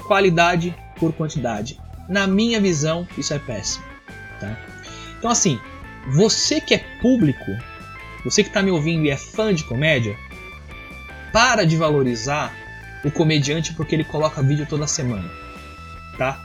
qualidade 0.09 0.75
por 0.99 1.13
quantidade. 1.13 1.79
Na 2.09 2.25
minha 2.25 2.59
visão, 2.59 3.07
isso 3.15 3.31
é 3.31 3.37
péssimo. 3.37 3.85
Tá? 4.39 4.57
Então, 5.19 5.29
assim, 5.29 5.59
você 6.11 6.59
que 6.59 6.73
é 6.73 6.79
público, 6.99 7.45
você 8.25 8.41
que 8.41 8.49
está 8.49 8.63
me 8.63 8.71
ouvindo 8.71 9.05
e 9.05 9.11
é 9.11 9.15
fã 9.15 9.53
de 9.53 9.63
comédia, 9.63 10.17
para 11.31 11.63
de 11.63 11.77
valorizar 11.77 12.51
o 13.05 13.11
comediante 13.11 13.71
porque 13.75 13.93
ele 13.93 14.03
coloca 14.03 14.41
vídeo 14.41 14.65
toda 14.67 14.87
semana, 14.87 15.29
tá? 16.17 16.43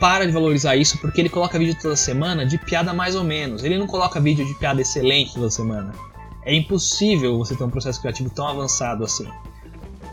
Para 0.00 0.26
de 0.26 0.32
valorizar 0.32 0.74
isso 0.74 0.98
porque 0.98 1.20
ele 1.20 1.28
coloca 1.28 1.56
vídeo 1.58 1.78
toda 1.80 1.94
semana 1.94 2.44
de 2.44 2.58
piada 2.58 2.92
mais 2.92 3.14
ou 3.14 3.22
menos. 3.22 3.62
Ele 3.62 3.78
não 3.78 3.86
coloca 3.86 4.20
vídeo 4.20 4.44
de 4.44 4.54
piada 4.54 4.82
excelente 4.82 5.34
toda 5.34 5.48
semana. 5.50 5.92
É 6.42 6.52
impossível 6.52 7.38
você 7.38 7.54
ter 7.54 7.62
um 7.62 7.70
processo 7.70 8.00
criativo 8.00 8.28
tão 8.28 8.48
avançado 8.48 9.04
assim. 9.04 9.28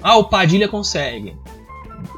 Ah, 0.04 0.18
o 0.18 0.26
Padilha 0.26 0.70
consegue. 0.70 1.36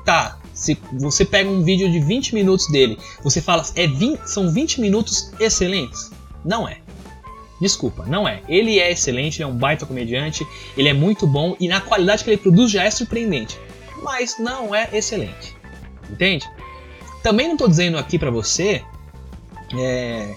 Tá, 0.06 0.38
se 0.54 0.78
você 0.94 1.26
pega 1.26 1.50
um 1.50 1.64
vídeo 1.64 1.92
de 1.92 2.00
20 2.00 2.36
minutos 2.36 2.68
dele, 2.68 2.98
você 3.24 3.42
fala, 3.42 3.64
é 3.76 3.88
20, 3.88 4.26
são 4.26 4.52
20 4.52 4.80
minutos 4.80 5.32
excelentes? 5.40 6.12
Não 6.46 6.70
é. 6.70 6.78
Desculpa, 7.60 8.06
não 8.06 8.28
é. 8.28 8.42
Ele 8.48 8.80
é 8.80 8.92
excelente, 8.92 9.38
ele 9.38 9.50
é 9.50 9.54
um 9.54 9.58
baita 9.58 9.86
comediante, 9.86 10.46
ele 10.78 10.90
é 10.90 10.94
muito 10.94 11.26
bom 11.26 11.56
e 11.60 11.68
na 11.68 11.82
qualidade 11.82 12.24
que 12.24 12.30
ele 12.30 12.38
produz 12.38 12.72
já 12.72 12.84
é 12.84 12.92
surpreendente. 12.92 13.60
Mas 14.04 14.38
não 14.38 14.76
é 14.76 14.88
excelente. 14.94 15.56
Entende? 16.10 16.48
Também 17.24 17.48
não 17.48 17.56
estou 17.56 17.68
dizendo 17.68 17.98
aqui 17.98 18.20
para 18.20 18.30
você 18.30 18.84
é, 19.76 20.36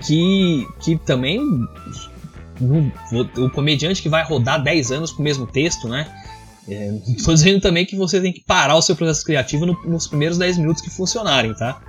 que, 0.00 0.66
que 0.80 0.96
também 0.96 1.40
o 3.36 3.50
comediante 3.50 4.00
que 4.00 4.08
vai 4.08 4.24
rodar 4.24 4.62
10 4.62 4.92
anos 4.92 5.12
com 5.12 5.20
o 5.20 5.24
mesmo 5.24 5.46
texto, 5.46 5.88
né? 5.88 6.10
Estou 6.68 7.32
é, 7.32 7.36
dizendo 7.36 7.60
também 7.60 7.86
que 7.86 7.96
você 7.96 8.20
tem 8.20 8.32
que 8.32 8.40
parar 8.40 8.76
o 8.76 8.82
seu 8.82 8.96
processo 8.96 9.24
criativo 9.24 9.64
no, 9.64 9.74
nos 9.84 10.08
primeiros 10.08 10.36
10 10.36 10.58
minutos 10.58 10.82
que 10.82 10.90
funcionarem, 10.90 11.54
tá? 11.54 11.80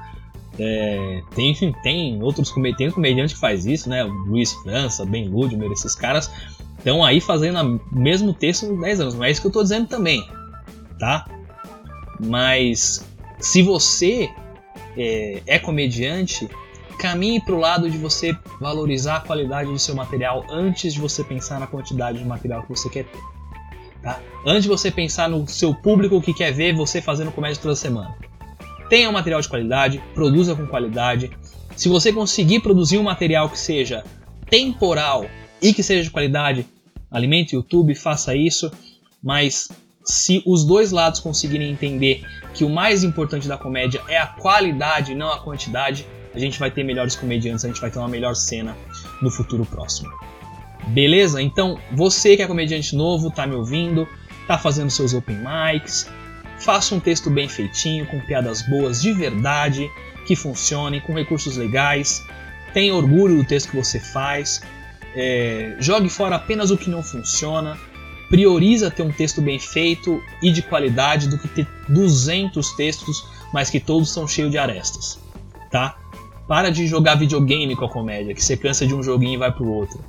É, 0.60 1.22
tem, 1.36 1.54
tem 1.84 2.22
outros 2.22 2.52
comediantes, 2.52 2.94
comediante 2.94 3.34
que 3.34 3.40
faz 3.40 3.66
isso, 3.66 3.90
né? 3.90 4.04
O 4.04 4.10
Luiz 4.10 4.54
França, 4.54 5.06
Ben 5.06 5.28
Ludmer, 5.28 5.72
esses 5.72 5.96
caras 5.96 6.32
estão 6.78 7.04
aí 7.04 7.20
fazendo 7.20 7.82
o 7.92 8.00
mesmo 8.00 8.34
texto 8.34 8.66
em 8.66 8.80
10 8.80 9.00
anos. 9.00 9.14
Não 9.16 9.24
é 9.24 9.32
isso 9.32 9.42
que 9.42 9.48
eu 9.48 9.50
estou 9.50 9.64
dizendo 9.64 9.88
também, 9.88 10.24
tá? 11.00 11.26
Mas 12.20 13.06
se 13.40 13.62
você 13.62 14.30
é, 14.96 15.42
é 15.46 15.60
comediante, 15.60 16.48
caminhe 16.98 17.40
para 17.40 17.54
o 17.54 17.60
lado 17.60 17.90
de 17.90 17.98
você 17.98 18.36
valorizar 18.60 19.18
a 19.18 19.20
qualidade 19.22 19.72
do 19.72 19.80
seu 19.80 19.96
material 19.96 20.46
antes 20.50 20.94
de 20.94 21.00
você 21.00 21.24
pensar 21.24 21.60
na 21.60 21.68
quantidade 21.68 22.18
de 22.18 22.26
material 22.26 22.64
que 22.64 22.70
você 22.70 22.90
quer 22.90 23.06
ter. 23.06 23.37
Tá? 24.08 24.22
Antes 24.46 24.64
de 24.64 24.70
você 24.70 24.90
pensar 24.90 25.28
no 25.28 25.46
seu 25.50 25.76
público 25.76 26.22
que 26.22 26.34
quer 26.34 26.54
ver 26.54 26.74
você 26.74 27.02
fazendo 27.02 27.30
comédia 27.30 27.62
toda 27.62 27.76
semana. 27.76 28.16
Tenha 28.90 29.10
um 29.10 29.12
material 29.12 29.42
de 29.42 29.50
qualidade, 29.50 30.02
produza 30.14 30.56
com 30.56 30.66
qualidade. 30.66 31.30
Se 31.76 31.90
você 31.90 32.14
conseguir 32.14 32.62
produzir 32.62 32.98
um 32.98 33.04
material 33.04 33.50
que 33.50 33.60
seja 33.60 34.06
temporal 34.50 35.26
e 35.62 35.74
que 35.74 35.84
seja 35.84 36.04
de 36.04 36.10
qualidade, 36.10 36.66
alimente 37.12 37.54
o 37.54 37.58
YouTube, 37.58 37.94
faça 37.96 38.34
isso. 38.34 38.72
Mas 39.22 39.68
se 40.06 40.42
os 40.46 40.64
dois 40.64 40.94
lados 40.94 41.20
conseguirem 41.20 41.70
entender 41.70 42.24
que 42.54 42.64
o 42.64 42.70
mais 42.70 43.04
importante 43.04 43.46
da 43.46 43.58
comédia 43.58 44.02
é 44.08 44.18
a 44.18 44.28
qualidade, 44.28 45.16
não 45.16 45.30
a 45.30 45.42
quantidade, 45.42 46.08
a 46.34 46.40
gente 46.40 46.58
vai 46.58 46.72
ter 46.72 46.86
melhores 46.86 47.14
comediantes, 47.14 47.66
a 47.66 47.68
gente 47.68 47.82
vai 47.82 47.92
ter 47.92 48.00
uma 48.00 48.08
melhor 48.08 48.38
cena 48.38 48.74
no 49.22 49.30
futuro 49.30 49.66
próximo. 49.66 50.10
Beleza? 50.88 51.42
Então, 51.42 51.80
você 51.92 52.36
que 52.36 52.42
é 52.42 52.48
comediante 52.48 52.96
novo, 52.96 53.30
tá 53.30 53.46
me 53.46 53.56
ouvindo, 53.56 54.08
tá 54.48 54.58
fazendo 54.58 54.90
seus 54.90 55.14
open 55.14 55.38
mics, 55.38 56.10
faça 56.60 56.96
um 56.96 57.00
texto 57.00 57.30
bem 57.30 57.48
feitinho, 57.48 58.06
com 58.06 58.20
piadas 58.22 58.62
boas 58.62 59.02
de 59.02 59.12
verdade, 59.12 59.90
que 60.26 60.36
funcionem, 60.36 61.02
com 61.02 61.14
recursos 61.14 61.58
legais, 61.58 62.26
tenha 62.74 62.96
orgulho 62.96 63.38
do 63.38 63.44
texto 63.44 63.70
que 63.72 63.76
você 63.76 64.00
faz, 64.00 64.62
é, 65.16 65.76
jogue 65.80 66.10
fora 66.10 66.36
apenas 66.36 66.72
o 66.72 66.78
que 66.78 66.90
não 66.90 67.04
funciona, 67.04 67.78
prioriza 68.30 68.92
ter 68.92 69.04
um 69.04 69.12
texto 69.12 69.42
bem 69.42 69.60
feito 69.60 70.22
e 70.42 70.52
de 70.52 70.62
qualidade 70.62 71.30
do 71.30 71.38
que 71.38 71.48
ter 71.48 71.68
200 71.90 72.76
textos, 72.76 73.26
mas 73.54 73.70
que 73.70 73.80
todos 73.80 74.12
são 74.12 74.28
cheios 74.28 74.52
de 74.52 74.58
arestas, 74.58 75.20
tá? 75.72 75.98
Para 76.48 76.70
de 76.70 76.88
jogar 76.88 77.16
videogame 77.16 77.76
com 77.76 77.86
a 77.86 77.90
comédia, 77.90 78.34
que 78.34 78.44
você 78.44 78.56
cansa 78.56 78.86
de 78.86 78.94
um 78.94 79.04
joguinho 79.04 79.34
e 79.34 79.38
vai 79.38 79.52
pro 79.52 79.68
outro. 79.68 80.00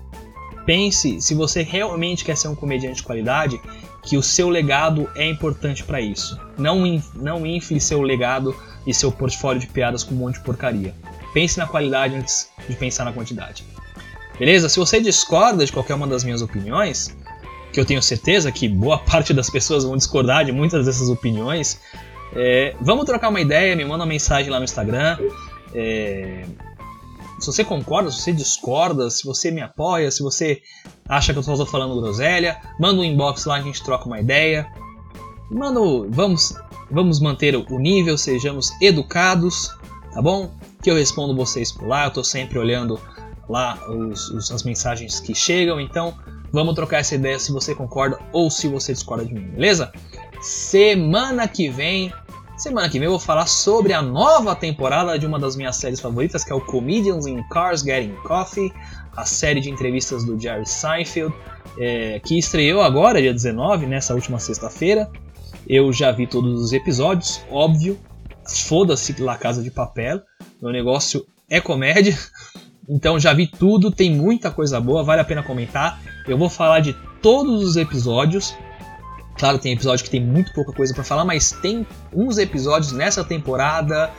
Pense, 0.69 1.19
se 1.23 1.35
você 1.35 1.63
realmente 1.63 2.23
quer 2.23 2.37
ser 2.37 2.49
um 2.49 2.55
comediante 2.55 2.97
de 2.97 3.03
qualidade, 3.03 3.59
que 4.03 4.19
o 4.19 4.23
seu 4.23 4.51
legado 4.51 5.09
é 5.17 5.27
importante 5.27 5.83
para 5.83 5.99
isso. 5.99 6.39
Não, 6.59 7.03
não 7.15 7.47
infle 7.47 7.81
seu 7.81 8.03
legado 8.03 8.55
e 8.87 8.93
seu 8.93 9.11
portfólio 9.11 9.59
de 9.59 9.67
piadas 9.67 10.05
com 10.05 10.15
um 10.15 10.19
monte 10.19 10.35
de 10.35 10.41
porcaria. 10.43 10.95
Pense 11.33 11.57
na 11.57 11.67
qualidade 11.67 12.17
antes 12.17 12.51
de 12.69 12.77
pensar 12.77 13.07
na 13.07 13.15
quantidade. 13.15 13.65
Beleza? 14.39 14.69
Se 14.69 14.79
você 14.79 15.01
discorda 15.01 15.65
de 15.65 15.73
qualquer 15.73 15.95
uma 15.95 16.07
das 16.07 16.23
minhas 16.23 16.43
opiniões, 16.43 17.17
que 17.73 17.81
eu 17.81 17.87
tenho 17.87 18.03
certeza 18.03 18.53
que 18.53 18.69
boa 18.69 18.99
parte 19.09 19.33
das 19.33 19.49
pessoas 19.49 19.85
vão 19.85 19.97
discordar 19.97 20.45
de 20.45 20.53
muitas 20.53 20.85
dessas 20.85 21.09
opiniões, 21.09 21.81
é, 22.37 22.77
vamos 22.79 23.07
trocar 23.07 23.31
uma 23.31 23.41
ideia, 23.41 23.75
me 23.75 23.87
manda 23.87 24.05
uma 24.05 24.07
mensagem 24.07 24.51
lá 24.51 24.59
no 24.59 24.65
Instagram. 24.65 25.17
É, 25.75 26.45
se 27.39 27.47
você 27.47 27.65
concorda, 27.65 28.11
se 28.11 28.23
você 28.23 28.33
discorda, 28.33 29.11
se 29.11 29.25
você 29.25 29.51
me 29.51 29.61
apoia, 29.61 30.11
se 30.11 30.23
você 30.23 30.61
acha 31.09 31.33
que 31.33 31.39
eu 31.39 31.41
estou 31.41 31.67
falando 31.67 32.01
groselha, 32.01 32.61
manda 32.79 33.01
um 33.01 33.05
inbox 33.05 33.45
lá, 33.45 33.57
a 33.57 33.63
gente 33.63 33.83
troca 33.83 34.07
uma 34.07 34.21
ideia. 34.21 34.71
Mano, 35.51 36.07
vamos, 36.11 36.55
vamos 36.91 37.21
manter 37.21 37.57
o 37.57 37.79
nível, 37.79 38.19
sejamos 38.19 38.71
educados, 38.83 39.75
tá 40.13 40.21
bom? 40.21 40.51
Que 40.83 40.91
eu 40.91 40.97
respondo 40.97 41.35
vocês 41.35 41.73
por 41.73 41.87
lá, 41.87 42.05
eu 42.05 42.09
estou 42.09 42.25
sempre 42.25 42.59
olhando 42.59 43.01
lá 43.49 43.79
os, 43.89 44.29
os, 44.31 44.51
as 44.51 44.63
mensagens 44.63 45.21
que 45.21 45.35
chegam, 45.35 45.81
então 45.81 46.15
vamos 46.53 46.75
trocar 46.75 46.99
essa 46.99 47.15
ideia 47.15 47.39
se 47.39 47.53
você 47.53 47.75
concorda 47.75 48.19
ou 48.33 48.51
se 48.51 48.69
você 48.69 48.93
discorda 48.93 49.25
de 49.25 49.33
mim, 49.33 49.49
beleza? 49.49 49.91
Semana 50.41 51.49
que 51.49 51.69
vem, 51.69 52.13
semana 52.63 52.89
que 52.89 52.99
vem 52.99 53.07
eu 53.07 53.13
vou 53.13 53.21
falar 53.21 53.47
sobre 53.47 53.93
a 53.93 54.03
nova 54.03 54.55
temporada 54.55 55.19
de 55.19 55.25
uma 55.27 55.39
das 55.39 55.55
minhas 55.55 55.77
séries 55.77 56.01
favoritas, 56.01 56.45
que 56.45 56.53
é 56.53 56.55
o 56.55 56.61
Comedians 56.61 57.27
in 57.27 57.43
Cars 57.49 57.83
Getting 57.83 58.15
Coffee, 58.25 58.73
a 59.17 59.25
série 59.25 59.61
de 59.61 59.71
entrevistas 59.71 60.25
do 60.25 60.39
Jerry 60.39 60.67
Seinfeld, 60.67 61.35
é, 61.79 62.21
que 62.21 62.39
estreou 62.39 62.83
agora, 62.83 63.21
dia 63.21 63.33
19, 63.33 63.87
nessa 63.87 64.15
última 64.15 64.39
sexta-feira. 64.39 65.11
Eu 65.69 65.93
já 65.93 66.11
vi 66.11 66.27
todos 66.27 66.61
os 66.61 66.73
episódios, 66.73 67.41
óbvio. 67.51 67.99
Foda-se 68.47 69.21
La 69.21 69.37
Casa 69.37 69.63
de 69.63 69.71
Papel. 69.71 70.21
Meu 70.61 70.73
negócio 70.73 71.27
é 71.49 71.61
comédia. 71.61 72.17
Então 72.91 73.21
já 73.21 73.35
vi 73.35 73.47
tudo, 73.47 73.91
tem 73.91 74.11
muita 74.11 74.51
coisa 74.51 74.81
boa, 74.81 75.05
vale 75.05 75.21
a 75.21 75.25
pena 75.25 75.43
comentar. 75.43 76.01
Eu 76.27 76.39
vou 76.39 76.49
falar 76.49 76.81
de 76.81 76.95
todos 77.21 77.63
os 77.63 77.77
episódios. 77.77 78.57
Claro, 79.39 79.59
tem 79.59 79.73
episódio 79.73 80.05
que 80.05 80.11
tem 80.11 80.21
muito 80.21 80.53
pouca 80.53 80.73
coisa 80.73 80.93
para 80.93 81.05
falar, 81.05 81.25
mas 81.25 81.53
tem 81.53 81.87
uns 82.13 82.39
episódios 82.39 82.93
nessa 82.93 83.23
temporada. 83.23 84.11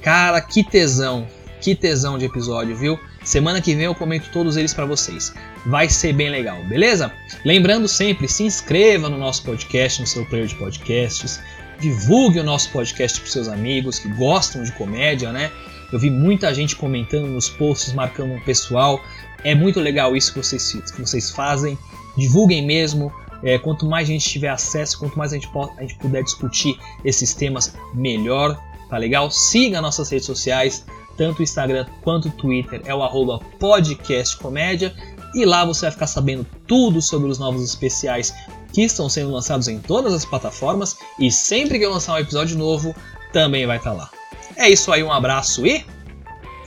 Cara, 0.00 0.40
que 0.40 0.62
tesão, 0.62 1.26
que 1.60 1.74
tesão 1.74 2.16
de 2.16 2.26
episódio, 2.26 2.76
viu? 2.76 2.98
Semana 3.24 3.60
que 3.60 3.74
vem 3.74 3.86
eu 3.86 3.94
comento 3.94 4.30
todos 4.32 4.56
eles 4.56 4.72
para 4.72 4.86
vocês. 4.86 5.34
Vai 5.66 5.88
ser 5.88 6.12
bem 6.12 6.30
legal, 6.30 6.62
beleza? 6.68 7.12
Lembrando 7.44 7.88
sempre, 7.88 8.28
se 8.28 8.44
inscreva 8.44 9.08
no 9.08 9.18
nosso 9.18 9.42
podcast, 9.42 10.00
no 10.00 10.06
seu 10.06 10.24
player 10.26 10.46
de 10.46 10.54
podcasts. 10.54 11.40
Divulgue 11.80 12.38
o 12.38 12.44
nosso 12.44 12.70
podcast 12.70 13.20
para 13.20 13.28
seus 13.28 13.48
amigos 13.48 13.98
que 13.98 14.08
gostam 14.10 14.62
de 14.62 14.70
comédia, 14.70 15.32
né? 15.32 15.50
Eu 15.92 15.98
vi 15.98 16.08
muita 16.08 16.54
gente 16.54 16.76
comentando 16.76 17.26
nos 17.26 17.48
posts, 17.48 17.92
marcando 17.92 18.32
um 18.32 18.40
pessoal. 18.40 19.02
É 19.42 19.56
muito 19.56 19.80
legal 19.80 20.16
isso 20.16 20.32
que 20.32 20.38
vocês, 20.38 20.72
que 20.72 21.00
vocês 21.00 21.30
fazem. 21.30 21.76
Divulguem 22.16 22.64
mesmo. 22.64 23.12
É, 23.42 23.58
quanto 23.58 23.86
mais 23.86 24.08
gente 24.08 24.28
tiver 24.28 24.48
acesso, 24.48 24.98
quanto 24.98 25.18
mais 25.18 25.32
a 25.32 25.36
gente, 25.36 25.48
a 25.76 25.82
gente 25.82 25.96
puder 25.98 26.22
discutir 26.22 26.78
esses 27.04 27.34
temas, 27.34 27.74
melhor. 27.94 28.60
Tá 28.88 28.96
legal? 28.98 29.30
Siga 29.30 29.80
nossas 29.80 30.10
redes 30.10 30.26
sociais, 30.26 30.84
tanto 31.16 31.40
o 31.40 31.42
Instagram 31.42 31.86
quanto 32.02 32.28
o 32.28 32.30
Twitter, 32.30 32.80
é 32.84 32.94
o 32.94 33.38
podcastcomédia. 33.58 34.94
E 35.34 35.44
lá 35.44 35.64
você 35.64 35.82
vai 35.82 35.90
ficar 35.90 36.06
sabendo 36.06 36.46
tudo 36.66 37.02
sobre 37.02 37.28
os 37.28 37.38
novos 37.38 37.62
especiais 37.62 38.34
que 38.72 38.82
estão 38.82 39.08
sendo 39.08 39.30
lançados 39.30 39.68
em 39.68 39.78
todas 39.78 40.12
as 40.12 40.24
plataformas. 40.24 40.96
E 41.18 41.30
sempre 41.30 41.78
que 41.78 41.84
eu 41.84 41.90
lançar 41.90 42.14
um 42.14 42.18
episódio 42.18 42.56
novo, 42.56 42.94
também 43.32 43.66
vai 43.66 43.78
estar 43.78 43.90
tá 43.90 43.96
lá. 43.96 44.10
É 44.56 44.68
isso 44.68 44.92
aí, 44.92 45.02
um 45.02 45.12
abraço 45.12 45.66
e. 45.66 45.84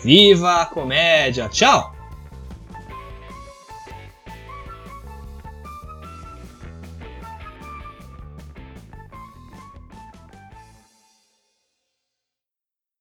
Viva 0.03 0.61
a 0.61 0.65
comédia! 0.65 1.49
Tchau! 1.49 1.98